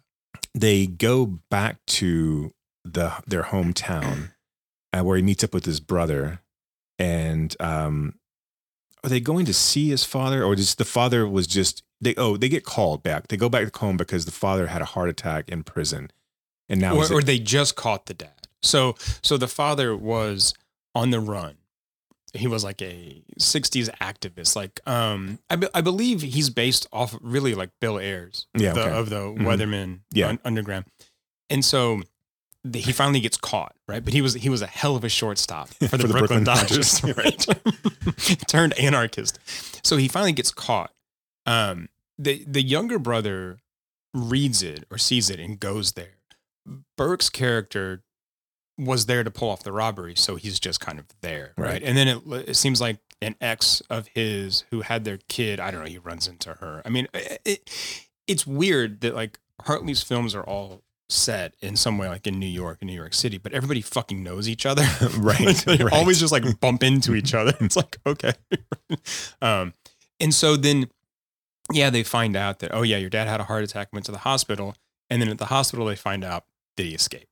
[0.53, 2.51] they go back to
[2.83, 4.31] the their hometown
[4.93, 6.41] uh, where he meets up with his brother
[6.99, 8.15] and um
[9.03, 12.37] are they going to see his father or just the father was just they oh
[12.37, 15.09] they get called back they go back to home because the father had a heart
[15.09, 16.11] attack in prison
[16.69, 18.47] and now or, or they just caught the dad.
[18.61, 20.53] So so the father was
[20.95, 21.55] on the run.
[22.33, 24.55] He was like a '60s activist.
[24.55, 28.81] Like um, I, be, I believe he's based off really like Bill Ayers, Yeah, the,
[28.81, 28.91] okay.
[28.91, 29.37] of the Mhm.
[29.39, 30.27] Weatherman Yeah.
[30.29, 30.85] un- Underground.
[31.49, 32.01] And so
[32.73, 34.03] he finally gets caught, right?
[34.03, 36.43] But he was he was a hell of a shortstop for the, For the Brooklyn,
[36.43, 37.47] Brooklyn Dodgers, Dodgers,
[38.27, 38.39] right?
[38.47, 39.39] Turned anarchist.
[39.85, 40.91] So he finally gets caught.
[41.45, 43.59] Um, the the younger brother
[44.13, 46.17] reads it or sees it and goes there.
[46.97, 48.03] Burke's character
[48.77, 51.73] was there to pull off the robbery, so he's just kind of there, right?
[51.73, 51.83] Right.
[51.83, 55.59] And then it, it seems like an ex of his who had their kid.
[55.59, 55.89] I don't know.
[55.89, 56.81] He runs into her.
[56.85, 61.97] I mean, it, it, it's weird that like Hartley's films are all set in some
[61.97, 64.83] way, like in New York and New York City, but everybody fucking knows each other,
[65.17, 65.93] Right, Like, right.
[65.93, 67.53] always just like bump into each other.
[67.61, 68.33] It's like okay,
[69.41, 69.73] um,
[70.19, 70.89] and so then
[71.71, 74.11] yeah, they find out that oh yeah, your dad had a heart attack, went to
[74.11, 74.75] the hospital,
[75.09, 76.45] and then at the hospital they find out
[76.77, 77.27] that he escaped.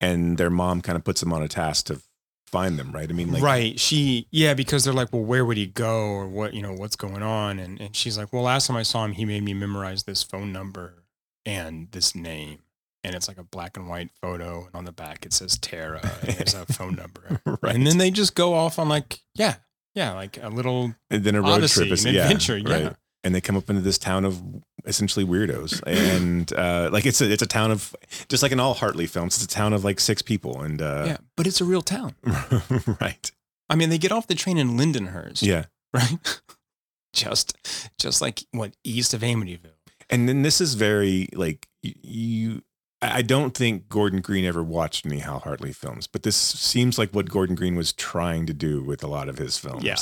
[0.00, 2.00] and their mom kind of puts them on a task to
[2.46, 3.80] find them right i mean like right.
[3.80, 6.94] She yeah, because they're like, well, where would he go or what you know what's
[6.96, 7.58] going on?
[7.58, 10.22] And and she's like, well, last time I saw him, he made me memorize this
[10.22, 11.02] phone number
[11.44, 12.58] and this name.
[13.06, 16.00] And it's like a black and white photo, and on the back it says Tara.
[16.22, 17.74] And there's a phone number, Right.
[17.74, 19.54] and then they just go off on like, yeah,
[19.94, 22.72] yeah, like a little and then a road Odyssey, trip is an yeah, adventure, yeah.
[22.86, 22.96] right.
[23.24, 24.42] and they come up into this town of
[24.84, 27.94] essentially weirdos and uh like it's a it's a town of
[28.28, 31.02] just like in all hartley films it's a town of like six people and uh
[31.06, 32.14] yeah, but it's a real town.
[33.00, 33.32] right
[33.68, 35.64] I mean, they get off the train in Lindenhurst, yeah
[35.94, 36.40] right?
[37.12, 37.56] just,
[37.98, 39.70] just like what east of Amityville.
[40.10, 42.62] and then this is very like you
[43.02, 47.10] I don't think Gordon Green ever watched any Hal Hartley films, but this seems like
[47.10, 49.84] what Gordon Green was trying to do with a lot of his films.
[49.84, 49.96] Yeah,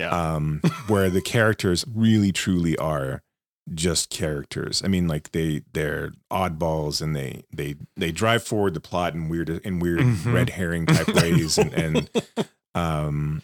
[0.00, 0.10] yeah.
[0.10, 3.22] Um, where the characters really truly are
[3.72, 4.82] just characters.
[4.84, 9.28] I mean, like they they're oddballs and they they they drive forward the plot in
[9.28, 10.32] weird in weird Mhm.
[10.34, 12.10] red herring type ways and and
[12.74, 13.42] um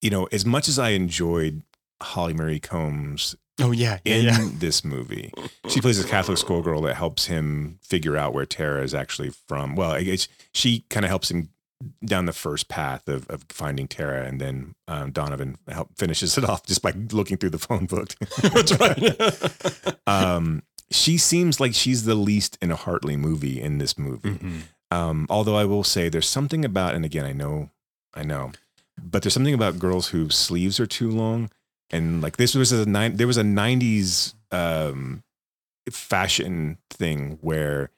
[0.00, 1.62] you know, as much as I enjoyed
[2.02, 4.48] Holly Marie Combs Oh yeah, yeah, in yeah.
[4.58, 5.32] this movie.
[5.68, 9.74] She plays a Catholic schoolgirl that helps him figure out where Tara is actually from.
[9.74, 9.98] Well,
[10.52, 11.48] she kind of helps him
[12.04, 16.44] down the first path of, of finding Tara, and then um, Donovan help finishes it
[16.44, 18.14] off just by looking through the phone book.
[18.42, 19.96] That's right.
[20.06, 24.30] um, she seems like she's the least in a Hartley movie in this movie.
[24.34, 24.60] Mhm.
[24.90, 27.70] Um, although I will say there's something about, and again, I know,
[28.14, 28.52] I know,
[29.00, 31.50] but there's something about girls whose sleeves are too long.
[31.90, 35.22] And like this was a nine, there was a '90s um,
[35.90, 37.90] fashion thing where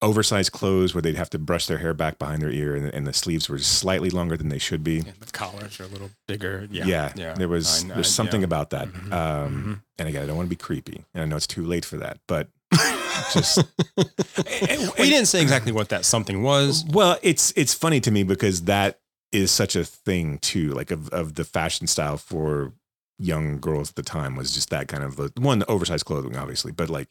[0.00, 3.06] oversized clothes where they'd have to brush their hair back behind their ear, and, and
[3.06, 4.98] the sleeves were slightly longer than they should be.
[4.98, 6.68] Yeah, the collars are a little bigger.
[6.70, 7.34] Yeah, Yeah, yeah.
[7.34, 8.46] there was I there's something yeah.
[8.46, 8.88] about that.
[8.88, 11.64] Mhm, Um, And again, I don't want to be creepy, and I know it's too
[11.66, 12.48] late for that, but
[13.32, 13.58] just
[13.96, 16.84] we didn't say exactly what that something was.
[16.88, 19.00] Well, it's it's funny to me because that
[19.32, 22.72] is such a thing too, like of of the fashion style for
[23.18, 26.72] young girls at the time was just that kind of one the oversized clothing, obviously,
[26.72, 27.08] but like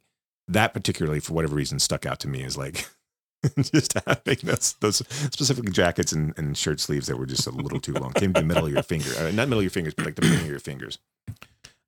[0.47, 2.87] that particularly for whatever reason stuck out to me is like
[3.59, 4.97] just having those those
[5.31, 8.41] specific jackets and, and shirt sleeves that were just a little too long, came to
[8.41, 10.45] the middle of your finger, uh, not middle of your fingers, but like the beginning
[10.45, 10.99] of your fingers.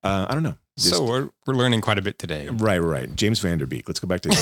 [0.03, 0.55] Uh, I don't know.
[0.77, 2.47] Just- so we're we're learning quite a bit today.
[2.47, 3.13] right, right.
[3.15, 3.89] James Van Der Beek.
[3.89, 4.37] Let's go back to him.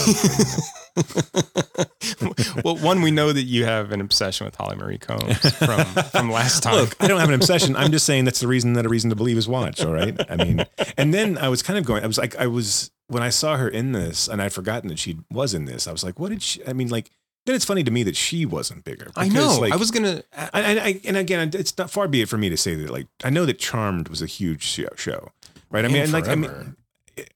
[2.64, 6.32] well, one, we know that you have an obsession with Holly Marie Combs from from
[6.32, 6.76] last time.
[6.76, 7.76] Look, I don't have an obsession.
[7.76, 9.84] I'm just saying that's the reason that a reason to believe is watch.
[9.84, 10.16] All right.
[10.30, 10.66] I mean,
[10.98, 12.04] and then I was kind of going.
[12.04, 15.00] I was like, I was when I saw her in this, and I'd forgotten that
[15.00, 15.88] she was in this.
[15.88, 16.66] I was like, what did she?
[16.68, 17.10] I mean, like.
[17.46, 19.10] Then it's funny to me that she wasn't bigger.
[19.16, 19.58] I know.
[19.62, 20.22] like, I was gonna.
[20.36, 22.90] I, I, I, and again, it's not far be it for me to say that.
[22.90, 25.30] Like, I know that Charmed was a huge show
[25.70, 25.86] right?
[25.86, 26.76] I mean, And like, I mean,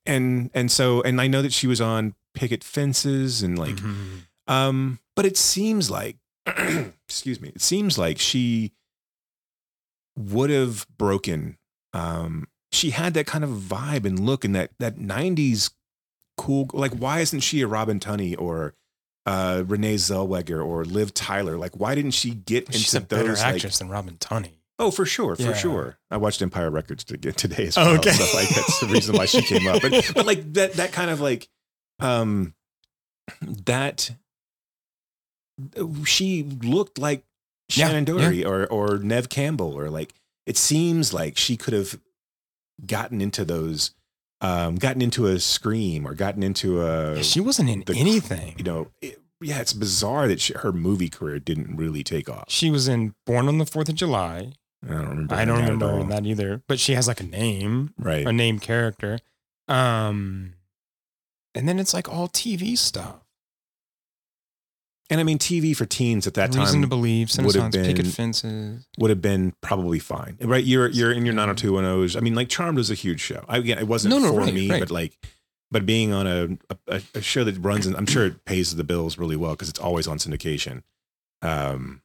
[0.06, 4.26] and and so, and I know that she was on picket fences and like, Mhm.
[4.48, 6.18] um, but it seems like,
[7.08, 8.72] excuse me, it seems like she
[10.18, 11.58] would have broken.
[11.94, 15.72] Um, she had that kind of vibe and look and that that '90s
[16.38, 16.70] cool.
[16.74, 18.74] Like, why isn't she a Robin Tunney or
[19.26, 21.58] uh, Renee Zellweger or Liv Tyler?
[21.58, 23.08] Like, why didn't she get into She's a those?
[23.20, 24.54] better like- actress than Robin Tunney.
[24.82, 25.54] Oh, for sure, for Yeah.
[25.54, 25.98] sure.
[26.10, 27.96] I watched Empire Records to get today as well.
[28.00, 28.12] Okay.
[28.12, 29.82] So like that's the reason why she came up.
[29.82, 31.48] But but like that that kind of like
[32.00, 32.54] um
[33.66, 34.10] that
[36.06, 37.24] she looked like
[37.74, 40.14] Yeah, Shannen Doherty or or Neve Campbell or like
[40.46, 42.00] it seems like she could have
[42.86, 43.92] gotten into those
[44.42, 48.56] um gotten into a scream or gotten into a Yeah, she wasn't in the- anything.
[48.58, 52.46] you know it- yeah it's bizarre that she, her movie career didn't really take off
[52.48, 54.54] She was in Born on the Fourth of July.
[54.84, 57.26] I don't remember I don't that at remember that either, but she has like a
[57.26, 59.20] name, right a name character.
[59.68, 60.54] Um,
[61.56, 63.18] and then it's like all TV stuff.
[65.10, 67.88] and i mean tv for teens at that Reason time to believe, would have Renaissance,
[67.88, 68.88] Picket been- Fences.
[68.98, 72.78] would have been probably fine right you're you're in your 90210s i mean like charmed
[72.78, 74.80] was a huge show I, again it wasn't No, no, for right, me right.
[74.80, 75.18] but like
[75.70, 78.84] but being on a, a a show that runs and i'm sure it pays the
[78.86, 80.84] bills really well because it's always on syndication
[81.42, 82.02] um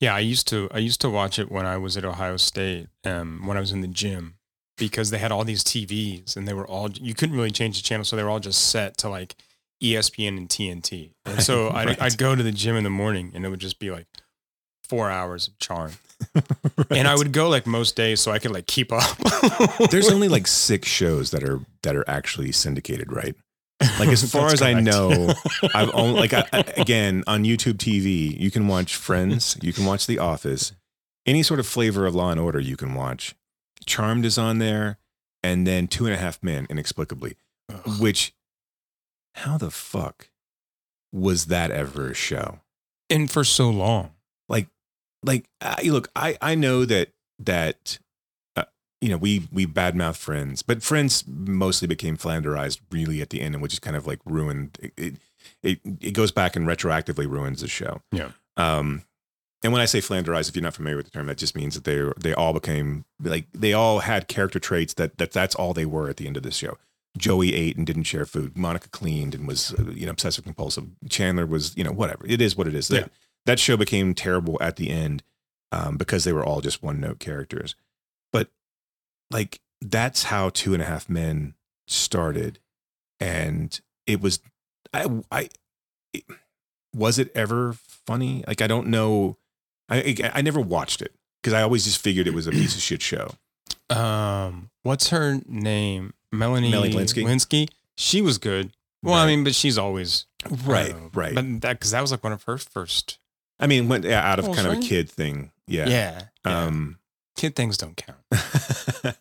[0.00, 2.88] Yeah, I used to I used to watch it when I was at Ohio State,
[3.04, 4.34] um, when I was in the gym,
[4.76, 7.82] because they had all these TVs and they were all you couldn't really change the
[7.82, 9.36] channel, so they were all just set to like
[9.82, 11.12] ESPN and TNT.
[11.24, 13.78] And so I'd, I'd go to the gym in the morning and it would just
[13.78, 14.06] be like
[14.84, 15.92] four hours of charm.
[16.90, 19.18] And I would go like most days so I could like keep up.
[19.90, 23.34] there's only like six shows that are that are actually syndicated right
[23.98, 25.32] like as far as i know
[25.74, 29.84] i've only like I, I- again on youtube tv you can watch friends you can
[29.84, 30.72] watch the office.
[31.26, 33.34] Any sort of flavor of law and order you can watch.
[33.84, 34.98] Charmed is on there
[35.42, 37.36] and then two and a half men inexplicably
[37.98, 38.32] which
[39.34, 40.30] how the fuck
[41.12, 42.60] was that ever a show?
[43.10, 44.12] And for so long.
[44.48, 44.68] like
[45.24, 47.98] like I, look i i know that that
[49.06, 53.54] you know we we badmouth friends but friends mostly became flanderized really at the end
[53.54, 55.14] and which is kind of like ruined it
[55.62, 58.30] it, it, goes back and retroactively ruins the show Yeah.
[58.56, 59.02] um
[59.62, 61.74] and when I say flanderized, if you're not familiar with the term, that just means
[61.74, 65.72] that they they all became like they all had character traits that that that's all
[65.72, 66.76] they were at the end of this show.
[67.16, 68.56] Joey ate and didn't share food.
[68.56, 70.84] Monica cleaned and was uh, you know obsessive compulsive.
[71.08, 72.24] Chandler was you know whatever.
[72.28, 72.88] It is what it is.
[72.88, 73.10] That
[73.46, 75.22] that show became terrible at the end
[75.72, 77.74] um, because they were all just one note characters.
[79.30, 81.54] Like that's how Two and a Half Men
[81.88, 82.58] started,
[83.20, 84.40] and it was
[84.94, 85.48] I I
[86.12, 86.24] it-
[86.94, 87.74] was it ever
[88.06, 88.42] funny?
[88.46, 89.36] Like I don't know.
[89.88, 91.12] I I, I never watched it
[91.42, 93.32] because I always just figured it was a piece of shit show.
[93.90, 96.14] Um, what's her name?
[96.32, 97.24] Melanie Melanie Lynskey?
[97.24, 97.68] Lynskey.
[97.96, 98.72] She was good.
[99.02, 100.26] Well, I mean, but she's always
[100.64, 101.10] Right, know.
[101.14, 101.34] right.
[101.34, 103.18] But that because that was like one of her first.
[103.60, 105.52] I mean, went yeah, out of kind of a kid thing.
[105.66, 105.88] Yeah.
[105.88, 106.22] Yeah.
[106.44, 106.64] yeah.
[106.64, 106.98] Um,
[107.36, 109.16] Kid things don't count.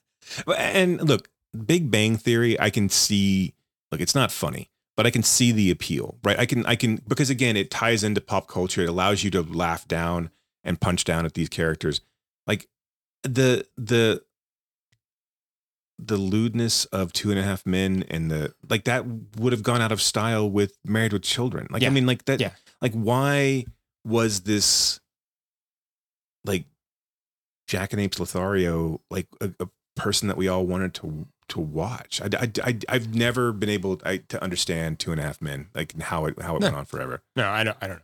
[0.58, 1.30] and look,
[1.66, 3.54] Big Bang Theory, I can see.
[3.92, 6.40] Look, it's not funny, but I can see the appeal, right?
[6.40, 8.82] I can, I can, because again, it ties into pop culture.
[8.82, 10.32] It allows you to laugh down
[10.64, 12.02] and punch down at these characters,
[12.48, 12.68] like
[13.24, 14.24] the the
[15.98, 19.06] the lewdness of Two and a Half Men and the like that
[19.38, 21.68] would have gone out of style with Married with Children.
[21.70, 22.40] Like, I mean, like that.
[22.40, 22.52] Yeah.
[22.82, 23.66] Like, why
[24.04, 25.00] was this
[26.44, 26.66] like
[27.68, 32.22] Jack and Apes Lothario like a, a person that we all wanted to to watch?
[32.22, 35.68] I, I, I I've never been able I, to understand Two and a Half Men,
[35.76, 36.68] like how it how it No.
[36.68, 37.22] went on forever.
[37.36, 37.78] No, I don't.
[37.82, 38.04] I don't know.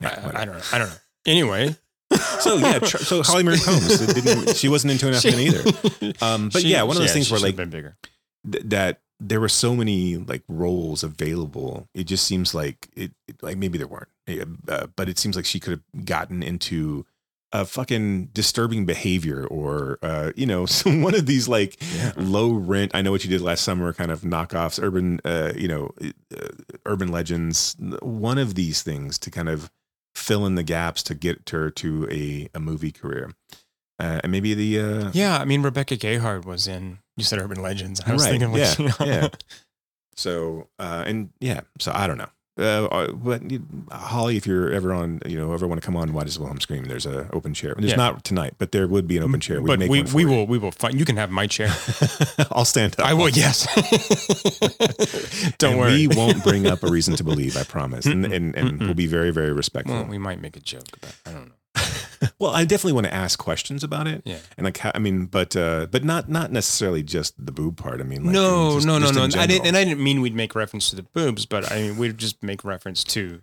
[0.00, 0.62] Yeah, I, I don't know.
[0.72, 0.96] I don't know.
[1.26, 1.74] Anyway,
[2.40, 5.24] So yeah, tr- so Holly Marie Combs didn't, she wasn't in Two and a Half
[5.24, 6.12] Men either.
[6.24, 7.96] Um, but yeah, one of those things where like been bigger.
[8.50, 11.88] th- that there were so many like roles available.
[11.94, 14.08] It just seems like it, it- like maybe there weren't,
[14.68, 17.06] uh, but it seems like she could have gotten into
[17.52, 21.80] a fucking disturbing behavior or uh, you know some one of these like
[22.16, 22.90] low rent.
[22.94, 25.90] I know what you did last summer, kind of knockoffs, urban uh, you know
[26.36, 26.48] uh,
[26.84, 27.76] urban legends.
[28.02, 29.70] One of these things to kind of
[30.14, 33.32] fill in the gaps to get her to a, a movie career.
[33.98, 36.98] Uh, and maybe the uh, Yeah, I mean Rebecca Gayheart was in.
[37.16, 38.00] You said Urban Legends.
[38.04, 39.28] I was Right, thinking, yeah, you know, yeah.
[40.16, 42.28] So uh, and yeah, so I don't know.
[42.58, 43.42] Uh, but
[43.92, 46.58] Holly, if you're ever on, you know, ever want to come on, Why Does Wilhelm
[46.58, 46.84] Scream?
[46.84, 47.74] There's an open chair.
[47.76, 47.96] There's Yeah.
[47.96, 49.60] not tonight, but there would be an open chair.
[49.60, 50.98] We'd but we we will we will find.
[50.98, 51.68] You can have my chair.
[52.50, 53.06] I'll stand up.
[53.06, 53.28] I will.
[53.28, 53.66] Yes.
[55.58, 56.06] Don't And worry.
[56.06, 57.56] We won't bring up a reason to believe.
[57.58, 59.94] I promise, and and, and we'll be very very respectful.
[59.96, 61.14] Well, we might make a joke about.
[61.26, 61.52] I don't know.
[62.38, 64.22] Well, I definitely want to ask questions about it.
[64.24, 64.38] Yeah.
[64.56, 68.00] and like, how, I mean, but uh, but not not necessarily just the boob part.
[68.00, 69.42] I mean, like, no, just- no, no, just no.
[69.42, 71.96] I didn't, and I didn't mean we'd make reference to the boobs, but I mean
[71.96, 73.42] we'd just make reference to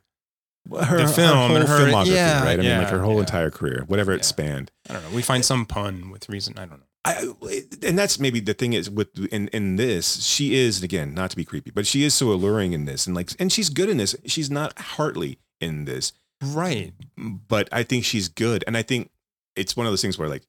[0.71, 2.59] her, the film her and her- filmography, yeah, right?
[2.59, 3.21] I mean, like her whole yeah.
[3.21, 4.71] entire career, whatever it spanned.
[4.89, 5.15] I don't know.
[5.15, 6.53] We find some pun with reason.
[6.57, 6.85] I don't know.
[7.05, 7.33] I,
[7.81, 11.35] and that's maybe the thing is with in in this she is again not to
[11.35, 13.97] be creepy but she is so alluring in this and like and she's good in
[13.97, 16.13] this she's not Hartley in this
[16.43, 16.93] Right.
[17.17, 19.09] but I think she's good and I think
[19.55, 20.43] it's one of those things where like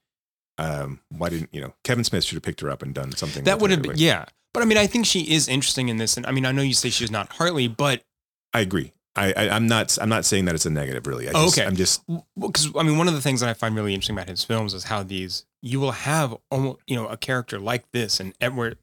[0.58, 3.44] um why didn't you know Kevin Smith should have picked her up and done something
[3.44, 4.24] That would have been yeah.
[4.52, 6.62] But I mean, I think she is interesting in this, and I mean, I know
[6.62, 8.04] you say she's not Hartley, but
[8.52, 11.28] I agree I, I I'm not I'm not saying that it's a negative really.
[11.28, 11.66] I Oh, just, okay.
[11.66, 12.02] I'm just
[12.38, 14.74] because I mean, one of the things that I find really interesting about his films
[14.74, 18.56] is how these you will have almost you know a character like this, and and
[18.56, 18.74] where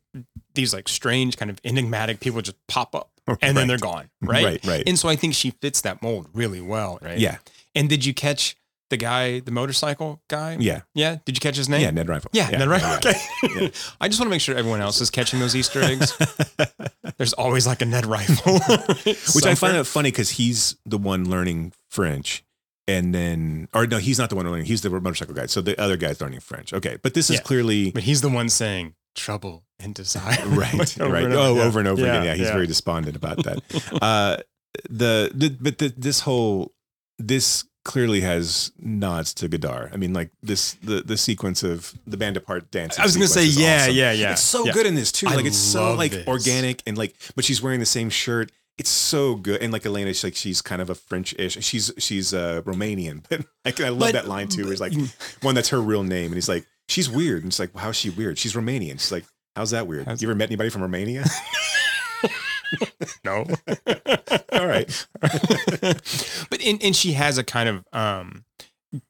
[0.53, 3.10] these like strange kind of enigmatic people just pop up
[3.41, 4.43] and then they're gone, right?
[4.45, 4.83] Right, right.
[4.87, 7.17] And so I think she fits that mold really well, right?
[7.19, 7.37] Yeah.
[7.75, 8.55] And did you catch
[8.89, 10.57] the guy, the motorcycle guy?
[10.59, 10.81] Yeah.
[10.93, 11.17] Yeah.
[11.25, 11.81] Did you catch his name?
[11.81, 12.29] Yeah, Ned Rifle.
[12.33, 12.89] Yeah, Yeah, Ned Rifle.
[12.89, 12.97] yeah,
[13.45, 13.71] Okay.
[14.01, 16.17] I just want to make sure everyone else is catching those Easter eggs.
[17.17, 18.59] There's always like a Ned Rifle,
[19.35, 22.43] which I find it funny because he's the one learning French,
[22.87, 24.65] and then or no, he's not the one learning.
[24.65, 25.45] He's the motorcycle guy.
[25.45, 26.73] So the other guy's learning French.
[26.73, 27.41] Okay, but this is Yeah.
[27.43, 30.37] clearly But he's the one saying trouble and desire.
[30.47, 31.23] right, Like, over right.
[31.25, 31.61] and oh, yeah.
[31.63, 32.23] over and over again.
[32.23, 32.53] Yeah, Yeah, he's yeah.
[32.53, 33.59] very despondent about that.
[34.01, 34.37] uh,
[34.89, 36.73] the, the but the, this whole
[37.19, 39.91] this clearly has nods to Godard.
[39.93, 43.01] I mean, like this the the sequence of the Bande à part dancing.
[43.01, 43.95] I was gonna say, yeah, awesome.
[43.95, 44.31] yeah, yeah.
[44.31, 44.71] It's so Yeah.
[44.73, 45.27] good in this too.
[45.27, 46.27] I Like it's so like this.
[46.27, 48.51] organic and like, but she's wearing the same shirt.
[48.77, 49.61] It's so good.
[49.61, 51.57] And like Elena, she's like she's kind of a French-ish.
[51.63, 54.63] She's she's uh, Romanian, but like I love But- that line too.
[54.63, 54.93] Where he's like
[55.41, 57.95] one that's her real name, and he's like she's weird, and it's like well, how's
[57.95, 58.37] she weird?
[58.37, 58.93] She's Romanian.
[58.99, 60.07] She's like how's that weird?
[60.21, 61.23] you ever met anybody from Romania?
[63.25, 63.45] no.
[64.53, 65.07] All right.
[65.21, 68.45] but and, and she has a kind of um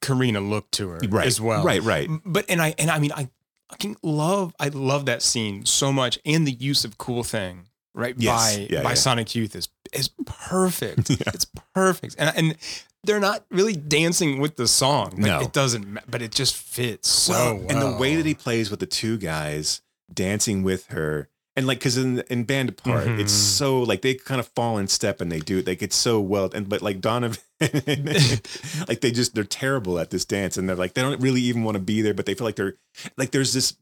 [0.00, 1.64] Karina look to her Right, as well.
[1.64, 2.08] right, right.
[2.24, 3.28] But and I and I mean I
[3.70, 8.14] fucking love I love that scene so much and the use of Kool Thing right
[8.18, 8.56] Yes.
[8.56, 8.94] by Yeah, by yeah.
[8.94, 11.10] Sonic Youth is is perfect.
[11.10, 11.16] Yeah.
[11.34, 12.16] It's perfect.
[12.18, 12.56] And and
[13.04, 15.10] they're not really dancing with the song.
[15.12, 15.40] Like, No.
[15.40, 17.70] it doesn't but it just fits so well, well.
[17.70, 19.80] and the way that he plays with the two guys
[20.12, 23.20] dancing with her and like because in in Bande à part Mhm.
[23.20, 25.96] it's so like they kind of fall in step and they do it like it's
[25.96, 27.38] so well and but like donovan
[28.88, 31.62] like they just they're terrible at this dance and they're like they don't really even
[31.64, 32.74] want to be there but they feel like they're
[33.16, 33.74] like there's this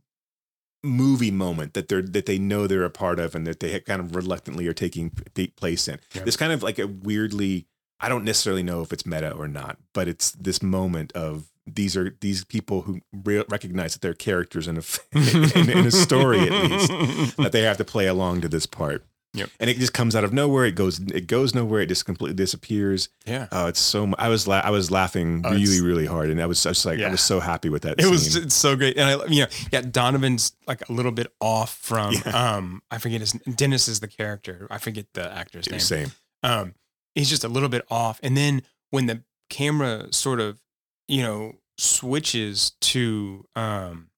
[0.82, 4.00] movie moment that they're that they know they're a part of and that they kind
[4.00, 6.24] of reluctantly are taking p- place in Yeah.
[6.24, 7.66] this kind of like a weirdly
[8.00, 11.96] i don't necessarily know if it's meta or not but it's this moment of these
[11.96, 14.82] are these people who re- recognize that they're characters in a
[15.58, 19.04] in, in a story at least that they have to play along to this part.
[19.34, 19.48] Yep.
[19.60, 20.64] and it just comes out of nowhere.
[20.64, 21.82] It goes it goes nowhere.
[21.82, 23.08] It just completely disappears.
[23.26, 23.46] Yeah.
[23.52, 26.46] oh it's so i was la- i was laughing Oh, really really hard and i
[26.46, 29.08] was just like i was so happy with that It was it's so great, and
[29.22, 32.56] I you know yeah Donovan's like a little bit off from Yeah.
[32.56, 34.66] um I forget his Dennis is the character.
[34.70, 35.78] I forget the actor's name.
[35.78, 36.08] same.
[36.42, 36.74] Um
[37.14, 40.60] he's just a little bit off, and then when the camera sort of
[41.08, 44.08] you know switches to um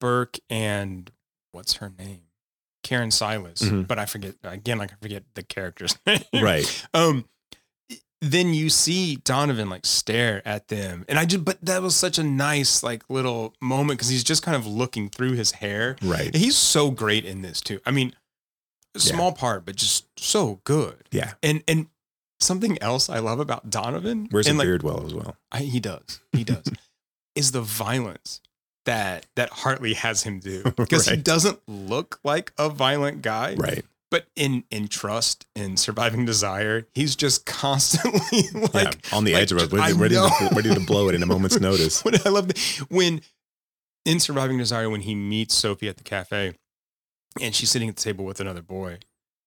[0.00, 1.10] Burke and
[1.52, 2.22] what's her name?
[2.82, 3.86] Karen Sillas, Mhm.
[3.88, 6.20] but I forget again like I forget the character's name.
[6.34, 6.86] Right.
[6.94, 7.24] Um
[8.22, 11.04] then you see Donovan like stare at them.
[11.08, 14.42] And I just but that was such a nice like little moment because he's just
[14.42, 15.96] kind of looking through his hair.
[16.02, 16.26] Right.
[16.26, 17.80] And he's so great in this too.
[17.84, 18.14] I mean
[18.94, 19.12] a Yeah.
[19.14, 21.08] small part but just so good.
[21.10, 21.34] Yeah.
[21.42, 21.88] And and
[22.46, 25.36] something else I love about Donovan where's and like beard well as well.
[25.52, 26.20] I, he does.
[26.32, 26.64] He does.
[27.34, 28.40] Is the violence
[28.86, 30.62] that that Hartley has him do.
[30.76, 33.84] Because he doesn't look like a violent guy right.
[34.10, 38.42] but in in trust in surviving desire he's just constantly
[38.72, 41.14] like yeah, on the like, edge of it, ready, ready, to, ready to blow it
[41.14, 42.04] in a moment's notice.
[42.04, 43.20] What I love the, when
[44.04, 46.54] in surviving desire when he meets Sophie at the cafe
[47.40, 48.98] and she's sitting at the table with another boy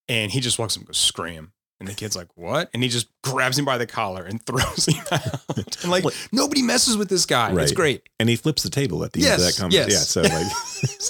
[0.08, 2.88] and he just walks up and goes scram and the kid's like what and he
[2.88, 7.08] just grabs him by the collar and throws him out and like nobody messes with
[7.08, 9.56] this guy it's great And he flips the table at the yes end of that
[9.60, 9.74] comment.
[9.74, 10.46] yes Yeah, so like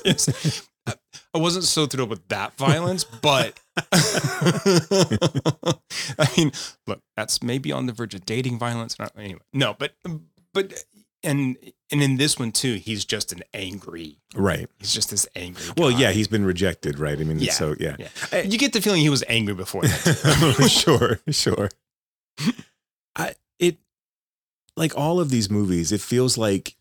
[0.04, 0.66] Yes.
[0.86, 0.94] I-
[1.32, 3.60] I wasn't so thrilled with that violence, but
[6.18, 6.50] I mean,
[6.88, 8.98] look, that's maybe on the verge of dating violence.
[8.98, 9.92] Not- Anyway, no, but
[10.52, 10.84] but
[11.22, 11.56] and
[11.92, 14.18] and in this one too, he's just an angry.
[14.34, 14.68] right.
[14.78, 15.64] He's just this angry.
[15.76, 17.18] Well, yeah, he's been rejected, right?
[17.20, 17.96] I mean, Yeah, so yeah.
[18.32, 18.42] yeah.
[18.42, 20.68] You get the feeling he was angry before that.
[20.70, 21.68] sure, sure.
[23.16, 23.78] I it
[24.76, 26.76] like all of these movies, it feels like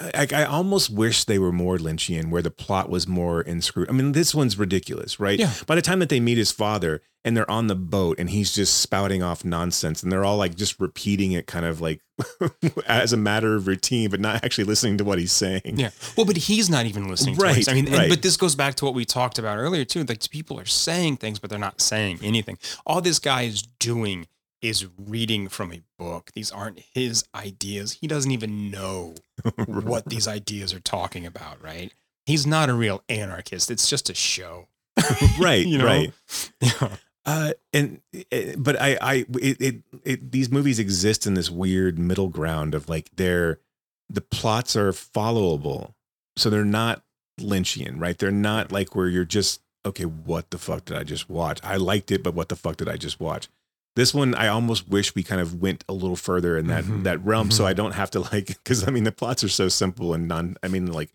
[0.00, 3.94] I, I almost wish they were more Lynchian, where the plot was more inscrutable.
[3.94, 5.38] I mean, this one's ridiculous, right?
[5.38, 5.52] Yeah.
[5.66, 8.54] By the time that they meet his father and they're on the boat and he's
[8.54, 12.00] just spouting off nonsense and they're all like just repeating it kind of like
[12.86, 15.60] as a matter of routine, but not actually listening to what he's saying.
[15.64, 15.90] Yeah.
[16.16, 18.54] Well, but he's not even listening to Right, right, I mean, and- but this goes
[18.54, 20.04] back to what we talked about earlier too.
[20.04, 22.56] Like people are saying things, but they're not saying anything.
[22.86, 24.26] All this guy is doing
[24.62, 26.30] is reading from a book.
[26.34, 27.98] These aren't his ideas.
[28.00, 29.14] He doesn't even know
[29.66, 31.92] what these ideas are talking about, right?
[32.26, 33.70] He's not a real anarchist.
[33.70, 34.68] It's just a show.
[35.40, 35.84] right, You know?
[35.84, 36.12] right.
[36.60, 36.96] Yeah.
[37.26, 38.00] Uh, and
[38.32, 42.74] uh, but I, I, it, it, it, these movies exist in this weird middle ground
[42.74, 43.60] of like they're
[44.08, 45.94] the plots are followable,
[46.36, 47.02] so they're not
[47.38, 48.18] Lynchian, right?
[48.18, 50.04] They're not like where you're just okay.
[50.04, 51.60] What the fuck did I just watch?
[51.62, 53.48] I liked it, but what the fuck did I just watch?
[53.96, 57.02] This one, I almost wish we kind of went a little further in that Mhm.
[57.04, 57.66] that realm, so Mhm.
[57.68, 60.56] I don't have to like because I mean the plots are so simple and non.
[60.62, 61.10] I mean like,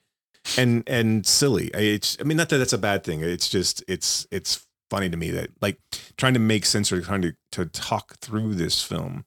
[0.57, 1.73] and and silly.
[1.73, 3.22] I- It's I mean not that that's a bad thing.
[3.22, 5.80] It's just it's it's funny to me that like
[6.18, 9.26] trying to make sense or trying to to talk through this film,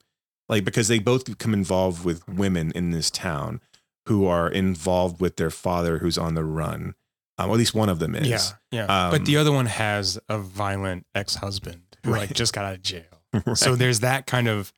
[0.48, 3.60] like because they both become involved with women in this town
[4.06, 6.94] who are involved with their father who's on the run.
[7.40, 8.26] Um, or at least one of them is.
[8.26, 8.40] Yeah,
[8.72, 8.86] yeah.
[9.10, 12.82] but Um, the other one has a violent ex-husband who like just got out of
[12.82, 13.18] jail.
[13.55, 14.72] So there's that kind of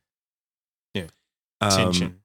[0.94, 1.06] yeah,
[1.60, 2.20] Um, tension.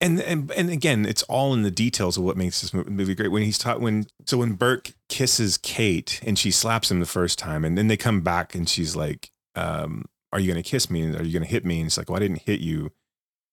[0.00, 3.28] and and and again, it's all in the details of what makes this movie great.
[3.28, 7.38] When he's taught when so when Burke kisses Kate and she slaps him the first
[7.38, 10.90] time, and then they come back and she's like, um, "Are you going to kiss
[10.90, 11.02] me?
[11.02, 12.90] And Are you going to hit me?" And he's like, "Well, I didn't hit you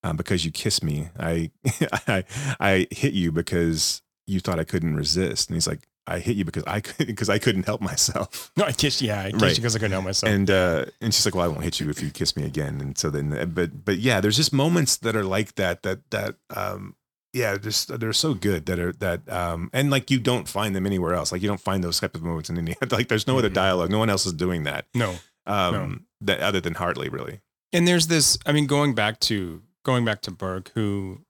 [0.04, 1.10] um, because you kissed me.
[1.20, 1.52] I
[2.08, 2.24] I
[2.60, 6.46] I hit you because you thought I couldn't resist." And he's like, "I hit you
[6.46, 9.02] because I because I couldn't help myself." No, I kissed.
[9.02, 9.10] You.
[9.10, 9.52] Yeah, I kissed Right.
[9.52, 10.32] you because I couldn't help myself.
[10.34, 12.80] And uh, and she's like, "Well, I won't hit you if you kiss me again."
[12.82, 15.84] And so then, but but yeah, there's just moments that are like that.
[15.84, 16.96] That that um,
[17.34, 20.86] yeah, just they're so good that are that um, and like you don't find them
[20.86, 21.32] anywhere else.
[21.32, 23.08] Like you don't find those type of moments in any like.
[23.08, 23.90] There's no other dialogue.
[23.92, 24.86] No one else is doing that.
[24.94, 25.16] no,
[25.46, 27.42] Um, that other than Hartley, really.
[27.74, 28.38] and there's this.
[28.46, 31.22] I mean, going back to going back to Burke, who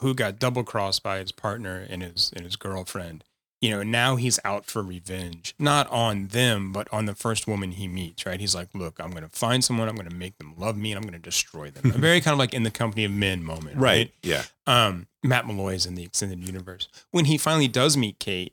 [0.00, 3.24] who got double crossed by his partner and his and his girlfriend.
[3.62, 7.72] You know, now he's out for revenge, not on them, but on the first woman
[7.72, 8.26] he meets.
[8.26, 8.38] Right?
[8.40, 9.88] He's like, "Look, I'm going to find someone.
[9.88, 12.20] I'm going to make them love me, and I'm going to destroy them." A very
[12.20, 14.12] kind of like in the company of men moment, right?
[14.22, 14.42] Yeah.
[14.66, 16.88] um, Matt Malloy is in the extended universe.
[17.12, 18.52] When he finally does meet Kate,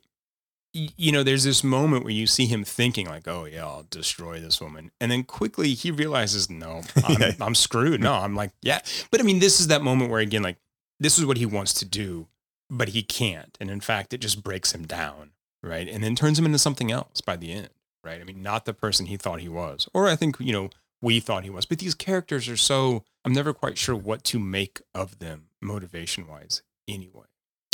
[0.72, 4.38] you know, there's this moment where you see him thinking like, "Oh yeah, I'll destroy
[4.38, 7.32] this woman," and then quickly he realizes, "No, I'm, Yeah.
[7.40, 8.78] I'm screwed." No, I'm like, yeah.
[9.10, 10.58] But I mean, this is that moment where again, like,
[11.00, 12.28] this is what he wants to do,
[12.70, 15.32] but he can't, and in fact, it just breaks him down,
[15.62, 15.88] right?
[15.88, 17.70] And then turns him into something else by the end,
[18.04, 18.20] right?
[18.20, 20.70] I mean, not the person he thought he was, or I think you know
[21.02, 21.66] we thought he was.
[21.66, 26.26] But these characters are so I'm never quite sure what to make of them motivation
[26.26, 27.26] wise anyway.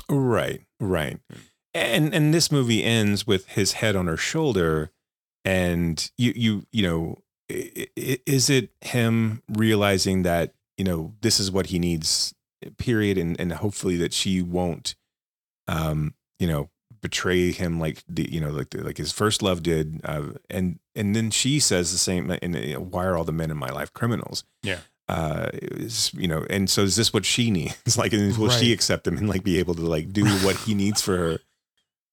[0.09, 1.19] Right, right.
[1.31, 1.39] Hmm.
[1.75, 4.91] And and this movie ends with his head on her shoulder,
[5.45, 7.19] and you you you know,
[7.49, 12.35] is it him realizing that you know this is what he needs,
[12.79, 14.95] period, and and hopefully that she won't,
[15.69, 16.71] um, you know,
[17.01, 20.79] betray him like the you know like the, like his first love did, uh, and
[20.95, 22.31] and then she says the same.
[22.43, 24.45] And you know, why are all the men in my life criminals?
[24.63, 24.79] Yeah.
[25.09, 28.73] uh is you know and so is this what she needs like and will she
[28.73, 31.39] accept him and like be able to like do what he needs for her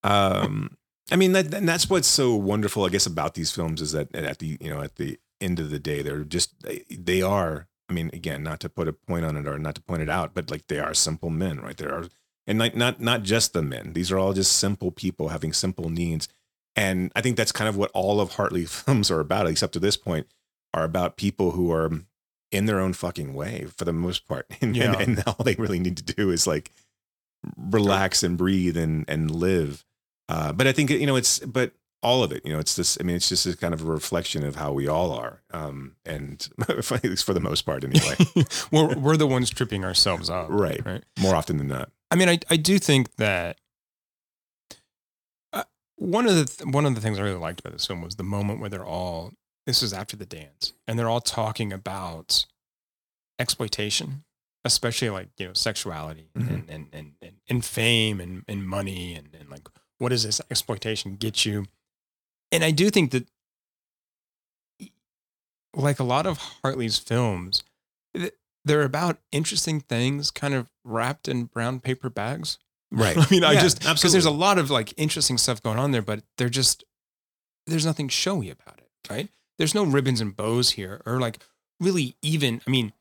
[0.03, 0.77] um
[1.11, 4.13] i mean that and that's what's so wonderful i guess about these films is that
[4.15, 7.67] at the you know at the end of the day they're just they, they are
[7.89, 10.09] i mean again not to put a point on it or not to point it
[10.09, 12.07] out but like they are simple men right there are
[12.47, 15.89] and like not not just the men these are all just simple people having simple
[15.89, 16.27] needs
[16.75, 19.79] and i think that's kind of what all of hartley films are about except to
[19.79, 20.27] this point
[20.73, 21.91] are about people who are
[22.51, 24.45] in their own fucking way for the most part.
[24.61, 24.93] And, Yeah.
[24.99, 26.71] and, and all they really need to do is like
[27.57, 29.83] relax and breathe and, and live.
[30.29, 31.71] Uh, but I think, you know, it's, but
[32.03, 33.85] all of it, you know, it's this, I mean, it's just a kind of a
[33.85, 35.41] reflection of how we all are.
[35.51, 38.15] Um, and at least for the most part anyway.
[38.71, 40.85] we're we're the ones tripping ourselves up, right.
[40.85, 41.03] Right.
[41.19, 41.89] More often than not.
[42.11, 43.57] I mean, I I do think that
[45.51, 45.63] uh,
[45.95, 48.15] one of the th- one of the things I really liked about this film was
[48.15, 49.31] the moment where they're all
[49.65, 52.45] this is after the dance and they're all talking about
[53.39, 54.23] exploitation,
[54.65, 56.49] especially like you know sexuality Mhm.
[56.49, 59.67] and, and, and and and fame and and money and and like
[59.99, 61.65] what does this exploitation get you?
[62.53, 63.27] And I do think that
[65.75, 67.63] like a lot of Hartley's films,
[68.63, 72.59] they're about interesting things kind of wrapped in brown paper bags.
[72.91, 73.17] Right.
[73.19, 76.03] I mean, I just because there's a lot of like interesting stuff going on there,
[76.03, 76.83] but they're just
[77.65, 79.29] there's nothing showy about it, right?
[79.57, 81.39] There's no ribbons and bows here, or like
[81.79, 82.61] really even.
[82.67, 82.93] I mean,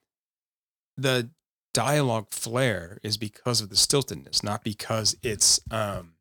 [0.97, 1.29] the
[1.75, 6.15] dialogue flair is because of the stiltedness, not because it's um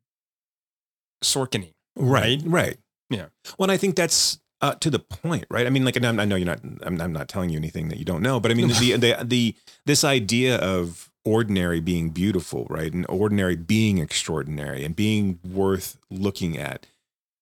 [1.24, 1.74] Sorkining.
[1.96, 2.42] Right.
[2.44, 2.78] Right.
[3.12, 3.26] Yeah.
[3.58, 5.66] Well, and I think that's uh, to the point, right?
[5.66, 6.62] I mean, like, I know you're not.
[6.84, 9.18] I'm, I'm not telling you anything that you don't know, but I mean, the, the
[9.24, 9.56] the
[9.86, 16.58] this idea of ordinary being beautiful, right, and ordinary being extraordinary, and being worth looking
[16.58, 16.86] at,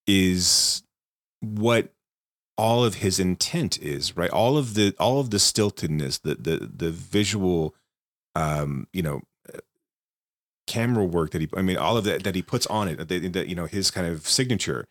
[0.08, 0.84] is
[1.42, 1.94] what
[2.58, 4.32] all of his intent is, right?
[4.32, 7.76] All of the all of the stiltedness, the the the visual,
[8.36, 9.22] um, you know,
[10.68, 13.34] camera work that he i mean all of that that he puts on it that,
[13.34, 14.88] that you know his kind of signature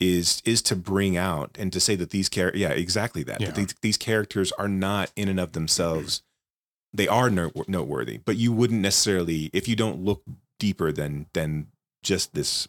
[0.00, 3.48] is is to bring out and to say that these characters yeah exactly that, Yeah.
[3.48, 6.22] that these, these characters are not in and of themselves
[6.92, 10.22] they are note- noteworthy but you wouldn't necessarily if you don't look
[10.58, 11.66] deeper than than
[12.02, 12.66] just this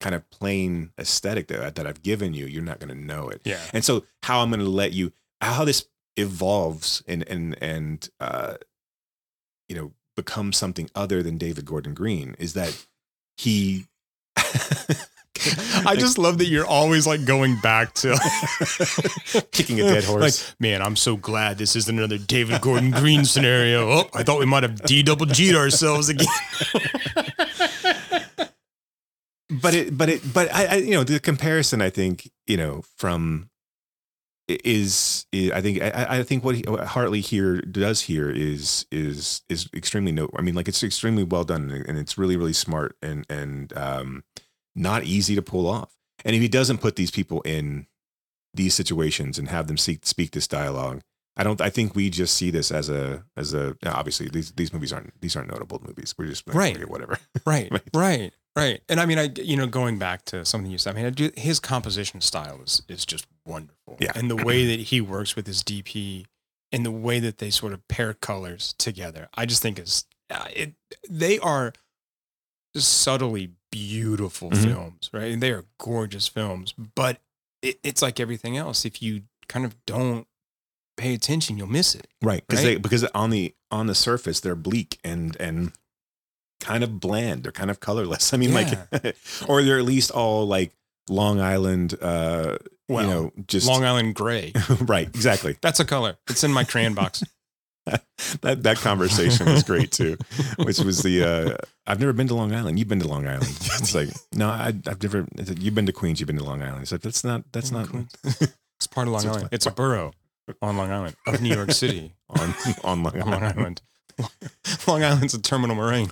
[0.00, 3.40] kind of plain aesthetic that, that i've given you you're not going to know it
[3.44, 3.60] Yeah.
[3.74, 8.54] and so how i'm going to let you how this evolves and and and uh,
[9.68, 12.86] you know becomes something other than David Gordon Green is that
[13.36, 13.84] he.
[15.86, 18.18] I just love that you're always like going back to
[19.52, 20.48] kicking a dead horse.
[20.48, 23.88] Like, man, I'm so glad this isn't another David Gordon Green scenario.
[23.88, 26.26] Oh, I thought we might have D double G'd ourselves again.
[29.50, 32.82] but it, but it, but I, I, you know, the comparison, I think, you know,
[32.96, 33.50] from
[34.48, 38.86] is, is I think, I, I think what, he, what Hartley here does here is,
[38.90, 40.30] is, is extremely no.
[40.36, 44.24] I mean, like it's extremely well done and it's really, really smart and, and, um,
[44.78, 45.94] not easy to pull off.
[46.24, 47.86] And if he doesn't put these people in
[48.54, 51.02] these situations and have them speak, speak this dialogue,
[51.36, 51.60] I don't.
[51.60, 53.76] I think we just see this as a as a.
[53.86, 56.12] Obviously, these these movies aren't these aren't notable movies.
[56.18, 56.76] We're just like, Right.
[56.76, 57.16] okay, whatever.
[57.46, 58.80] right, right, right.
[58.88, 61.10] And I mean, I you know, going back to something you said, I mean, I
[61.10, 63.98] do, his composition style is is just wonderful.
[64.00, 64.12] Yeah.
[64.16, 66.24] and the way that he works with his DP,
[66.72, 70.46] and the way that they sort of pair colors together, I just think is uh,
[70.52, 70.74] it.
[71.08, 71.72] They are
[72.74, 74.64] subtly beautiful Mhm.
[74.64, 75.32] films, right?
[75.32, 77.20] And they are gorgeous films, but
[77.62, 78.84] it, it's like everything else.
[78.84, 80.26] If you kind of don't
[80.96, 82.06] pay attention, you'll miss it.
[82.22, 82.74] right because Right?
[82.74, 85.72] they because on the on the surface they're bleak and and
[86.60, 88.68] kind of bland they're kind of colorless i mean like
[89.48, 90.72] or they're at least all like
[91.08, 92.56] long island uh
[92.88, 94.52] Well, you know just Long Island Gray.
[94.80, 96.16] right exactly That's a color.
[96.28, 97.22] It's in my crayon box.
[98.42, 100.16] that that conversation was great too
[100.64, 101.56] which was the uh
[101.86, 104.72] i've never been to long island you've been to long island it's like no I,
[104.86, 107.44] i've never you've been to queens you've been to long island it's like that's not
[107.52, 107.88] that's not
[108.78, 109.48] It's part of Long So Island.
[109.50, 110.12] It's a borough
[110.62, 112.14] on Long Island of New York City.
[112.30, 112.54] on
[112.84, 113.82] on long Long island, Island.
[114.86, 116.10] Long Island's a terminal moraine.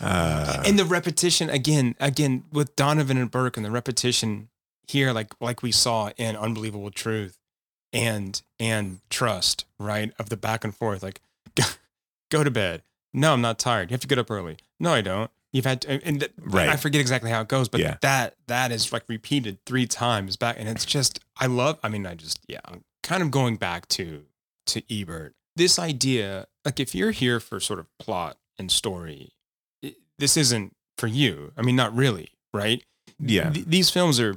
[0.00, 4.48] Uh, and the repetition again, again with Donovan and Burke, and the repetition
[4.86, 7.36] here, like like we saw in Unbelievable Truth
[7.92, 10.12] and and Trust, right?
[10.18, 11.20] Of the back and forth, like
[11.54, 11.64] go,
[12.30, 12.82] go to bed.
[13.12, 13.90] No, I'm not tired.
[13.90, 14.56] You have to get up early.
[14.78, 15.30] No, I don't.
[15.52, 16.68] You've had to, and th- Right.
[16.68, 17.96] I forget exactly how it goes, but Yeah.
[18.02, 21.78] that that is like repeated three times back, and it's just I love.
[21.82, 24.24] I mean, I just yeah, I'm kind of going back to
[24.66, 25.34] to Ebert.
[25.56, 29.32] This idea, like if you're here for sort of plot and story,
[29.84, 31.52] i- this isn't for you.
[31.56, 32.84] I mean, not really, right?
[33.18, 33.50] Yeah.
[33.50, 34.36] Th- these films are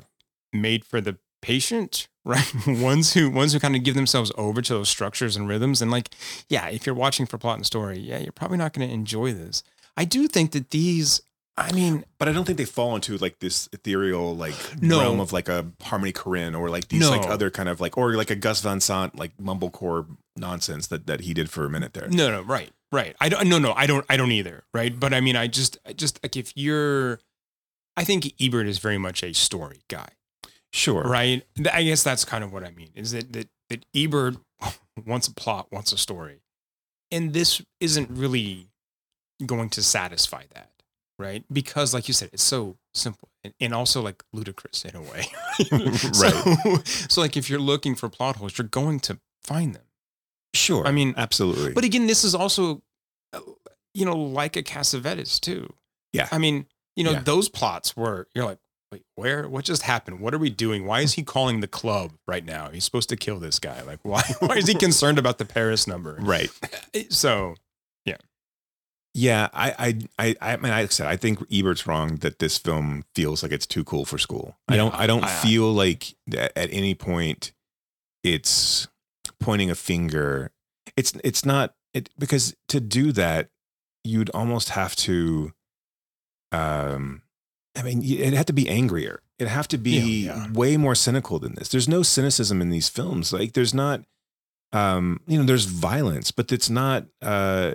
[0.52, 2.52] made for the patient, right?
[2.68, 5.82] ones who ones who kind of give themselves over to those structures and rhythms.
[5.82, 6.10] And like,
[6.50, 9.34] yeah, if you're watching for plot and story, yeah, you're probably not going to enjoy
[9.34, 9.64] this.
[9.96, 11.22] I do think that these,
[11.56, 15.00] I mean, but I don't think they fall into like this ethereal like No.
[15.02, 18.16] realm of like a Harmony Korine or like these like other kind of like or
[18.16, 21.94] like a Gus Van Sant like mumblecore nonsense that that he did for a minute
[21.94, 22.08] there.
[22.10, 23.16] No, no, right, right.
[23.22, 23.48] I don't.
[23.48, 24.04] No, no, I don't.
[24.10, 24.64] I don't either.
[24.74, 25.00] Right.
[25.00, 27.20] But I mean, I just, I just like if you're,
[27.96, 30.08] I think Ebert is very much a story guy.
[30.74, 31.04] Sure.
[31.04, 31.44] Right.
[31.72, 32.90] I guess that's kind of what I mean.
[32.96, 34.38] Is that that that Ebert
[35.06, 36.42] wants a plot, wants a story,
[37.12, 38.70] and this isn't really
[39.46, 40.70] going to satisfy that.
[41.20, 41.44] Right.
[41.54, 45.26] Because, like you said, it's so simple and, and also like ludicrous in a way.
[46.14, 46.30] So,
[46.86, 49.84] so, like, if you're looking for plot holes, you're going to find them.
[50.56, 50.86] Sure.
[50.88, 51.74] I mean, absolutely.
[51.74, 52.82] But again, this is also,
[53.32, 53.40] uh,
[53.94, 55.72] you know, like a Cassavetes too.
[56.14, 56.28] Yeah.
[56.32, 57.20] I mean, you know, Yeah.
[57.22, 58.60] those plots were you're like,
[58.94, 59.50] wait, where?
[59.50, 60.20] What just happened?
[60.20, 60.86] What are we doing?
[60.86, 62.70] Why is he calling the club right now?
[62.70, 63.82] He's supposed to kill this guy.
[63.82, 64.22] Like, why?
[64.40, 66.18] Why is he concerned about the Paris number?
[66.20, 66.50] Right.
[67.10, 67.56] So,
[68.06, 68.18] yeah.
[69.16, 73.04] Yeah, I, I, I, I mean, I said, I think Ebert's wrong that this film
[73.16, 74.56] feels like it's too cool for school.
[74.68, 77.52] I don't, I don't I- feel like that at any point
[78.24, 78.88] it's
[79.40, 80.52] pointing a finger.
[80.96, 83.50] It's, it's not it because to do that,
[84.04, 85.52] you'd almost have to.
[86.52, 87.24] Um,
[87.76, 89.22] I mean, it'd have to be angrier.
[89.40, 90.52] It'd have to be Yeah, yeah.
[90.52, 91.70] way more cynical than this.
[91.70, 93.34] There's no cynicism in these films.
[93.34, 94.02] Like, there's not.
[94.72, 97.06] Um, you know, there's violence, but it's not.
[97.22, 97.74] Uh,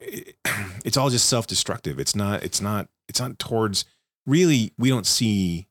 [0.00, 0.36] it-
[0.84, 3.84] it's all just self-destructive it's not it's not it's not towards
[4.26, 5.66] really we don't see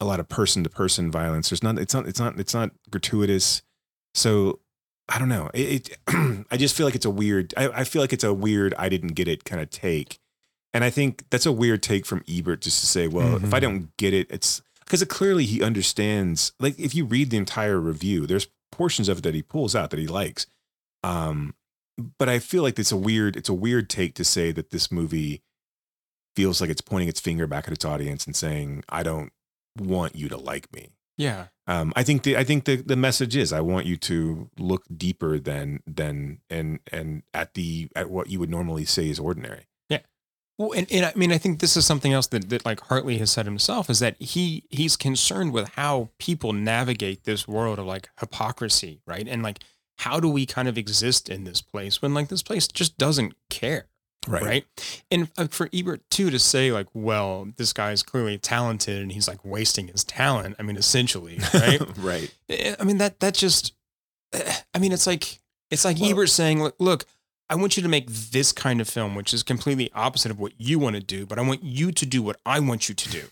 [0.00, 2.70] a lot of person to person violence there's not it's not it's not it's not
[2.90, 3.62] gratuitous
[4.12, 4.58] so
[5.08, 8.02] i don't know it, it i just feel like it's a weird I, I feel
[8.02, 10.18] like it's a weird i didn't get it kind of take
[10.74, 13.58] and i think that's a weird take from ebert just to say well if i
[13.58, 13.62] Mhm.
[13.62, 17.78] don't get it it's because it clearly he understands like if you read the entire
[17.78, 20.46] review there's portions of it that he pulls out that he likes
[21.02, 21.54] um
[22.18, 24.90] but I feel like it's a weird it's a weird take to say that this
[24.90, 25.42] movie
[26.34, 29.32] feels like it's pointing its finger back at its audience and saying I don't
[29.78, 30.88] want you to like me.
[31.18, 31.46] Yeah.
[31.66, 34.84] Um, I think the I think the the message is I want you to look
[34.96, 39.66] deeper than than and and at the at what you would normally say is ordinary.
[40.60, 43.16] Well, and, and I mean, I think this is something else that, that like Hartley
[43.16, 47.86] has said himself is that he he's concerned with how people navigate this world of
[47.86, 49.26] like hypocrisy, right?
[49.26, 49.60] And like,
[50.00, 53.32] how do we kind of exist in this place when like this place just doesn't
[53.48, 53.86] care,
[54.28, 54.42] Right.
[54.42, 54.64] right?
[55.10, 59.28] And uh, for Ebert too to say like, well, this guy's clearly talented and he's
[59.28, 60.56] like wasting his talent.
[60.58, 61.80] I mean, essentially, right?
[61.96, 62.34] right.
[62.50, 63.72] Eh, I mean that that just
[64.34, 67.06] eh, I mean it's like it's like Ebert saying look, look
[67.50, 70.52] I want you to make this kind of film which is completely opposite of what
[70.56, 73.08] you want to do but I want you to do what I want you to
[73.10, 73.22] do.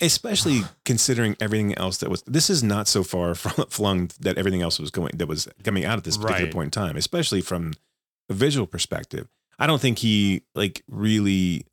[0.00, 4.60] especially considering everything else that was this is not so far from flung that everything
[4.62, 6.52] else was going that was coming out at this particular Right.
[6.52, 7.72] point in time especially from
[8.28, 9.28] a visual perspective
[9.58, 11.64] i don't think he like really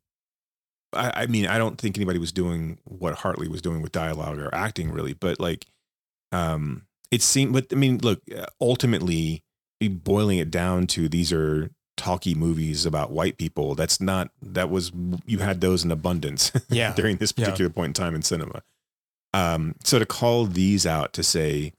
[0.92, 4.38] I, I mean i don't think anybody was doing what hartley was doing with dialogue
[4.38, 5.66] or acting really but like
[6.30, 9.42] um it seemed but i mean look uh, ultimately
[9.88, 14.90] boiling it down to these are talky movies about white people that's not that was
[15.26, 16.94] you had those in abundance Yeah.
[16.94, 17.44] during this Yeah.
[17.44, 18.62] particular point in time in cinema
[19.34, 21.72] um so to call these out to say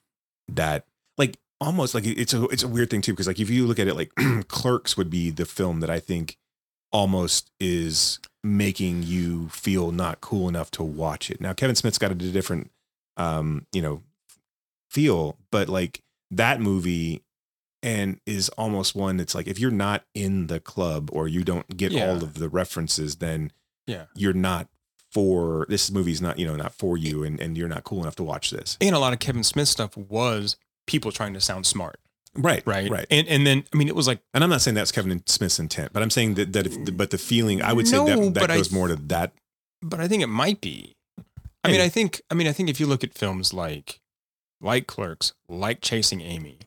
[0.48, 0.86] that
[1.18, 3.80] like almost like it's a it's a weird thing too because like if you look
[3.80, 4.12] at it like
[4.48, 6.38] clerks would be the film that i think
[6.92, 12.12] almost is making you feel not cool enough to watch it now kevin smith's got
[12.12, 12.70] a different
[13.18, 14.02] um you know
[14.92, 17.23] feel but like that movie
[17.84, 21.78] and is almost one that's like if you're not in the club or you don't
[21.78, 22.08] get Yeah.
[22.10, 23.52] all of the references then
[23.86, 24.06] Yeah.
[24.16, 24.68] you're not
[25.12, 28.16] for this movie's not you know not for you and, and you're not cool enough
[28.16, 30.56] to watch this And a lot of Kevin Smith stuff was
[30.88, 32.00] people trying to sound smart.
[32.36, 32.90] right Right.
[32.90, 35.22] right And and then I mean it was like and i'm not saying that's kevin
[35.28, 38.18] smith's intent but i'm saying that that if, but the feeling i would say that,
[38.34, 39.34] that but I goes more to that
[39.84, 40.96] but I think it might be.
[41.66, 44.00] I mean, I think I mean I think if you look at films like
[44.62, 46.60] like Clerks, like Chasing Amy,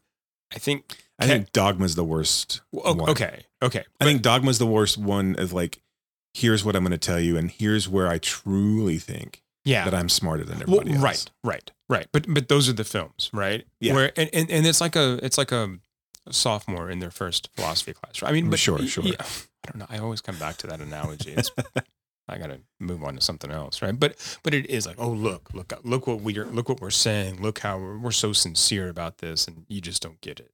[0.55, 3.11] I think i think dogma's the worst O- one.
[3.11, 3.85] okay, okay.
[4.01, 5.81] i think dogma's the worst one of like
[6.35, 9.85] here's what i'm going to tell you and here's where i truly think Yeah.
[9.85, 12.07] that i'm smarter than Well, everybody else right, right, right.
[12.13, 13.65] But but those are the films, right?
[13.81, 13.95] Yeah.
[13.95, 15.79] Where and, and, and it's like a it's like a,
[16.31, 18.21] sophomore in their first philosophy class.
[18.21, 18.31] Right?
[18.31, 19.05] I mean, but Sure, sure.
[19.05, 19.87] yeah, I don't know.
[19.89, 21.33] I always come back to that analogy.
[21.33, 21.51] It's,
[22.29, 23.99] I got to move on to something else, right?
[23.99, 27.41] But but it is like, oh look, look, look what we're look what we're saying.
[27.41, 30.51] Look how we're, we're so sincere about this, and you just don't get it.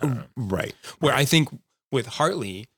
[0.00, 1.48] I don't right Where I think
[1.92, 2.68] with Hartley,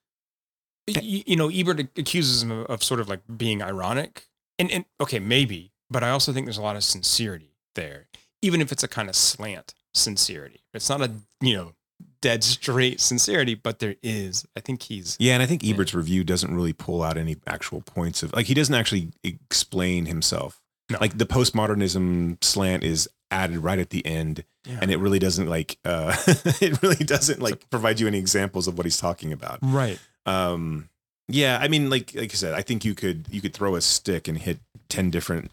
[0.87, 4.27] you, you know, Ebert accuses him of, of sort of like being ironic,
[4.59, 8.09] and and okay, maybe, but I also think there's a lot of sincerity there,
[8.41, 10.61] even if it's a kind of slant sincerity.
[10.75, 11.11] It's not a
[11.41, 11.73] you know
[12.21, 14.47] dead straight sincerity, but there is.
[14.57, 17.83] I think he's Yeah, and I think Ebert's review doesn't really pull out any actual
[17.83, 20.61] points of like he doesn't actually explain himself.
[20.91, 20.99] No.
[21.01, 24.79] Like the postmodernism slant is added right at the end, Yeah.
[24.83, 26.15] and it really doesn't like uh
[26.61, 29.59] it really doesn't like provide you any examples of what he's talking about.
[29.63, 29.99] right.
[30.27, 30.89] Um
[31.29, 33.81] yeah, I mean like like I said, I think you could you could throw a
[33.81, 35.51] stick and hit 10 different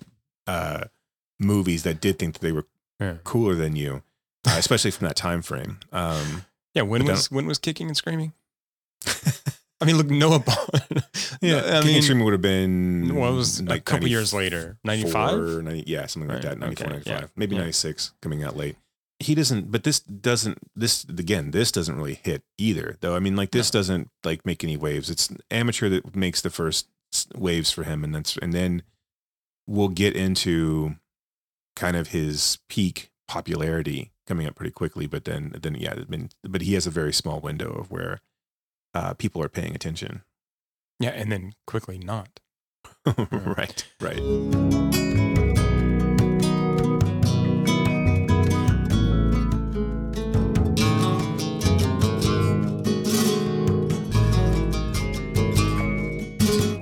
[0.47, 0.85] uh
[1.39, 2.65] movies that did think that they were
[2.99, 3.15] Yeah.
[3.23, 4.03] cooler than you,
[4.47, 5.80] uh, especially from that time frame.
[5.91, 6.45] Um
[6.76, 8.34] Yeah, when was when was kicking and screaming?
[9.81, 11.03] I mean, look, Noah Bond.
[11.41, 14.07] Yeah, I King mean, and Screaming would have been well, it was a like couple
[14.07, 15.64] years later, 95?
[15.64, 17.61] 90 yeah, something like Right, that, 94, okay, 95, yeah, maybe yeah.
[17.61, 18.76] 96 coming out late.
[19.19, 23.15] He doesn't, but this doesn't, this again, this doesn't really hit either, though.
[23.15, 25.10] I mean, like this doesn't like make any waves.
[25.10, 26.88] It's amateur that makes the first
[27.35, 28.84] waves for him, and that's, and then
[29.65, 30.95] we'll get into
[31.76, 35.07] kind of his peak popularity coming up pretty quickly.
[35.07, 38.19] But then, then yeah, I mean, but he has a very small window of where
[38.94, 40.24] uh, people are paying attention.
[40.99, 42.40] Yeah, and then quickly not.
[43.32, 44.20] right, right.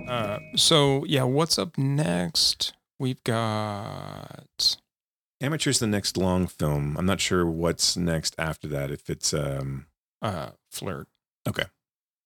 [0.07, 2.73] Uh, so yeah, what's up next?
[2.99, 4.77] We've got
[5.39, 6.97] Amateur's the next long film.
[6.97, 8.89] I'm not sure what's next after that.
[8.89, 9.85] If it's um
[10.21, 11.07] uh, flirt.
[11.47, 11.65] okay,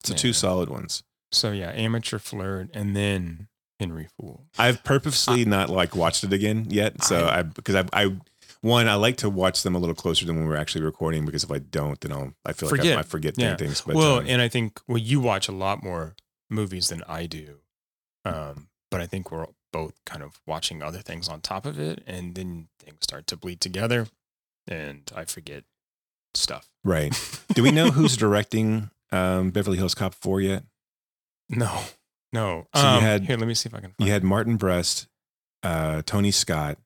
[0.03, 0.17] so Yeah.
[0.17, 1.03] two solid ones.
[1.31, 3.47] So yeah, amateur flirt, and then
[3.79, 4.45] Henry Fool.
[4.59, 7.03] I've purposely not like watched it again yet.
[7.03, 8.15] So I, because I, I
[8.61, 11.43] one I like to watch them a little closer than when we're actually recording because
[11.43, 12.95] if I don't, then I'll I feel like I Forget.
[12.97, 13.55] might forget Yeah.
[13.55, 13.81] things.
[13.81, 16.15] But well, um, and I think well, you watch a lot more
[16.49, 17.59] movies than I do,
[18.25, 22.03] um, but I think we're both kind of watching other things on top of it,
[22.05, 24.07] and then things start to bleed together,
[24.67, 25.63] and I forget
[26.33, 26.69] stuff.
[26.83, 27.13] right.
[27.53, 30.63] Do we know who's directing um, Beverly Hills Cop four yet?
[31.49, 31.83] No,
[32.31, 32.67] no.
[32.75, 33.37] So you Um, had- here.
[33.37, 33.89] Let me see if I can.
[33.97, 35.07] You Find had Martin Brest,
[35.63, 36.77] uh, Tony Scott,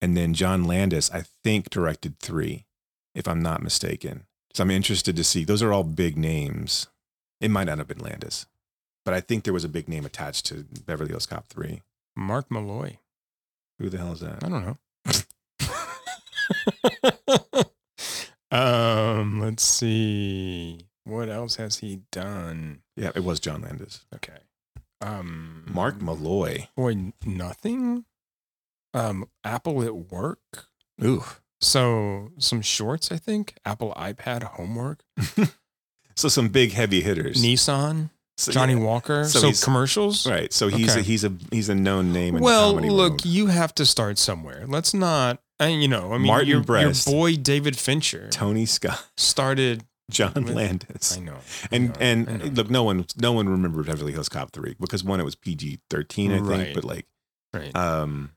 [0.00, 1.10] and then John Landis.
[1.10, 2.64] I think directed three,
[3.14, 4.26] if I'm not mistaken.
[4.54, 5.44] So I'm interested to see.
[5.44, 6.86] Those are all big names.
[7.40, 8.46] It might not have been Landis.
[9.04, 11.80] but I think there was a big name attached to Beverly Hills Cop three.
[12.14, 12.98] Mark Molloy.
[13.78, 14.44] Who the hell is that?
[14.44, 14.76] I don't know.
[18.56, 20.87] um, let's see.
[21.08, 22.80] What else has he done?
[22.96, 24.04] Yeah, it was John Landis.
[24.14, 24.38] Okay.
[25.00, 26.66] Um, Mark Molloy.
[26.76, 28.04] Boy, nothing.
[28.94, 30.66] Um, Apple at work.
[31.02, 31.24] Ooh.
[31.60, 33.54] So some shorts, I think.
[33.64, 35.02] Apple iPad homework.
[36.16, 37.40] So some big heavy hitters.
[37.40, 38.10] Nissan.
[38.38, 38.80] So, Johnny yeah.
[38.80, 39.22] Walker.
[39.24, 40.26] So So, commercials.
[40.26, 40.52] Right.
[40.52, 40.98] So he's Okay.
[40.98, 43.24] a, he's a he's a known name in well, look, world.
[43.24, 44.64] you have to start somewhere.
[44.66, 45.40] Let's not.
[45.60, 49.84] And you know, I mean, Martin your, your boy David Fincher Tony Scott, started.
[50.10, 51.16] John Landis.
[51.16, 51.36] I know.
[51.70, 52.44] And I know, and know.
[52.46, 55.80] look, no one no one remembered Beverly Hills Cop three because one it was PG
[55.90, 57.06] thirteen I think, but like
[57.52, 57.74] Right.
[57.76, 58.32] um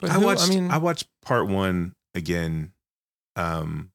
[0.00, 2.72] But I who- watched I mean, I watched part one again.
[3.36, 3.90] Um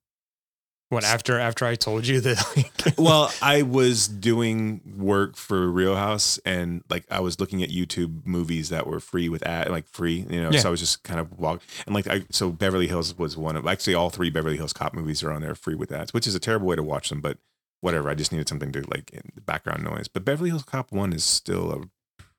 [0.89, 2.43] what after after I told you that?
[2.57, 8.25] Like, well, I was doing work for Reelhouse and like I was looking at YouTube
[8.25, 10.49] movies that were free with ad like free, you know.
[10.51, 10.59] Yeah.
[10.59, 13.55] So I was just kind of walk and like I so Beverly Hills was one
[13.55, 16.25] of actually all three Beverly Hills Cop movies are on there free with ads, which
[16.25, 17.37] is a terrible way to watch them, but
[17.81, 18.09] whatever.
[18.09, 20.07] I just needed something to like in the background noise.
[20.07, 21.81] But Beverly Hills Cop one is still a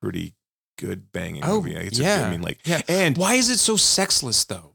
[0.02, 0.34] pretty
[0.76, 1.76] good banging oh movie.
[1.76, 2.26] It's yeah.
[2.26, 2.80] I mean like yeah.
[2.88, 4.74] and why is it so sexless though?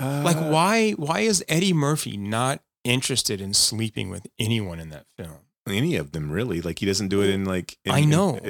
[0.00, 5.06] uh, Like why why is Eddie Murphy not interested in sleeping with anyone in that
[5.16, 5.38] film?
[5.68, 8.40] any of them really like he doesn't do it in like in- I in- know.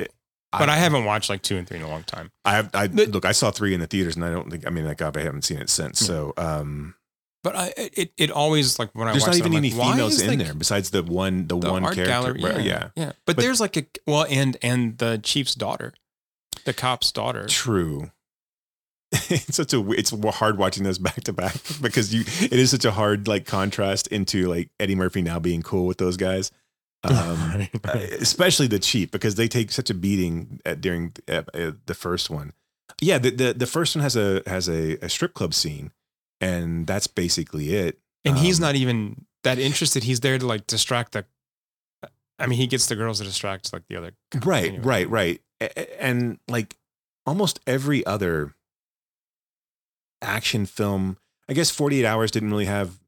[0.52, 2.30] But I, haven't watched like two and three in a long time.
[2.44, 3.24] I have, I But- look.
[3.26, 4.66] I saw three in the theaters, and I don't think.
[4.66, 5.98] I mean, like, I haven't seen it since.
[5.98, 6.94] So, um,
[7.44, 10.20] But I it, it always like when I there's watch not even any like, females
[10.22, 12.06] in like, there besides the one, the, the one character.
[12.06, 12.40] gallery.
[12.40, 13.06] where- Yeah, yeah, yeah.
[13.26, 15.92] But, But- there's like a well, and and the chief's daughter,
[16.64, 17.46] the cop's daughter.
[17.46, 18.10] True.
[19.30, 19.90] it's such a.
[19.92, 22.22] It's hard watching those back to back because you.
[22.44, 25.98] It is such a hard like contrast into like Eddie Murphy now being cool with
[25.98, 26.50] those guys.
[27.04, 27.90] Um, uh,
[28.20, 32.28] especially the chief because they take such a beating at, during uh, uh, the first
[32.28, 32.52] one.
[33.00, 35.92] Yeah, the, the the first one has a has a, a strip club scene,
[36.40, 38.00] and that's basically it.
[38.24, 40.02] and he's Um, not even that interested.
[40.02, 41.24] He's there to like distract the.
[42.40, 44.12] I mean, he gets the girls to distract like the other.
[44.44, 44.82] right anyway.
[44.84, 45.40] right right
[46.00, 46.76] and like
[47.26, 48.54] almost every other
[50.22, 51.16] action film
[51.48, 52.98] i guess 48 hours didn't really have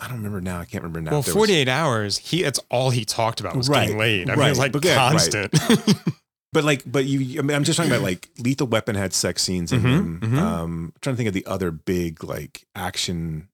[0.00, 2.18] i don't remember now i can't remember now Well, if there was- 48 hours.
[2.18, 4.28] He that's all he talked about was getting laid.
[4.30, 5.10] I mean, it was like But yeah, right.
[5.10, 5.52] constant.
[6.52, 9.42] but like but you i mean i'm just talking about like lethal weapon had sex
[9.42, 10.38] scenes in Mhm, them mhm.
[10.38, 13.48] um i'm trying to think of the other big like action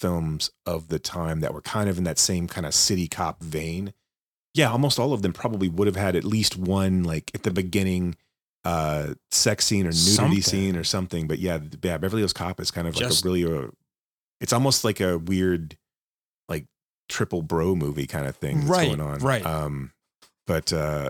[0.00, 3.42] films of the time that were kind of in that same kind of city cop
[3.42, 3.92] vein
[4.54, 7.50] yeah almost all of them probably would have had at least one like at the
[7.50, 8.16] beginning
[8.68, 10.42] uh sex scene or nudity Something.
[10.42, 13.44] scene or something but yeah yeah beverly hills cop is kind of like a really
[13.44, 13.70] a,
[14.40, 15.76] it's almost like a weird
[16.48, 16.66] like
[17.08, 19.44] triple bro movie kind of thing that's Right, going on right.
[19.46, 19.92] um
[20.46, 21.08] but uh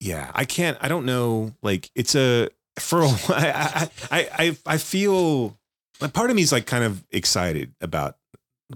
[0.00, 2.48] yeah i can't i don't know like it's a
[2.78, 5.56] for a while i i i, I feel
[6.00, 8.16] like part of me is like kind of excited about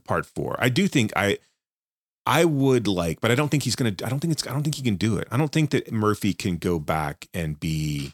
[0.05, 1.39] part four i do think i
[2.29, 4.63] i would like but i don't think he's gonna i don't think it's i don't
[4.63, 5.27] think he can do it.
[5.31, 8.13] I don't think that murphy can go back and be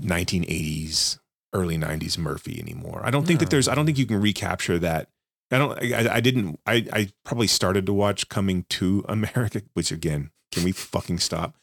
[0.00, 1.18] 1980s
[1.52, 3.00] early 90s murphy anymore.
[3.04, 5.08] I don't think that there's i don't think you can recapture that.
[5.50, 9.90] I don't i, I didn't I, I probably started to watch coming to america which
[9.90, 11.56] again can we fucking stop?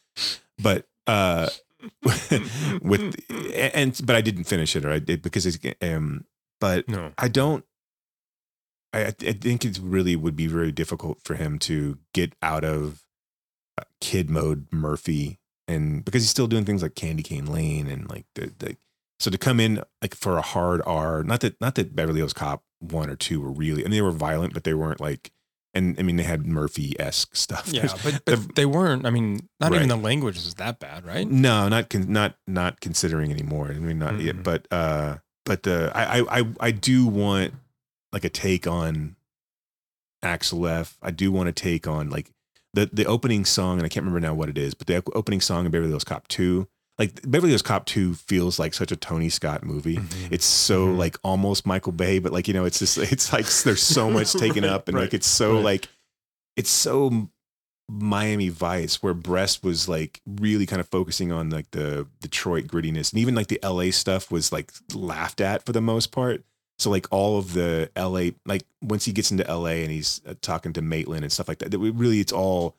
[0.58, 1.48] But uh
[2.82, 3.16] with
[3.54, 6.24] and but i didn't finish it or i did because it's um
[6.60, 7.12] but no.
[7.18, 7.64] i don't
[8.92, 13.02] I, I think it really would be very difficult for him to get out of
[13.78, 18.08] uh, kid mode Murphy, and because he's still doing things like Candy Cane Lane and
[18.10, 18.76] like the, the
[19.18, 21.22] so to come in like for a hard R.
[21.22, 23.82] Not that not that Beverly Hills Cop one or two were really.
[23.82, 25.30] I mean, they were violent, but they weren't like.
[25.74, 27.72] And I mean, they had Murphy esque stuff.
[27.72, 29.06] Yeah, but, but they weren't.
[29.06, 31.26] I mean, not even the language was that bad, right?
[31.26, 33.68] no, not con- not not considering anymore.
[33.68, 34.36] I mean, not yet.
[34.36, 34.42] Mm-mm.
[34.42, 35.16] But uh,
[35.46, 37.54] but uh, I I I I do want
[38.12, 39.16] like a take on
[40.22, 40.96] Axel F.
[41.02, 42.30] I do want to take on like
[42.74, 45.40] the the opening song, and I can't remember now what it is, but the opening
[45.40, 46.68] song of Beverly Hills Cop Two.
[46.98, 49.96] Like Beverly Hills Cop Two feels like such a Tony Scott movie.
[49.96, 50.28] Mhm.
[50.30, 50.98] It's so Mhm.
[50.98, 54.32] like almost Michael Bay, but like you know, it's just it's like there's so much
[54.34, 55.64] taken Right, up, and like it's so right.
[55.64, 55.88] like
[56.56, 57.28] it's so
[57.90, 63.10] Miami Vice, where Brest was like really kind of focusing on like the Detroit grittiness,
[63.12, 66.44] and even like the LA stuff was like laughed at for the most part.
[66.78, 70.34] So like all of the LA, like once he gets into LA and he's uh,
[70.40, 72.76] talking to Maitland and stuff like that, that we really it's all.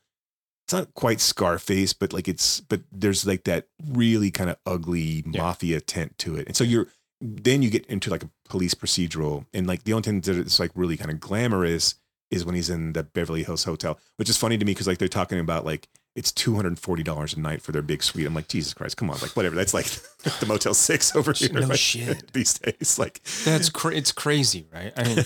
[0.65, 5.22] It's not quite Scarface, but like it's but there's like that really kind of ugly
[5.30, 5.41] Yeah.
[5.41, 6.88] mafia tint to it, and so you're
[7.20, 10.60] then you get into like a police procedural, and like the only thing that it's
[10.61, 11.95] like really kind of glamorous
[12.32, 14.99] is when he's in the Beverly Hills Hotel, which is funny to me because like
[14.99, 18.03] they're talking about like it's two hundred and forty dollars a night for their big
[18.03, 18.26] suite.
[18.27, 19.56] I'm like, Jesus Christ, come on, like whatever.
[19.56, 19.85] That's like
[20.40, 21.49] the Motel Six over here.
[21.53, 22.31] No like, shit.
[22.34, 22.99] these days.
[22.99, 24.94] Like That's cra- it's crazy, right?
[24.95, 25.26] I mean,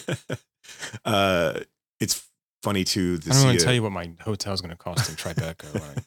[1.05, 1.59] uh,
[1.99, 2.25] it's
[2.63, 5.09] funny too to I don't want to tell you what my hotel's going to cost
[5.09, 5.73] in Tribeca.
[5.73, 6.03] Like,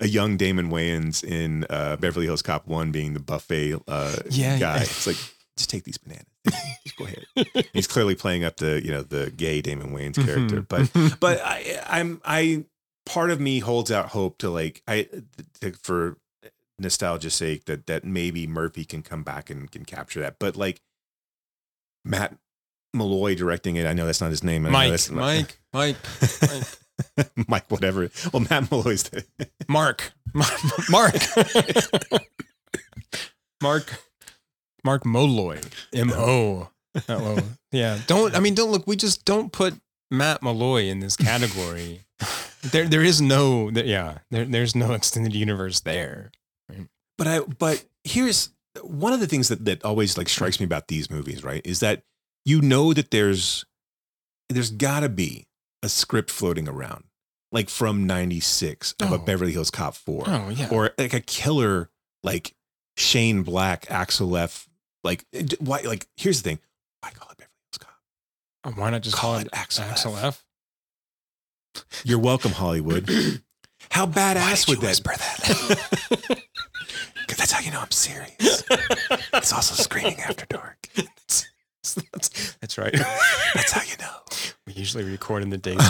[0.00, 4.58] a young Damon Wayans in uh, Beverly Hills Cop One being the buffet uh, Yeah,
[4.58, 4.76] guy.
[4.76, 4.82] yeah.
[4.82, 5.16] It's like
[5.56, 6.24] just take these bananas.
[6.84, 7.66] Just go ahead.
[7.74, 10.68] He's clearly playing up the you know the gay Damon Wayans character, Mhm.
[11.10, 12.64] but but I I'm I
[13.06, 15.08] part of me holds out hope to like I
[15.60, 16.16] to, for
[16.78, 20.80] nostalgia's sake that that maybe Murphy can come back and can capture that, but like
[22.04, 22.36] Matt
[22.94, 23.86] Malloy directing it.
[23.86, 24.66] I know that's not his name.
[24.66, 25.96] I know Mike, Mike, Mike,
[27.48, 28.10] Mike, whatever.
[28.32, 29.24] Well, Matt Malloy's the,
[29.68, 31.14] Mark, Mark,
[33.62, 34.02] Mark,
[34.84, 35.60] Mark Molloy,
[35.92, 36.70] M O.
[37.70, 38.34] Yeah, don't.
[38.34, 38.86] I mean, don't look.
[38.86, 39.74] We just don't put
[40.10, 42.00] Matt Malloy in this category.
[42.62, 43.70] There, there is no.
[43.70, 46.30] Yeah, there, there's no extended universe there.
[47.18, 48.50] but I but here's
[48.82, 51.62] one of the things that that always like strikes me about these movies, right?
[51.64, 52.02] Is that
[52.44, 53.64] you know that there's
[54.48, 55.46] there's got to be
[55.82, 57.04] a script floating around,
[57.52, 59.14] like from '96 of Oh.
[59.16, 60.68] a Beverly Hills Cop Four, Oh yeah.
[60.70, 61.90] or like a killer
[62.22, 62.54] like
[62.96, 64.68] Shane Black, Axel F.
[65.02, 65.24] Like
[65.58, 65.80] why?
[65.80, 66.58] Like here's the thing:
[67.00, 68.76] why call it Beverly Hills Cop?
[68.78, 70.24] Why not just Call call, it it Axel Axel, F.
[70.24, 70.44] F?
[72.04, 73.08] You're welcome, Hollywood.
[73.90, 75.02] How badass would that?
[75.02, 76.42] that?
[77.20, 78.64] Because that's how you know I'm serious.
[79.34, 80.88] it's also screaming after dark.
[80.96, 81.46] that's,
[82.60, 82.92] that's right.
[83.54, 84.16] That's how you know.
[84.66, 85.86] We usually record in the daytime.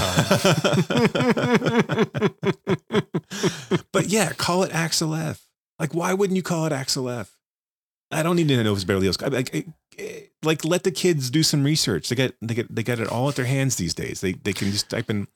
[3.91, 5.43] but yeah, call it Axel F.
[5.79, 7.35] Like, why wouldn't you call it Axel F?
[8.11, 9.21] I don't need to know if it's Hills.
[9.23, 9.55] Like,
[9.99, 12.11] eh, like let the kids do some research.
[12.11, 14.21] They get they get they got it all at their hands these days.
[14.21, 15.27] They they can just type in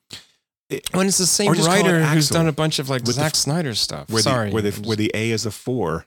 [0.92, 3.02] when it's the same Or just call it writer who's done a bunch of like
[3.04, 4.08] With Zack Snyder stuff.
[4.10, 6.06] where Sorry, the where the I'm where the A is a four.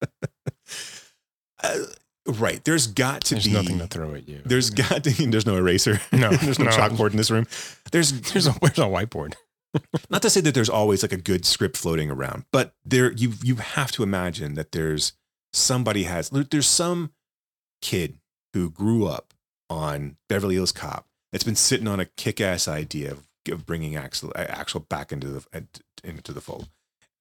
[1.60, 1.76] Uh,
[2.26, 2.62] right.
[2.64, 4.42] There's got to There's be nothing to throw at you.
[4.44, 6.00] There's got to be there's no eraser.
[6.12, 6.70] No, there's no, no.
[6.70, 7.46] chalkboard in this room.
[7.90, 9.34] There's There's a where's a whiteboard?
[10.08, 13.32] not to say that there's always like a good script floating around, but there you
[13.42, 15.12] you have to imagine that there's
[15.52, 17.10] somebody has there's some
[17.82, 18.18] kid
[18.54, 19.34] who grew up
[19.70, 24.32] on Beverly Hills Cop It's been sitting on a kick-ass idea of, of bringing Axel
[24.36, 25.64] Axel back into the
[26.04, 26.68] into the fold.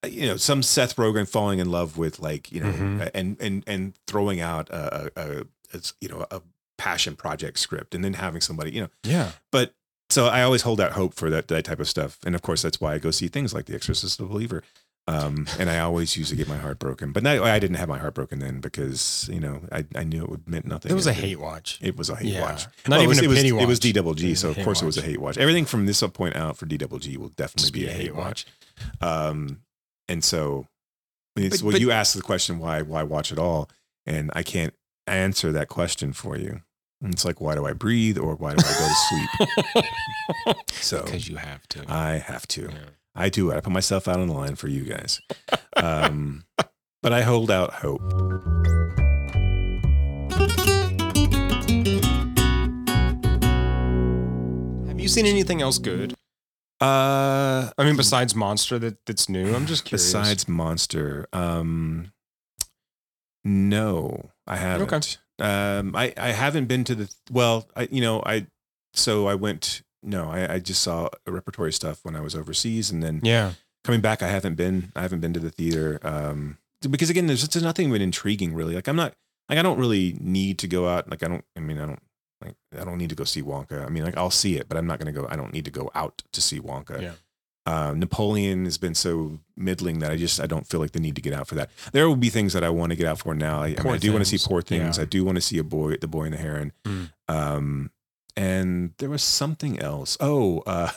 [0.03, 3.11] Uh, You know, some Seth Rogen falling in love with like you know, Mhm.
[3.13, 5.41] and and and throwing out a, a, a,
[5.73, 6.41] a you know a
[6.77, 9.31] passion project script, and then having somebody you know Yeah.
[9.51, 9.73] but
[10.09, 12.61] so I always hold out hope for that that type of stuff, and of course
[12.61, 14.63] that's why I go see things like The Exorcist of the Believer.
[15.09, 17.87] Um, and I always used to get my heart broken, but now I didn't have
[17.87, 20.91] my heart broken then because you know I, I knew it would meant nothing.
[20.91, 21.23] It was a did.
[21.23, 21.79] hate watch.
[21.81, 22.41] It was a hate Yeah.
[22.41, 22.65] watch.
[22.87, 23.93] Not Well, it even was, a it was, pity It was watch.
[24.17, 25.37] DWG, It was so of hate course it was a hate watch.
[25.37, 28.45] Everything from this point out for DWG will definitely be, a hate watch.
[28.99, 29.61] Um,
[30.09, 30.67] and so
[31.37, 33.69] it's, But- well, but- you asked the question why why watch it all,
[34.05, 34.73] and I can't
[35.07, 36.63] answer that question for you.
[37.01, 40.55] And It's like why do I breathe or why do I go to sleep?
[40.81, 41.85] So because you have to.
[41.87, 42.63] I have to.
[42.63, 42.77] Yeah.
[43.17, 43.57] I do it.
[43.57, 45.19] I put myself out on the line for you guys.
[45.75, 46.45] Um,
[47.01, 48.01] but I hold out hope.
[54.87, 56.13] Have you seen anything else good?
[56.79, 59.55] Uh, I mean, besides Monster that that's new.
[59.55, 60.05] I'm just curious.
[60.05, 62.11] besides Monster, um,
[63.43, 65.17] no, I haven't.
[65.39, 67.67] Um, I I haven't been to the well.
[67.75, 68.45] I you know I
[68.93, 69.81] so I went.
[70.07, 73.53] No, I, I just saw repertory stuff when I was overseas, and then yeah,
[73.83, 74.91] coming back, I haven't been.
[74.95, 75.99] I haven't been to the theater.
[76.01, 76.57] Um,
[76.89, 78.75] because again, there's just nothing been intriguing really.
[78.75, 79.15] Like I'm not
[79.49, 81.09] like I don't really need to go out.
[81.09, 81.43] Like I don't.
[81.55, 82.01] I mean, I don't
[82.41, 83.85] like I don't need to go see Wonka.
[83.85, 85.27] I mean, like I'll see it, but I'm not going to go.
[85.29, 87.01] I don't need to go out to see Wonka.
[87.01, 87.11] Yeah.
[87.65, 91.15] Uh, Napoleon has been so middling that I just I don't feel like the need
[91.15, 91.69] to get out for that.
[91.91, 93.59] There will be things that I want to get out for now.
[93.59, 94.97] I, I, mean, I do want to see poor things.
[94.97, 95.01] Yeah.
[95.01, 96.71] I do want to see a boy, the boy and the heron.
[96.85, 97.11] Mm.
[97.27, 97.91] Um,
[98.37, 100.15] and there was something else.
[100.21, 100.91] Oh, uh,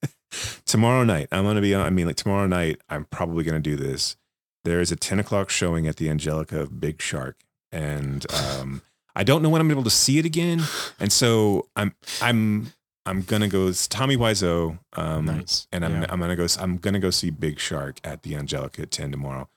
[0.64, 1.86] tomorrow night I'm gonna be on.
[1.86, 4.16] I mean, like tomorrow night I'm probably gonna do this.
[4.64, 7.36] There is a 10 o'clock showing at the Angelica of Big Shark,
[7.70, 8.82] and um,
[9.14, 10.62] I don't know when I'm able to see it again.
[10.98, 12.72] And so I'm I'm
[13.04, 13.66] I'm gonna go.
[13.66, 14.78] It's Tommy Wiseau.
[14.94, 15.66] Um, Nice.
[15.72, 16.06] And I'm Yeah.
[16.08, 16.46] I'm gonna go.
[16.58, 19.48] I'm gonna go see Big Shark at the Angelica at 10 tomorrow.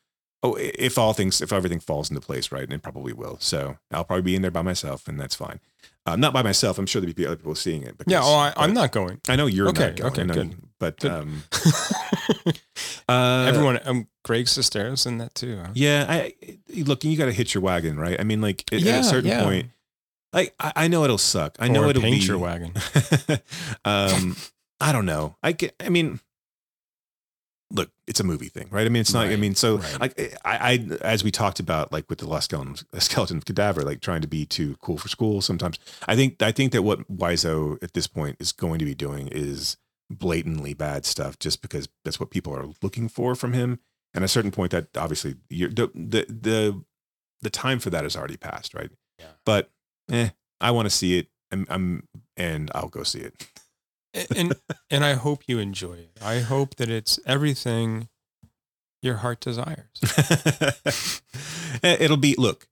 [0.43, 3.37] Oh, if all things, if everything falls into place, right, and it probably will.
[3.39, 5.59] So I'll probably be in there by myself, and that's fine.
[6.05, 6.77] Uh, not by myself.
[6.77, 7.95] I'm sure there'll be other people seeing it.
[8.05, 8.19] yeah.
[8.19, 9.21] because- Oh, I, I'm not going.
[9.27, 10.29] I know you're Okay, not going.
[10.31, 10.55] okay, good.
[10.77, 11.11] But Good.
[11.11, 11.43] um,
[13.09, 15.57] uh, Everyone, um, Greg Sestero's in that too.
[15.57, 15.69] Huh?
[15.73, 16.33] yeah, I
[16.75, 17.03] look.
[17.03, 18.19] You got to hit your wagon, right?
[18.19, 19.43] I mean, like at, at a certain yeah.
[19.43, 19.67] point,
[20.33, 21.55] like I, I know it'll suck.
[21.59, 22.73] I know Or it'll paint be your wagon.
[23.85, 24.35] um,
[24.79, 25.35] I don't know.
[25.41, 26.19] I can, I mean,
[27.71, 28.85] look, it's a movie thing, right?
[28.85, 29.27] I mean, it's not.
[29.27, 29.99] I mean, so right.
[29.99, 34.01] like I, I, as we talked about, like with the last skeleton, skeleton Cadavra, like
[34.01, 35.41] trying to be too cool for school.
[35.41, 38.95] Sometimes I think, I think that what Wiseau at this point is going to be
[38.95, 39.77] doing is
[40.09, 43.79] blatantly bad stuff, just because that's what people are looking for from him.
[44.13, 46.83] And at a certain point, that obviously you're, the the the
[47.41, 48.91] the time for that has already passed, right?
[49.19, 49.25] Yeah.
[49.45, 49.71] But
[50.11, 50.29] eh,
[50.61, 51.27] I want to see it.
[51.51, 53.47] I'm, I'm and I'll go see it.
[54.35, 54.55] And
[54.89, 56.17] and I hope you enjoy it.
[56.21, 58.07] I hope that it's everything
[59.01, 59.87] your heart desires.
[61.83, 62.67] Eh, It'll be look.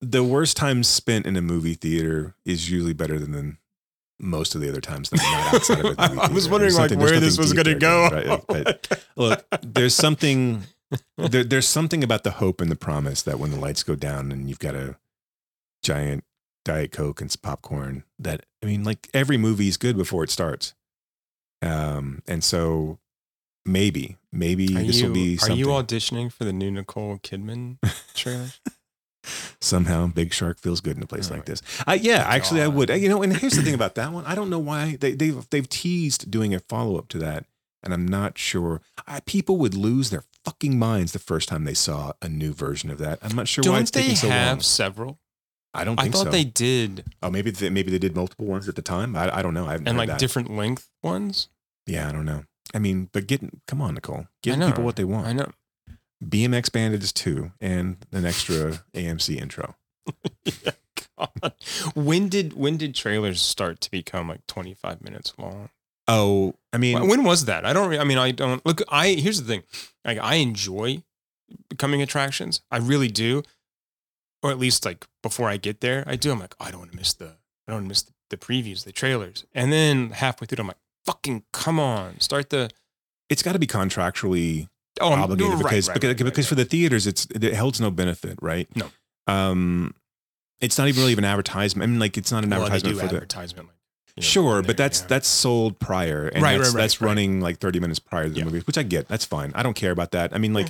[0.00, 3.58] The worst time spent in a movie theater is usually better than, than
[4.20, 6.74] most of the other times that I'm not outside of a I- I was wondering,
[6.74, 8.08] like, where this was gonna go.
[8.08, 8.42] right?
[8.46, 10.62] But look, there's something
[11.18, 14.30] there, there's something about the hope and the promise that when the lights go down
[14.30, 14.96] and you've got a
[15.82, 16.24] giant
[16.66, 20.74] diet coke and popcorn that I mean like every movie is good before it starts.
[21.62, 22.98] Um and so
[23.64, 27.78] maybe maybe Are this you, will be are you auditioning for the new Nicole Kidman
[28.14, 28.48] trailer?
[29.60, 31.62] somehow Big Shark feels good in a place like this.
[31.86, 32.90] I, yeah, actually, I would.
[32.90, 34.24] You know, and here's the thing about that one.
[34.24, 37.44] I don't know why they they've they've teased doing a follow up to that,
[37.82, 38.80] and I'm not sure.
[39.06, 42.90] I, people would lose their fucking minds the first time they saw a new version
[42.90, 43.18] of that.
[43.22, 44.60] I'm not sure why Don't it's they taking so have long.
[44.60, 45.18] several?
[45.76, 46.30] I don't I thought so.
[46.30, 49.14] they did, Oh, maybe they, maybe they did multiple ones at the time.
[49.16, 49.66] I, I don't know.
[49.66, 50.18] I haven't and like that.
[50.18, 51.48] different length ones.
[51.86, 52.44] Yeah, I don't know.
[52.74, 54.26] I mean, but get come on, Nicole.
[54.42, 55.26] Give people what they want.
[55.26, 55.50] I know.
[56.24, 59.76] BMX Bandit is two, and an extra AMC intro.
[61.18, 61.54] God.
[61.94, 65.70] When did when did trailers start to become like 25 minutes long?
[66.08, 67.64] Oh, I mean, when was that?
[67.64, 67.94] I don't.
[67.98, 68.82] I mean, I don't look.
[68.88, 69.62] I here's the thing.
[70.04, 71.02] Like, I enjoy
[71.68, 72.60] becoming attractions.
[72.70, 73.42] I really do,
[74.42, 76.32] or at least like before I get there, I do.
[76.32, 77.26] I'm like, I don't want to miss the.
[77.68, 80.68] I don't want to miss the, the previews, the trailers, and then halfway through, I'm
[80.68, 82.70] like, fucking come on, start the.
[83.28, 84.68] it's got to be contractually
[85.00, 87.90] Oh, obligated right, because right, because, right, because for the theaters it's it holds no
[87.90, 88.66] benefit, right?
[88.74, 88.86] No.
[89.26, 89.94] Um,
[90.60, 91.82] it's not even really an advertisement.
[91.82, 93.16] I mean, like it's not an Well, advertisement do for the.
[93.16, 93.68] advertisement.
[93.68, 93.76] Like,
[94.16, 95.06] you know, Sure, but that's yeah.
[95.08, 98.44] that's sold prior, and Right, that's, that's running like thirty minutes prior to the Yeah.
[98.44, 99.06] movie, which I get.
[99.08, 99.52] That's fine.
[99.54, 100.34] I don't care about that.
[100.34, 100.68] I mean, like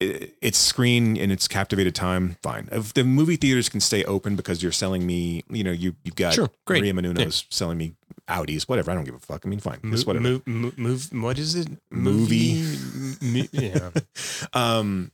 [0.00, 2.36] it's screen and it's captivated time.
[2.42, 2.68] Fine.
[2.72, 6.16] If the movie theaters can stay open because you're selling me, you know, you you've
[6.16, 6.80] got Sure, great.
[6.80, 7.94] Maria Menounos selling me
[8.28, 8.90] Audis, whatever.
[8.90, 9.42] I don't give a fuck.
[9.44, 9.80] I mean, fine.
[9.82, 10.22] Mo- whatever.
[10.22, 11.68] Move, move, move, what is it?
[11.90, 12.62] Movie.
[13.20, 13.90] Mo- yeah.
[14.54, 15.10] um,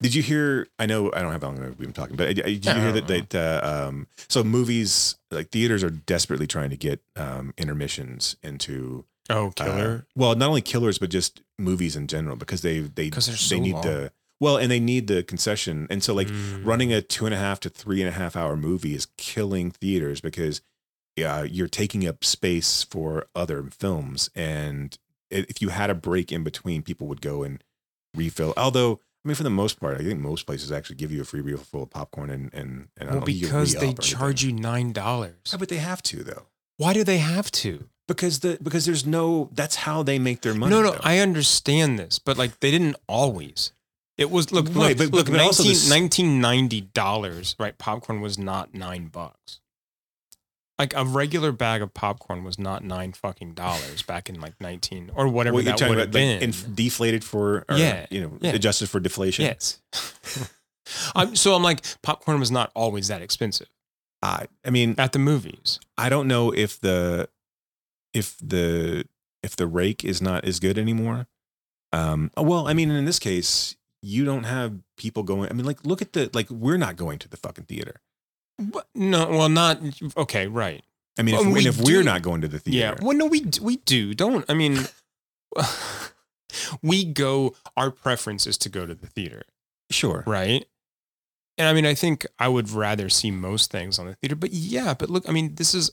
[0.00, 0.68] did you hear?
[0.78, 3.08] I know I don't have how long we've been talking, but did you hear that?
[3.08, 9.04] That uh, um, so movies like theaters are desperately trying to get um, intermissions into.
[9.30, 10.06] Oh, uh, killer.
[10.16, 13.72] well, not only killers, but just movies in general because they they they so need
[13.74, 13.82] long.
[13.82, 16.64] the well, and they need the concession, and so like Mm.
[16.64, 19.70] running a two and a half to three and a half hour movie is killing
[19.70, 20.60] theaters because
[21.22, 24.96] uh, you're taking up space for other films, and
[25.30, 27.62] if you had a break in between, people would go and
[28.14, 28.54] refill.
[28.56, 31.24] Although, I mean, for the most part, I think most places actually give you a
[31.24, 34.52] free refill of popcorn and and, and Well, don't think you because they charge you
[34.52, 35.34] nine dollars.
[35.46, 35.58] anything.
[35.58, 36.46] but they have to though
[36.76, 37.88] Why do they have to?
[38.08, 40.74] Because the because there's no that's how they make their money.
[40.74, 41.00] no, no, though.
[41.04, 43.72] I understand this, but like they didn't always.
[44.16, 47.78] It was look, Right, look, but- look, but- but also 19, this- 1990 dollars, right?
[47.78, 49.60] Popcorn was not nine bucks.
[50.76, 55.10] Like a regular bag of popcorn was not nine fucking dollars back in like nineteen
[55.14, 56.42] or whatever What that would have about, like, been.
[56.42, 58.50] inf- deflated for or, Yeah, you know yeah.
[58.52, 59.44] adjusted for deflation.
[59.44, 59.80] yes.
[61.14, 63.68] I'm, so I'm like, popcorn was not always that expensive
[64.22, 65.78] I I mean at the movies.
[65.96, 67.28] I don't know if the
[68.14, 69.04] if the
[69.42, 71.26] if the rake is not as good anymore.
[71.92, 75.50] Um, well, I mean, in this case, you don't have people going.
[75.50, 76.50] I mean, like, look at the like.
[76.50, 78.00] We're not going to the fucking theater.
[78.56, 78.88] What?
[78.94, 79.80] No, well, not
[80.16, 80.82] okay, right.
[81.18, 83.04] I mean, if, Well, we, if we're not going to the theater, Yeah.
[83.04, 84.14] Well, no, we we do.
[84.14, 84.44] Don't.
[84.48, 84.78] I mean,
[86.82, 87.54] we go.
[87.76, 89.42] Our preference is to go to the theater,
[89.90, 90.24] sure.
[90.26, 90.66] right?
[91.56, 94.36] And I mean, I think I would rather see most things on the theater.
[94.36, 95.90] But yeah, but look, I mean, this is.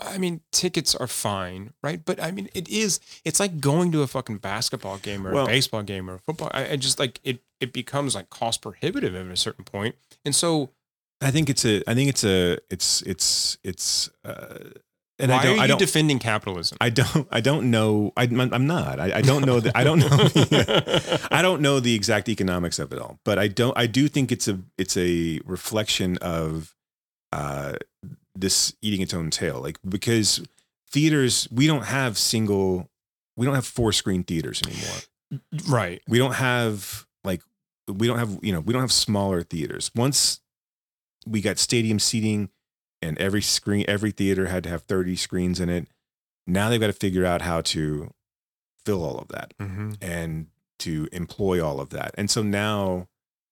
[0.00, 2.04] I mean, tickets are fine, right?
[2.04, 3.00] But I mean, it is.
[3.24, 6.18] It's like going to a fucking basketball game or Well- a baseball game or a
[6.20, 6.50] football.
[6.52, 7.40] I, I just like it.
[7.60, 10.70] It becomes like cost prohibitive at a certain point, and so
[11.20, 11.82] I think it's a.
[11.90, 12.58] I think it's a.
[12.70, 14.08] It's it's it's.
[14.24, 14.58] Uh,
[15.20, 15.52] and why I don't.
[15.52, 15.78] are you I don't.
[15.78, 16.78] defending capitalism?
[16.80, 17.26] I don't.
[17.32, 18.12] I don't know.
[18.16, 19.00] I, I'm I'm not.
[19.00, 19.76] I, I don't know that.
[19.76, 20.06] I don't know.
[20.06, 23.18] the- I don't know the exact economics of it all.
[23.24, 23.76] But I don't.
[23.76, 24.60] I do think it's a.
[24.78, 26.76] It's a reflection of
[27.32, 27.72] uh,
[28.40, 29.60] this eating its own tail.
[29.60, 30.42] Like because
[30.90, 32.88] theaters, we don't have single.
[33.36, 35.42] We don't have four screen theaters anymore.
[35.68, 36.02] right.
[36.08, 37.42] We don't have like.
[37.86, 38.38] We don't have.
[38.42, 38.60] You know.
[38.60, 39.90] We don't have smaller theaters.
[39.94, 40.40] Once
[41.26, 42.48] we got stadium seating,
[43.02, 45.86] and every screen, every theater had to have 30 screens in it.
[46.46, 48.10] Now they've got to figure out how to
[48.84, 49.92] fill all of that Mm-hmm.
[50.00, 50.46] and
[50.80, 52.14] to employ all of that.
[52.16, 53.08] And so now,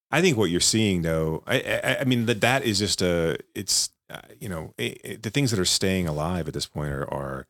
[0.09, 3.37] I think what you're seeing, though, I, I, I mean that that is just a,
[3.53, 6.91] it's uh, you know, it, it- the things that are staying alive at this point
[6.91, 7.47] are are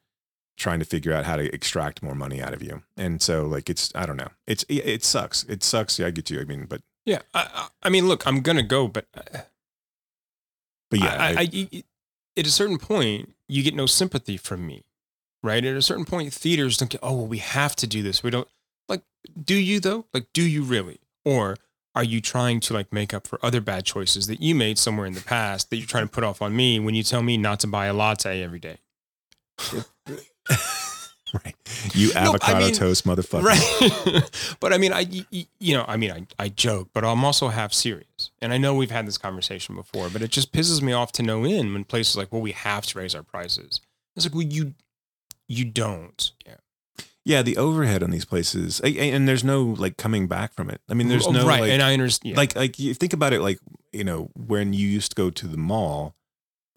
[0.57, 2.81] trying to figure out how to extract more money out of you.
[2.95, 5.43] And so, like, it's I don't know, it's it, it sucks.
[5.43, 5.99] It sucks.
[5.99, 6.39] Yeah, I get you.
[6.39, 9.39] I mean, but Yeah, I, I- mean, look, I'm gonna go, but uh,
[10.89, 11.83] but yeah, I, I, I- I-
[12.37, 14.83] at a certain point, you get no sympathy from me,
[15.41, 15.63] right?
[15.65, 18.21] At a certain point, theaters don't get, oh, well, we have to do this.
[18.21, 18.47] We don't
[18.87, 19.01] like,
[19.43, 20.05] do you though?
[20.13, 20.99] Like, do you really?
[21.25, 21.57] Or
[21.97, 25.07] are you trying to like make up for other bad choices that you made somewhere
[25.07, 27.37] in the past that you're trying to put off on me when you tell me
[27.37, 28.77] not to buy a latte every day?
[31.33, 31.55] right.
[31.93, 33.41] You No, I avocado mean- toast motherfucker.
[33.43, 34.29] Right.
[34.59, 37.73] but I mean, I, you know, I mean, I, I joke, but I'm also half
[37.73, 38.29] serious.
[38.41, 41.23] And I know we've had this conversation before, but it just pisses me off to
[41.23, 43.81] no end when places like, well, we have to raise our prices.
[44.15, 44.75] It's like, well, you,
[45.47, 46.31] you don't.
[46.45, 46.55] Yeah.
[47.27, 50.79] Yeah, the overhead on these places, and there's no like coming back from it.
[50.89, 51.59] I mean, there's no Oh, right.
[51.61, 52.31] like, and I understand.
[52.33, 52.37] Yeah.
[52.37, 53.59] like like you think about it like
[53.91, 56.15] you know when you used to go to the mall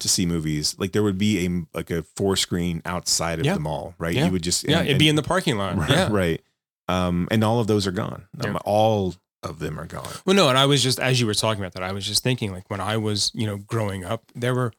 [0.01, 3.53] to see movies like there would be a like a four screen outside of Yeah.
[3.53, 4.25] the mall right Yeah.
[4.25, 5.77] you would just yeah, and- it'd be in the parking lot.
[5.77, 6.09] right, yeah.
[6.11, 6.41] right
[6.89, 9.13] um and all of those are gone Um, all
[9.43, 11.73] of them are gone Well, no, and I was just as you were talking about
[11.75, 14.73] that, I was just thinking like when I was, you know, growing up, there were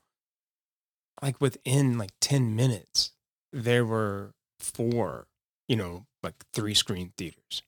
[1.23, 3.13] like within like 10 minutes,
[3.53, 5.27] there were four,
[5.73, 7.63] you know, like three screen theaters.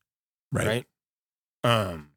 [0.53, 0.67] Right.
[0.67, 0.87] Right.
[1.65, 2.11] Um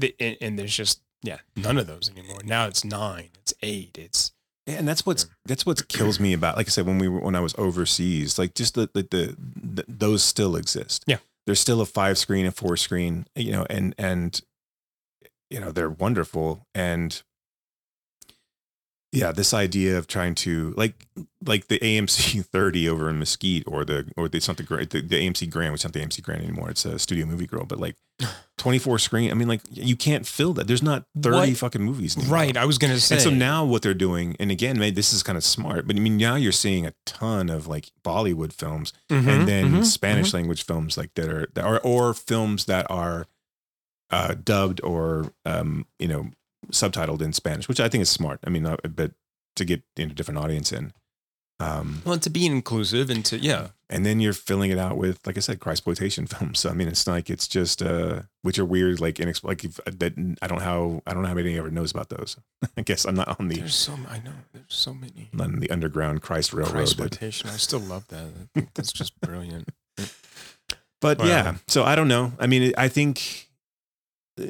[0.00, 2.40] the, and, and there's just yeah, none of those anymore.
[2.44, 4.32] Now it's nine, it's eight, it's
[4.66, 7.20] Yeah, and that's what's that's what kills me about like I said when we were
[7.20, 9.36] when I was overseas like just the the, the,
[9.76, 11.18] the those still exist Yeah.
[11.46, 14.40] there's still a five screen a four screen you know and and
[15.50, 17.22] you know they're wonderful and
[19.14, 21.06] yeah this idea of trying to like
[21.46, 24.90] like the AMC 30 over in Mesquite or the or the, it's not the great
[24.90, 27.46] the, the AMC Grand which is not the AMC Grand anymore it's a Studio Movie
[27.46, 27.96] Grill but like
[28.58, 31.56] 24 screen I mean like you can't fill that there's not 30 What?
[31.56, 32.34] fucking movies anymore.
[32.34, 32.56] right.
[32.56, 35.22] I was gonna say And so now what they're doing, and again, maybe this is
[35.22, 38.92] kind of smart, but I mean, now you're seeing a ton of like Bollywood films
[39.10, 42.86] Mhm, and then mhm, Spanish language films like that are, that are, or films that
[42.90, 43.26] are
[44.10, 46.30] uh, dubbed or, um, you know,
[46.70, 48.40] subtitled in Spanish, which I think is smart.
[48.46, 49.12] I mean, uh, but
[49.56, 50.92] to get into a different audience in.
[51.60, 53.68] Um, well to be inclusive and to yeah.
[53.88, 56.58] and then you're filling it out with, like I said, exploitation films.
[56.58, 59.76] So I mean, it's like it's just, uh, which are weird, like inex- like if,
[59.84, 60.36] that.
[60.42, 62.36] I don't know how I don't know how many ever knows about those.
[62.76, 65.28] I guess I'm not on the There's so I know, there's so many.
[65.32, 66.82] not on the underground Christ Railroad.
[66.82, 67.48] Exploitation.
[67.48, 68.24] I still love that.
[68.24, 69.68] I think that's just brilliant.
[71.00, 71.26] But Wow.
[71.26, 72.32] yeah, so I don't know.
[72.40, 73.48] I mean, I think,
[74.40, 74.46] uh,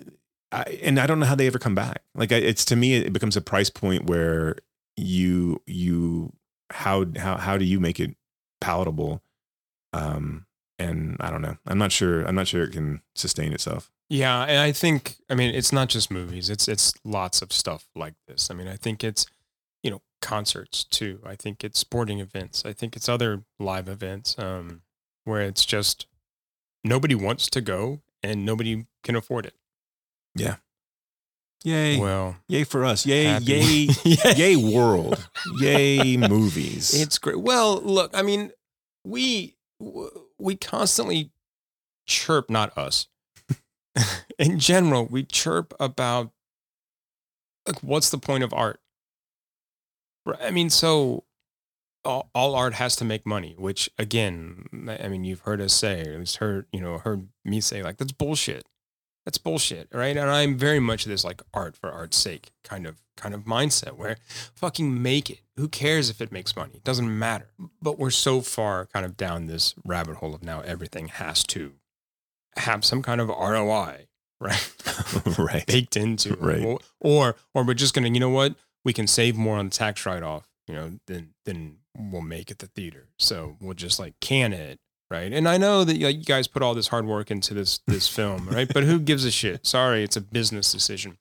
[0.55, 2.03] I, and I don't know how they ever come back.
[2.15, 4.57] Like it's to me, it becomes a price point where
[4.97, 6.33] you you
[6.71, 8.15] how how how do you make it
[8.61, 9.23] palatable?
[9.93, 10.47] Um,
[10.79, 11.57] and I don't know.
[11.67, 12.25] I'm not sure.
[12.25, 13.91] I'm not sure it can sustain itself.
[14.09, 16.51] Yeah, and I think I mean it's not just movies.
[16.51, 18.51] It's it's lots of stuff like this.
[18.51, 19.27] I mean, I think it's
[19.83, 21.21] you know concerts too.
[21.25, 22.65] I think it's sporting events.
[22.65, 24.83] I think it's other live events um,
[25.25, 26.07] where it's just
[26.83, 29.55] nobody wants to go and nobody can afford it.
[30.35, 30.57] Yeah.
[31.65, 31.99] Yay!
[31.99, 33.07] Well, yay for us!
[33.07, 33.25] Yay!
[33.25, 33.89] happy- Yay!
[34.37, 34.57] yay!
[34.57, 35.27] World!
[35.59, 36.17] Yay!
[36.19, 36.93] Movies!
[37.01, 37.41] It's great.
[37.41, 38.53] Well, look, I mean,
[39.03, 39.57] we
[40.39, 41.31] we constantly
[42.07, 43.07] chirp, not us.
[44.39, 46.33] In general, we chirp about
[47.67, 48.81] like what's the point of art?
[50.41, 51.25] I mean, so
[52.05, 54.67] all, all art has to make money, which again,
[55.01, 57.83] I mean, you've heard us say, or at least heard, you know, heard me say,
[57.83, 58.67] like, that's bullshit.
[59.25, 60.17] That's bullshit, right?
[60.17, 63.93] And I'm very much this like art for art's sake kind of kind of mindset
[63.93, 64.17] where
[64.55, 65.41] fucking make it.
[65.57, 66.73] Who cares if it makes money?
[66.75, 67.49] It doesn't matter.
[67.81, 71.75] But we're so far kind of down this rabbit hole of now everything has to
[72.57, 74.07] have some kind of ROI,
[74.41, 74.73] right?
[75.39, 75.67] right.
[75.67, 76.41] Baked into it.
[76.41, 76.65] Right.
[76.65, 78.57] Or, or or we're just gonna, you know what?
[78.85, 82.51] We can save more on the tax write off, you know, than than we'll make
[82.51, 83.09] at the theater.
[83.19, 84.81] So we'll just like can it.
[85.11, 85.33] Right.
[85.33, 88.09] And I know that like, you guys put all this hard work into this this
[88.09, 88.69] film, right?
[88.73, 89.67] But who gives a shit?
[89.67, 91.17] Sorry, it's a business decision.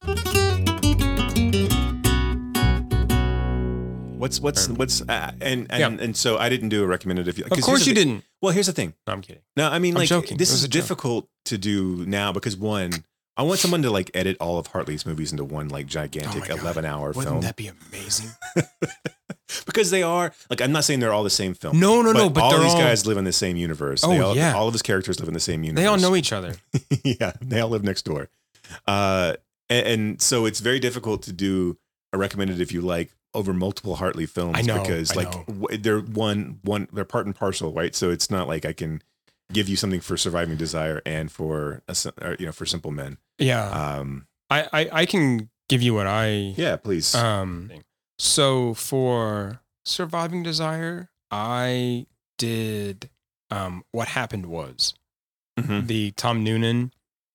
[4.17, 6.05] What's what's what's uh, and and, Yeah.
[6.05, 7.43] and so I didn't do a recommended if you.
[7.43, 8.23] Of course you thing- didn't.
[8.41, 8.93] Well, here's the thing.
[9.05, 9.41] No, I'm kidding.
[9.57, 10.37] No, I mean I'm like joking.
[10.37, 10.81] this is a joke.
[10.81, 12.91] difficult to do now because one,
[13.35, 16.39] I want someone to like edit all of Hartley's movies into one like gigantic Oh
[16.39, 16.59] my God.
[16.59, 17.41] 11 hour Wouldn't film.
[17.41, 18.29] that be amazing?
[19.65, 21.79] because they are like I'm not saying they're all the same film.
[21.79, 24.03] No, no, no, but all these all- guys live in the same universe.
[24.03, 24.53] Oh, they all, yeah.
[24.53, 25.81] all of his characters live in the same universe.
[25.81, 26.55] They all know each other.
[27.03, 28.29] yeah, they all live next door.
[28.87, 29.35] Uh,
[29.69, 31.77] and, and so it's very difficult to do
[32.13, 35.31] I recommend it if you like over multiple Hartley films I know, because I like
[35.47, 37.95] w- they're one one they're part and parcel, right?
[37.95, 39.01] So it's not like I can
[39.51, 43.17] give you something for Surviving Desire and for a, or, you know for Simple Men.
[43.39, 43.67] Yeah.
[43.69, 47.15] Um, I, I, I can give you what I yeah, please.
[47.15, 47.71] Um,
[48.19, 52.05] so for Surviving Desire, I
[52.37, 53.09] did
[53.49, 54.93] um, What Happened Was
[55.59, 55.87] Mhm.
[55.87, 56.91] the Tom Noonan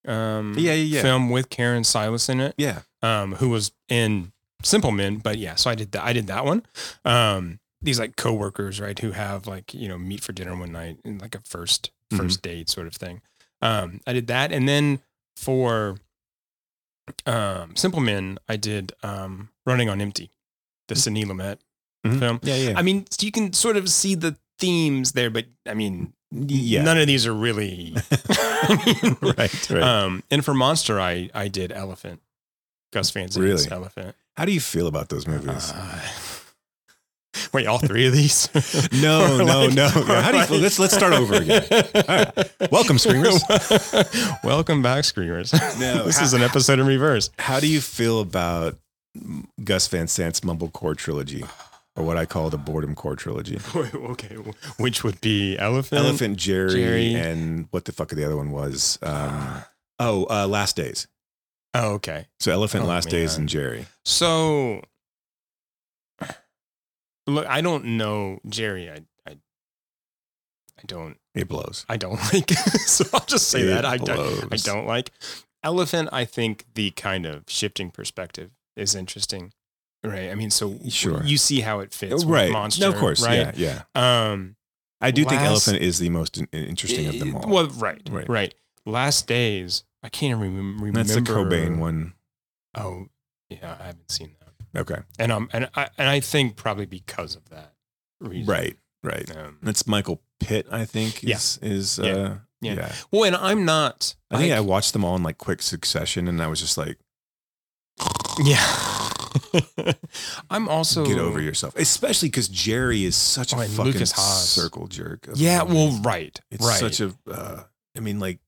[0.06, 1.02] um, Yeah, yeah, yeah.
[1.02, 4.32] film with Karen Sillas in it, yeah, um, who was in
[4.62, 5.18] Simple Men.
[5.18, 6.02] But yeah, so I did that.
[6.04, 6.64] I did that one.
[7.04, 10.98] Um, these like coworkers, right, who have like you know meet for dinner one night
[11.04, 12.16] and like a 1st Mhm.
[12.16, 13.20] first date sort of thing.
[13.62, 15.00] Um, I did that, and then
[15.36, 15.98] for
[17.26, 20.30] um, Simple Men, I did um, Running on Empty,
[20.88, 21.58] the Sidney Lumet
[22.06, 22.18] Mhm.
[22.18, 22.40] film.
[22.42, 22.74] Yeah, yeah.
[22.76, 26.82] I mean, you can sort of see the themes there, but I mean, Yeah.
[26.82, 27.94] none of these are really
[29.22, 29.82] right, right.
[29.82, 32.20] Um, and for Monster, I I did Elephant,
[32.92, 33.70] Gus Van Sant's Really?
[33.70, 34.14] Elephant.
[34.36, 35.72] How do you feel about those movies?
[35.74, 36.00] Uh,
[37.52, 38.48] wait, all three of these?
[38.92, 39.86] No, no, like- no.
[39.86, 40.58] or How do you feel?
[40.58, 41.66] Let's- let's start over again.
[42.08, 42.70] Right.
[42.70, 43.42] Welcome, Screamers.
[44.44, 45.52] Welcome back, Screamers.
[45.78, 47.30] No, this how- is an episode in reverse.
[47.38, 48.78] How do you feel about
[49.64, 51.44] Gus Van Sant's Mumblecore trilogy,
[51.96, 53.58] or what I call the Boredom Core trilogy?
[53.74, 54.36] Okay,
[54.78, 57.14] which would be Elephant, Elephant Gerry, Gerry.
[57.14, 58.98] and what the fuck the other one was?
[59.02, 59.62] Um,
[59.98, 61.06] oh, uh, Last Days.
[61.74, 62.26] Oh, okay.
[62.40, 63.86] So Elephant, Oh, Last Days, and Gerry.
[64.04, 64.82] So,
[67.26, 68.90] look, I don't know Gerry.
[68.90, 71.16] I, I, I don't.
[71.34, 71.84] It blows.
[71.88, 72.50] I don't like.
[72.50, 74.52] so I'll just say It that I don't.
[74.52, 75.10] I don't like
[75.62, 76.08] Elephant.
[76.12, 79.52] I think the kind of shifting perspective is interesting,
[80.04, 80.30] right?
[80.30, 81.22] I mean, so Sure.
[81.24, 82.50] you see how it fits, right.
[82.50, 83.22] Monster, No, of course.
[83.22, 83.56] right?
[83.56, 84.30] Yeah, yeah.
[84.30, 84.56] Um,
[85.00, 87.48] I do think Elephant is the most interesting of them all.
[87.48, 88.28] Well, right, Right.
[88.28, 88.54] right,
[88.86, 89.84] Last Days.
[90.02, 90.92] I can't remem- remember.
[90.92, 92.14] That's the Cobain one.
[92.76, 93.06] Oh,
[93.48, 94.80] yeah, I haven't seen that.
[94.80, 95.00] Okay.
[95.18, 97.74] and um and I and I think probably because of that
[98.20, 98.46] reason.
[98.46, 98.76] Right.
[99.02, 99.34] Right.
[99.36, 101.22] Um, That's Michael Pitt, I think.
[101.22, 101.36] Yeah.
[101.36, 102.12] Is, is Yeah.
[102.12, 102.74] uh, yeah.
[102.74, 102.92] yeah.
[103.10, 104.14] Well, and I'm not.
[104.30, 106.98] I think I watched them all in like quick succession, and I was just like,
[108.42, 108.64] yeah.
[110.50, 114.48] I'm also "Get over yourself," especially because Gerry is such Oh, a fucking Lucas Haas.
[114.48, 115.28] circle jerk.
[115.34, 115.64] Yeah.
[115.64, 115.74] movie.
[115.74, 116.38] Well, right.
[116.50, 116.78] it's right.
[116.78, 117.14] such a.
[117.30, 117.62] Uh,
[117.96, 118.38] I mean, like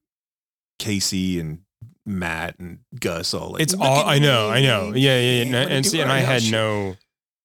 [0.79, 1.61] Casey and
[2.07, 3.63] Matt and Gus all like.
[3.63, 4.51] It's all I know.
[4.51, 4.93] me, I know.
[4.95, 5.19] Yeah.
[5.21, 5.21] Yeah.
[5.21, 5.43] yeah.
[5.45, 6.97] I'm No, gonna and do see, and I had shit." no.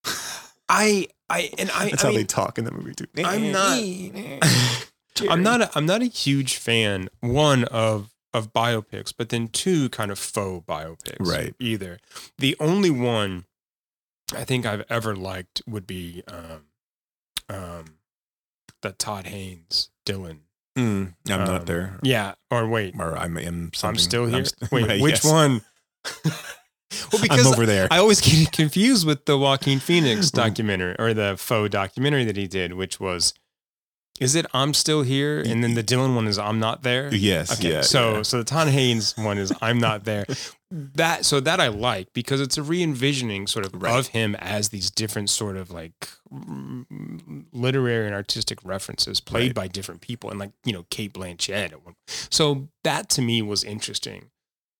[0.70, 1.90] I I and I.
[1.90, 3.06] That's I how mean, they talk in that movie too.
[3.24, 3.80] I'm not.
[5.30, 5.62] I'm not.
[5.62, 7.10] A, I'm not a huge fan.
[7.22, 11.18] One of of biopics, but then two kind of faux biopics.
[11.20, 11.56] Right.
[11.60, 12.00] Either
[12.38, 13.46] the only one
[14.36, 16.66] I think I've ever liked would be um
[17.50, 17.86] um
[18.82, 20.40] the Todd Haynes Dylan.
[20.78, 22.00] Mm, I'm Um, not there.
[22.04, 22.34] Yeah.
[22.52, 24.44] Or wait, Or I'm, I'm, I'm still here.
[24.46, 25.26] st- wait, right, which yes.
[25.26, 25.62] one?
[26.26, 27.88] well, because over there.
[27.90, 32.48] I always get confused with the Joaquin Phoenix documentary or the faux documentary that he
[32.48, 33.34] did, which was,
[34.20, 37.14] is it I'm still here, and then the Dylan one is I'm not there.
[37.14, 37.72] Yes, Okay.
[37.72, 38.22] yeah, So yeah.
[38.24, 40.26] so the Todd Haynes one is I'm not there.
[40.72, 44.90] That so that I like because it's a re-envisioning sort of of him as these
[44.92, 49.56] different sort of like mm, literary and artistic references played Right.
[49.56, 51.72] by different people and like you know Cate Blanchett.
[52.30, 54.32] So that to me was interesting.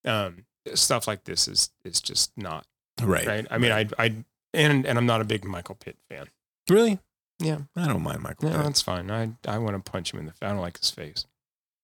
[0.04, 0.44] Um,
[0.74, 2.66] stuff like this is is just not
[3.00, 3.26] Right.
[3.26, 3.46] right.
[3.50, 4.16] I mean, I I
[4.52, 6.26] and and I'm not a big Michael Pitt fan.
[6.68, 6.98] Really?
[7.38, 8.48] Yeah, I don't mind Michael.
[8.48, 8.64] no, Pitt.
[8.64, 9.10] that's fine.
[9.10, 10.32] I I want to punch him in the.
[10.32, 10.38] face.
[10.42, 11.26] I don't like his face.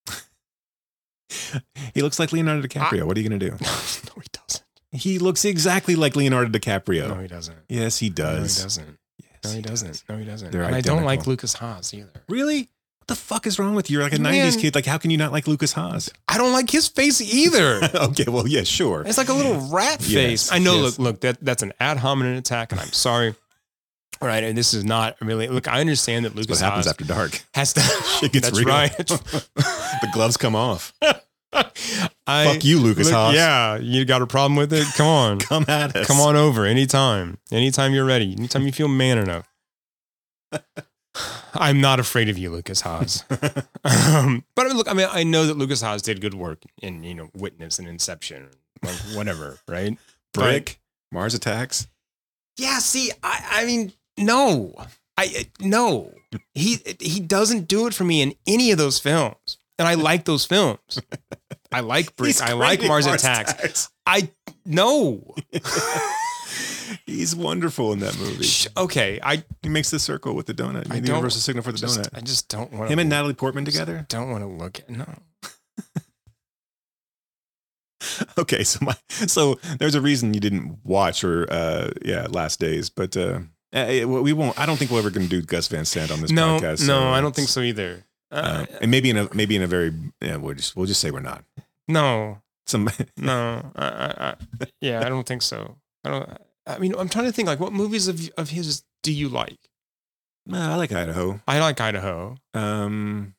[1.95, 3.05] He looks like Leonardo DiCaprio.
[3.05, 3.51] what are you gonna do?
[3.61, 4.65] no, he doesn't.
[4.91, 7.09] He looks exactly like Leonardo DiCaprio.
[7.09, 7.57] No, he doesn't.
[7.69, 8.59] Yes, he does.
[8.59, 8.99] No, he doesn't.
[9.45, 10.05] no, he, doesn't.
[10.11, 10.51] No, he doesn't.
[10.53, 11.27] They're and I don't like.
[11.27, 12.11] Lucas Haas either.
[12.29, 12.69] Really?
[12.99, 13.95] What the fuck is wrong with you?
[13.99, 14.35] You're like a Man.
[14.35, 14.74] '90s kid.
[14.74, 16.11] Like, how can you not like Lucas Haas?
[16.29, 17.81] I don't like his face either.
[17.95, 19.03] okay, well, yeah, sure.
[19.07, 20.53] It's like a little rat Yes, face.
[20.53, 20.83] I know.
[20.83, 20.99] yes.
[20.99, 21.20] Look, look.
[21.23, 23.35] That that's an ad hominem attack, and I'm sorry.
[24.23, 25.49] Right, and this is not really.
[25.49, 27.43] Look, I understand that Lucas what happens Haas after dark.
[27.55, 27.81] has to.
[28.24, 28.69] it gets that's real.
[28.69, 28.97] right.
[29.07, 30.93] the gloves come off.
[31.53, 33.35] I, Fuck you, Lucas look, Haas.
[33.35, 34.86] Yeah, you got a problem with it?
[34.97, 36.07] Come on, Come at us.
[36.07, 37.36] come on over anytime.
[37.51, 38.32] Anytime you're ready.
[38.32, 39.49] Anytime you feel man enough.
[41.55, 43.24] I'm not afraid of you, Lucas Haas.
[43.85, 46.62] um, but I mean, look, I mean, I know that Lucas Haas did good work
[46.81, 48.49] in you know Witness and Inception,
[48.82, 49.99] like whatever, right?
[50.32, 50.81] Brick,
[51.11, 51.86] Mars Attacks.
[52.57, 54.74] Yeah, see, I, I mean, no,
[55.16, 56.12] I no,
[56.55, 60.24] he he doesn't do it for me in any of those films, and I like
[60.24, 61.01] those films.
[61.70, 62.40] I like Brick.
[62.40, 63.52] I like Mars, Mars Attacks.
[63.52, 63.90] Attacks.
[64.06, 64.30] I
[64.64, 65.34] no.
[67.06, 68.47] He's wonderful in that movie.
[68.76, 70.90] Okay, I He makes the circle with the donut.
[70.90, 72.09] I the don't- universal signal for the just, donut.
[72.14, 74.05] I just don't want Him and Natalie Portman together.
[74.09, 75.06] Don't want to look at no.
[78.39, 78.94] okay, so my
[79.26, 83.40] so there's a reason you didn't watch or uh yeah, Last Days, but uh
[83.73, 84.59] eh, we won't.
[84.59, 86.86] I don't think we're ever going to do Gus Van Sant on this no, podcast.
[86.86, 88.05] no, so I don't think so either.
[88.31, 91.01] Uh, Uh, and maybe in a maybe in a very yeah, we'll just we'll just
[91.01, 91.44] say we're not.
[91.89, 94.35] no, Some no, I, I, I,
[94.81, 95.77] yeah, I don't think so.
[96.05, 96.28] I don't.
[96.66, 99.59] I mean, I'm trying to think like what movies of of his do you like?
[100.51, 101.40] Uh, I like Idaho.
[101.47, 102.36] I like Idaho.
[102.55, 103.35] Um,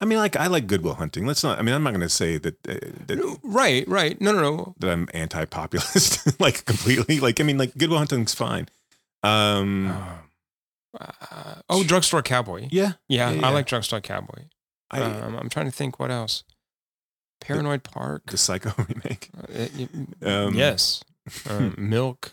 [0.00, 1.26] I mean, like I like Good Will Hunting.
[1.26, 1.58] Let's not.
[1.58, 2.74] I mean, I'm not going to say that uh,
[3.06, 4.18] that, Right, right.
[4.20, 4.74] No, no, no.
[4.78, 7.20] that I'm anti-populist, like completely.
[7.20, 8.68] Like I mean, like Good Will Hunting's fine.
[9.22, 9.94] Um,
[10.98, 12.68] Uh, oh, Drugstore Cowboy.
[12.72, 13.46] yeah, Yeah, yeah.
[13.46, 14.44] I like Drugstore Cowboy.
[14.90, 16.42] I, um, I'm trying to think what else.
[17.40, 18.26] Paranoid Park.
[18.26, 19.30] the Psycho remake.
[19.38, 19.72] Uh, it-
[20.20, 21.02] it- Um, yes.
[21.48, 22.32] Um, Milk.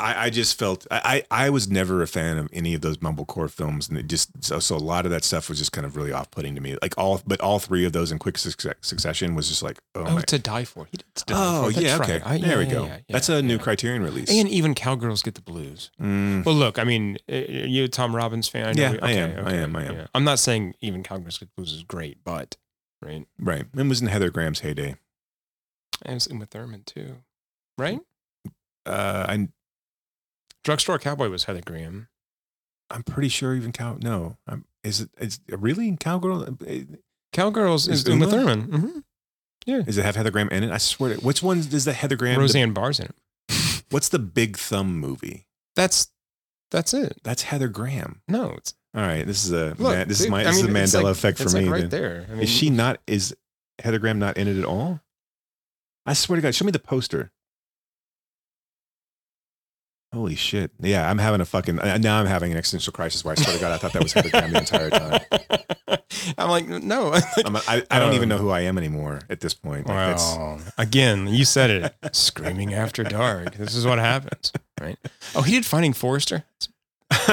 [0.00, 2.98] I, I just felt I, I I was never a fan of any of those
[2.98, 5.84] mumblecore films, and it just so so a lot of that stuff was just kind
[5.84, 6.76] of really off putting to me.
[6.80, 10.04] Like all, but all three of those in quick succe- succession was just like oh,
[10.06, 10.20] Oh, my.
[10.22, 10.84] to die for.
[10.90, 11.72] He did to Die Oh For.
[11.72, 12.10] That's yeah, right.
[12.10, 12.20] okay.
[12.24, 12.84] I- there we go.
[12.84, 13.58] yeah, yeah, That's a new.
[13.58, 14.30] Criterion release.
[14.30, 15.90] And even Cowgirls get the blues.
[16.00, 18.68] Mm, Well, look, I mean, uh, you a Tom Robbins fan?
[18.68, 19.94] I know Yeah, we- I am, okay, I okay, am, I am.
[19.96, 20.06] yeah.
[20.14, 22.56] I'm not saying even Cowgirls get the blues is great, but
[23.02, 23.26] right.
[23.40, 24.94] right, it was in Heather Graham's heyday.
[26.02, 27.16] And it's in with Thurman too,
[27.76, 27.98] right?
[28.86, 29.48] Uh, I
[30.68, 32.08] Drugstore Cowboy was Heather Graham.
[32.90, 33.96] I'm pretty sure even cow.
[34.02, 35.08] No, I'm, is it?
[35.18, 36.42] Is really cowgirl?
[36.42, 36.96] uh,
[37.32, 38.30] Cowgirls Is is with Uma?
[38.30, 38.60] Thurman.
[38.64, 38.98] hmm
[39.64, 39.80] Yeah.
[39.80, 40.70] Does it have Heather Graham in it?
[40.70, 41.14] I swear.
[41.14, 42.34] To, which one is the Heather Graham?
[42.34, 43.82] the- Roseanne Barr's in it.
[43.90, 45.46] what's the Big Thumb movie?
[45.74, 46.10] That's
[46.70, 47.18] that's it.
[47.24, 48.20] That's Heather Graham.
[48.28, 50.64] No, it's All right, this is a Look, man, this is my I this is
[50.64, 51.62] mean, the Mandela like- effect for me.
[51.62, 52.02] like right then.
[52.02, 52.26] there.
[52.28, 53.00] I mean, is she not?
[53.06, 53.34] Is
[53.78, 55.00] Heather Graham not in it at all?
[56.04, 57.32] I swear to God, show me the poster.
[60.12, 60.70] Holy shit!
[60.80, 62.18] Yeah, I'm having a fucking uh, now.
[62.18, 63.24] I'm having an existential crisis.
[63.24, 65.20] Where I swear to God, I thought that was Heather Graham the entire time.
[66.38, 67.12] I'm like, no.
[67.44, 69.86] I'm, I, I don't even Um, know who I am anymore at this point.
[69.86, 72.16] Like, Well, again, you said it.
[72.16, 73.54] Screaming after dark.
[73.56, 74.96] This is what happens, right?
[75.34, 76.44] Oh, he did Finding Forrester.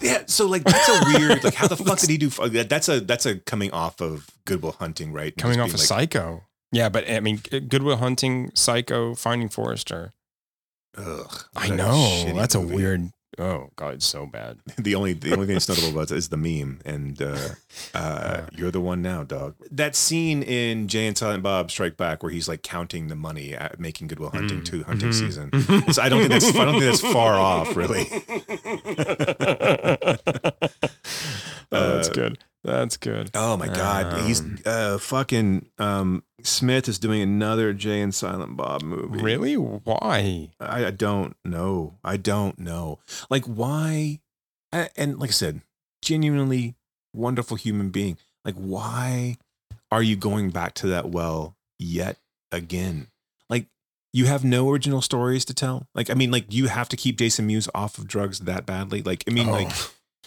[0.00, 1.44] yeah, so like that's a weird.
[1.44, 2.28] Like, how the fuck did he do?
[2.28, 5.36] That's a that's a coming off of Good Will Hunting, right?
[5.36, 6.42] Coming off of like, Psycho.
[6.72, 10.12] Yeah, but I mean, Good Will Hunting, Psycho, Finding Forrester.
[10.96, 13.10] Ugh, I what a know shitty that's a weird.
[13.38, 14.58] Oh God, it's so bad.
[14.76, 17.48] The only the only thing that's notable about it is the meme, and uh,
[17.94, 19.54] uh, you're the one now, dog.
[19.70, 23.54] That scene in Jay and Silent Bob Strike Back, where he's like counting the money
[23.54, 24.64] at making Good Will Hunting Mm.
[24.66, 25.14] two hunting Mhm.
[25.14, 25.50] season.
[25.94, 28.06] So I don't think that's I don't think that's far off, really.
[31.74, 32.38] Oh, that's Uh, good.
[32.64, 33.30] That's good.
[33.34, 38.56] Oh my god, he's Um, uh, fucking um, Smith is doing another Jay and Silent
[38.56, 39.20] Bob movie.
[39.20, 39.54] really.
[39.54, 40.50] Why?
[40.60, 41.98] I, I don't know.
[42.04, 43.00] I don't know.
[43.28, 44.20] Like why?
[44.72, 45.62] And like I said,
[46.02, 46.76] genuinely
[47.12, 48.16] wonderful human being.
[48.44, 49.38] Like why
[49.90, 52.18] are you going back to that well yet
[52.52, 53.08] again?
[53.50, 53.66] Like
[54.12, 55.88] you have no original stories to tell.
[55.96, 59.02] Like I mean, like you have to keep Jason Mewes off of drugs that badly.
[59.02, 59.52] Like I mean, Oh.
[59.52, 59.72] like.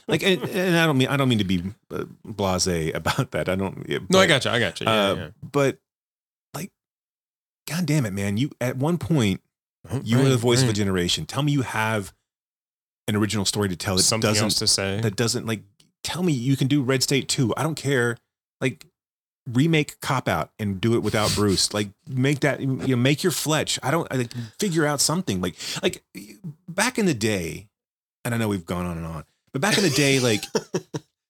[0.08, 3.50] Like and, and I don't mean I don't mean to be uh, blasé about that.
[3.50, 3.86] I don't.
[3.90, 4.52] yeah, No, I got you.
[4.52, 4.86] I got you.
[4.86, 5.30] Yeah, uh, yeah.
[5.42, 5.80] But
[6.54, 6.72] like,
[7.68, 8.38] god damn it, man!
[8.38, 9.42] You at one point
[10.04, 11.26] you Right, the voice of a generation.
[11.26, 12.14] Tell me you have
[13.08, 15.00] an original story to tell that Something doesn't else to say.
[15.02, 15.64] that doesn't like.
[16.04, 17.54] Tell me you can do Red State too.
[17.58, 18.18] I don't care.
[18.62, 18.86] Like
[19.52, 21.74] remake Cop Out and do it without Bruce.
[21.74, 23.80] Like make that you know make your Fletch.
[23.82, 26.04] I don't like figure out something like like
[26.70, 27.68] back in the day.
[28.24, 29.24] And I know we've gone on and on,
[29.56, 30.44] but back in the day, like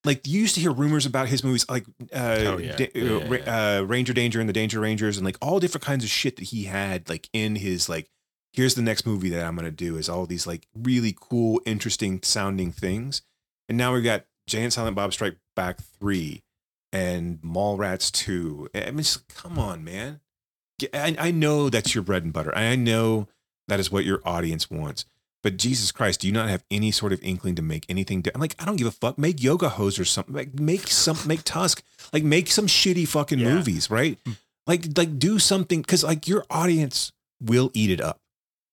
[0.04, 2.76] like you used to hear rumors about his movies, like uh, Oh, yeah.
[2.76, 6.04] Da- Yeah, uh, uh, Ranger Danger and the Danger Rangers, and like all different kinds
[6.04, 8.10] of shit that he had, like in his like.
[8.52, 12.22] Here's the next movie that I'm gonna do is all these like really cool, interesting
[12.24, 13.22] sounding things,
[13.70, 16.42] and now we've got Jay and Silent Bob Strike Back three,
[16.94, 18.70] and Mallrats two.
[18.74, 20.22] I mean, just, come on, man.
[20.94, 22.56] I, I know that's your bread and butter.
[22.58, 23.28] I know
[23.68, 25.06] that is what your audience wants.
[25.46, 28.24] But Jesus Christ, do you not have any sort of inkling to make anything?
[28.24, 29.20] di- I'm like, I don't give a fuck.
[29.20, 30.34] Make Yoga Hose or something.
[30.34, 31.84] Like, make some, make Tusk.
[32.12, 33.54] Like, make some shitty fucking Yeah.
[33.54, 34.18] movies, right?
[34.26, 34.32] Hmm.
[34.66, 38.20] Like, like do something because like your audience will eat it up.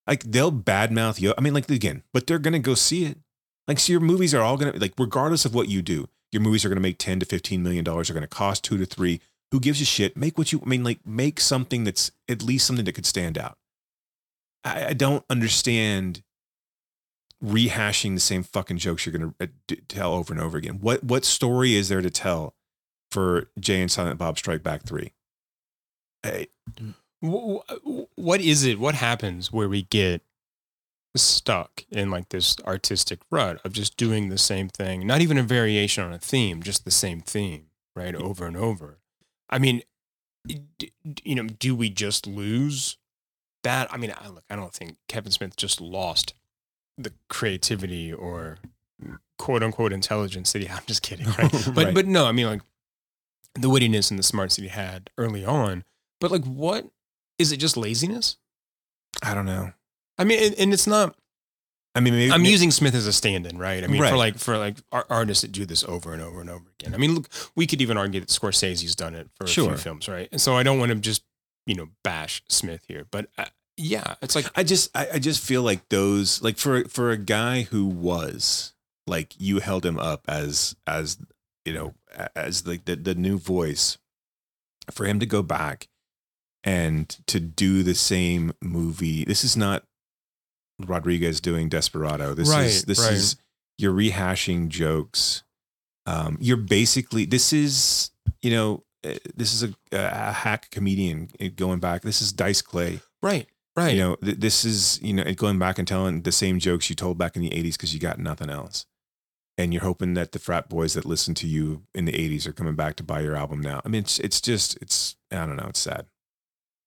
[0.07, 1.35] Like they'll badmouth you.
[1.37, 3.19] I mean, like again, but they're gonna go see it.
[3.69, 6.65] Like, so your movies are all gonna like, regardless of what you do, your movies
[6.65, 8.09] are gonna make ten to fifteen million dollars.
[8.09, 9.21] Are gonna cost two to three.
[9.51, 10.17] Who gives a shit?
[10.17, 10.63] Make what you.
[10.65, 13.59] I mean, like, make something that's at least something that could stand out.
[14.65, 16.23] I, I don't understand
[17.43, 19.47] rehashing the same fucking jokes you're gonna uh,
[19.89, 20.79] tell over and over again.
[20.81, 22.55] What what story is there to tell
[23.11, 25.13] for Jay and Silent Bob Strike Back three?
[26.23, 26.49] Hey,
[27.25, 28.79] Wh- wh- what is it?
[28.79, 30.23] What happens where we get
[31.17, 35.43] stuck in like this artistic rut of just doing the same thing, not even a
[35.43, 38.15] variation on a theme, just the same theme, right?
[38.15, 38.99] Over and over.
[39.51, 39.83] I mean,
[40.49, 42.97] you know, do we just lose
[43.63, 43.93] that?
[43.93, 46.35] I mean, I, look, I don't think Kevin Smith just lost
[46.99, 48.59] the creativity or
[49.39, 50.69] quote unquote intelligence that he.
[50.71, 51.51] I'm just kidding, right?
[51.75, 51.95] But Right.
[51.95, 52.63] but no, I mean like
[53.55, 55.85] the wittiness and the smarts that he had early on.
[56.21, 56.87] But like, what
[57.39, 57.57] is it?
[57.59, 58.37] Just laziness?
[59.23, 59.73] I don't know.
[60.19, 61.17] I mean, and, and it's not.
[61.95, 63.85] I mean, maybe, I'm using Smith as a stand-in, right?
[63.85, 66.49] I mean, for like for like ar- artists that do this over and over and
[66.49, 66.95] over again.
[66.95, 70.09] I mean, look, we could even argue that Scorsese's done it for a few films,
[70.09, 70.27] right?
[70.33, 71.23] And so I don't want to just
[71.67, 73.45] you know bash Smith here, but uh,
[73.83, 77.17] yeah, it's like I just I, I just feel like those like for for a
[77.17, 78.73] guy who was
[79.07, 81.19] like you held him up as as
[81.65, 81.95] you know
[82.37, 83.99] as like the, the new voice
[84.91, 85.89] for him to go back
[86.63, 89.85] and to do the same movie this is not
[90.79, 92.35] Rodriguez doing Desperado.
[92.35, 93.13] This is this right.
[93.13, 93.37] is
[93.79, 95.43] you're rehashing jokes.
[96.07, 98.11] Um you're basically this is
[98.43, 102.03] you know uh, this is a, a hack comedian uh, going back.
[102.03, 103.01] This is Dice Clay.
[103.23, 103.95] Right, right.
[103.95, 106.97] you know, th- this is, you know, going back and telling the same jokes you
[106.97, 108.87] told back in the 80s because you got nothing else.
[109.59, 112.53] And you're hoping that the frat boys that listened to you in the 80s are
[112.53, 113.83] coming back to buy your album now.
[113.85, 116.07] I mean, it's, it's just, it's, I don't know, it's sad.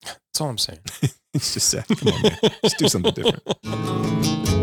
[0.03, 0.79] That's all I'm saying.
[1.35, 1.85] It's just sad.
[1.85, 2.37] Come on, man.
[2.63, 3.43] Just do something different.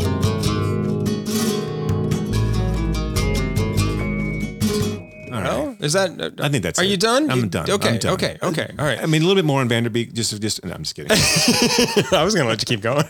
[5.82, 6.18] is that?
[6.20, 6.88] uh, I think that's Are it.
[6.90, 7.30] you done?
[7.30, 7.68] I'm You- done.
[7.70, 8.14] Okay, I'm done.
[8.14, 8.70] okay, okay.
[8.78, 9.02] All right.
[9.02, 10.12] I mean, a little bit more on Van Der Beek.
[10.14, 11.10] Just, just, no, I'm just kidding.
[12.18, 13.04] I was going to let you keep going.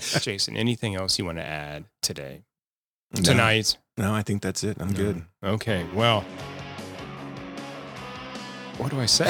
[0.20, 2.42] Jason, anything else you want to add today?
[3.14, 3.22] No.
[3.22, 3.76] Tonight?
[3.96, 4.76] No, I think that's it.
[4.80, 5.22] I'm good.
[5.42, 6.20] Okay, well,
[8.78, 9.26] what do I say?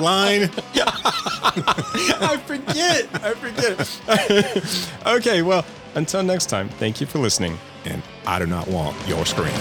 [0.00, 0.50] Line.
[0.74, 3.08] I forget.
[3.22, 5.06] I forget.
[5.06, 5.64] okay, well,
[5.94, 7.58] until next time, thank you for listening.
[7.84, 9.52] And I do not want your scream.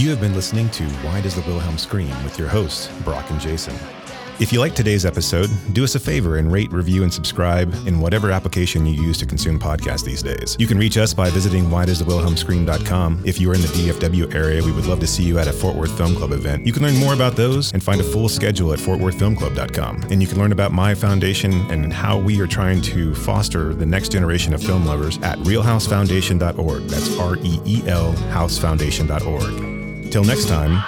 [0.00, 3.38] You have been listening to Why Does the Wilhelm Scream with your hosts, Brock and
[3.38, 3.76] Jason.
[4.40, 8.00] If you like today's episode, do us a favor and rate, review, and subscribe in
[8.00, 10.56] whatever application you use to consume podcasts these days.
[10.58, 13.24] You can reach us by visiting whydoesthewilhelmscream.com.
[13.26, 15.52] If you are in the DFW area, we would love to see you at a
[15.52, 16.66] Fort Worth Film Club event.
[16.66, 20.04] You can learn more about those and find a full schedule at fortworthfilmclub.com.
[20.10, 23.84] And you can learn about my foundation and how we are trying to foster the
[23.84, 26.82] next generation of film lovers at reelhousefoundation.org.
[26.84, 30.10] That's R E E L housefoundation.org.
[30.10, 30.82] Till next time,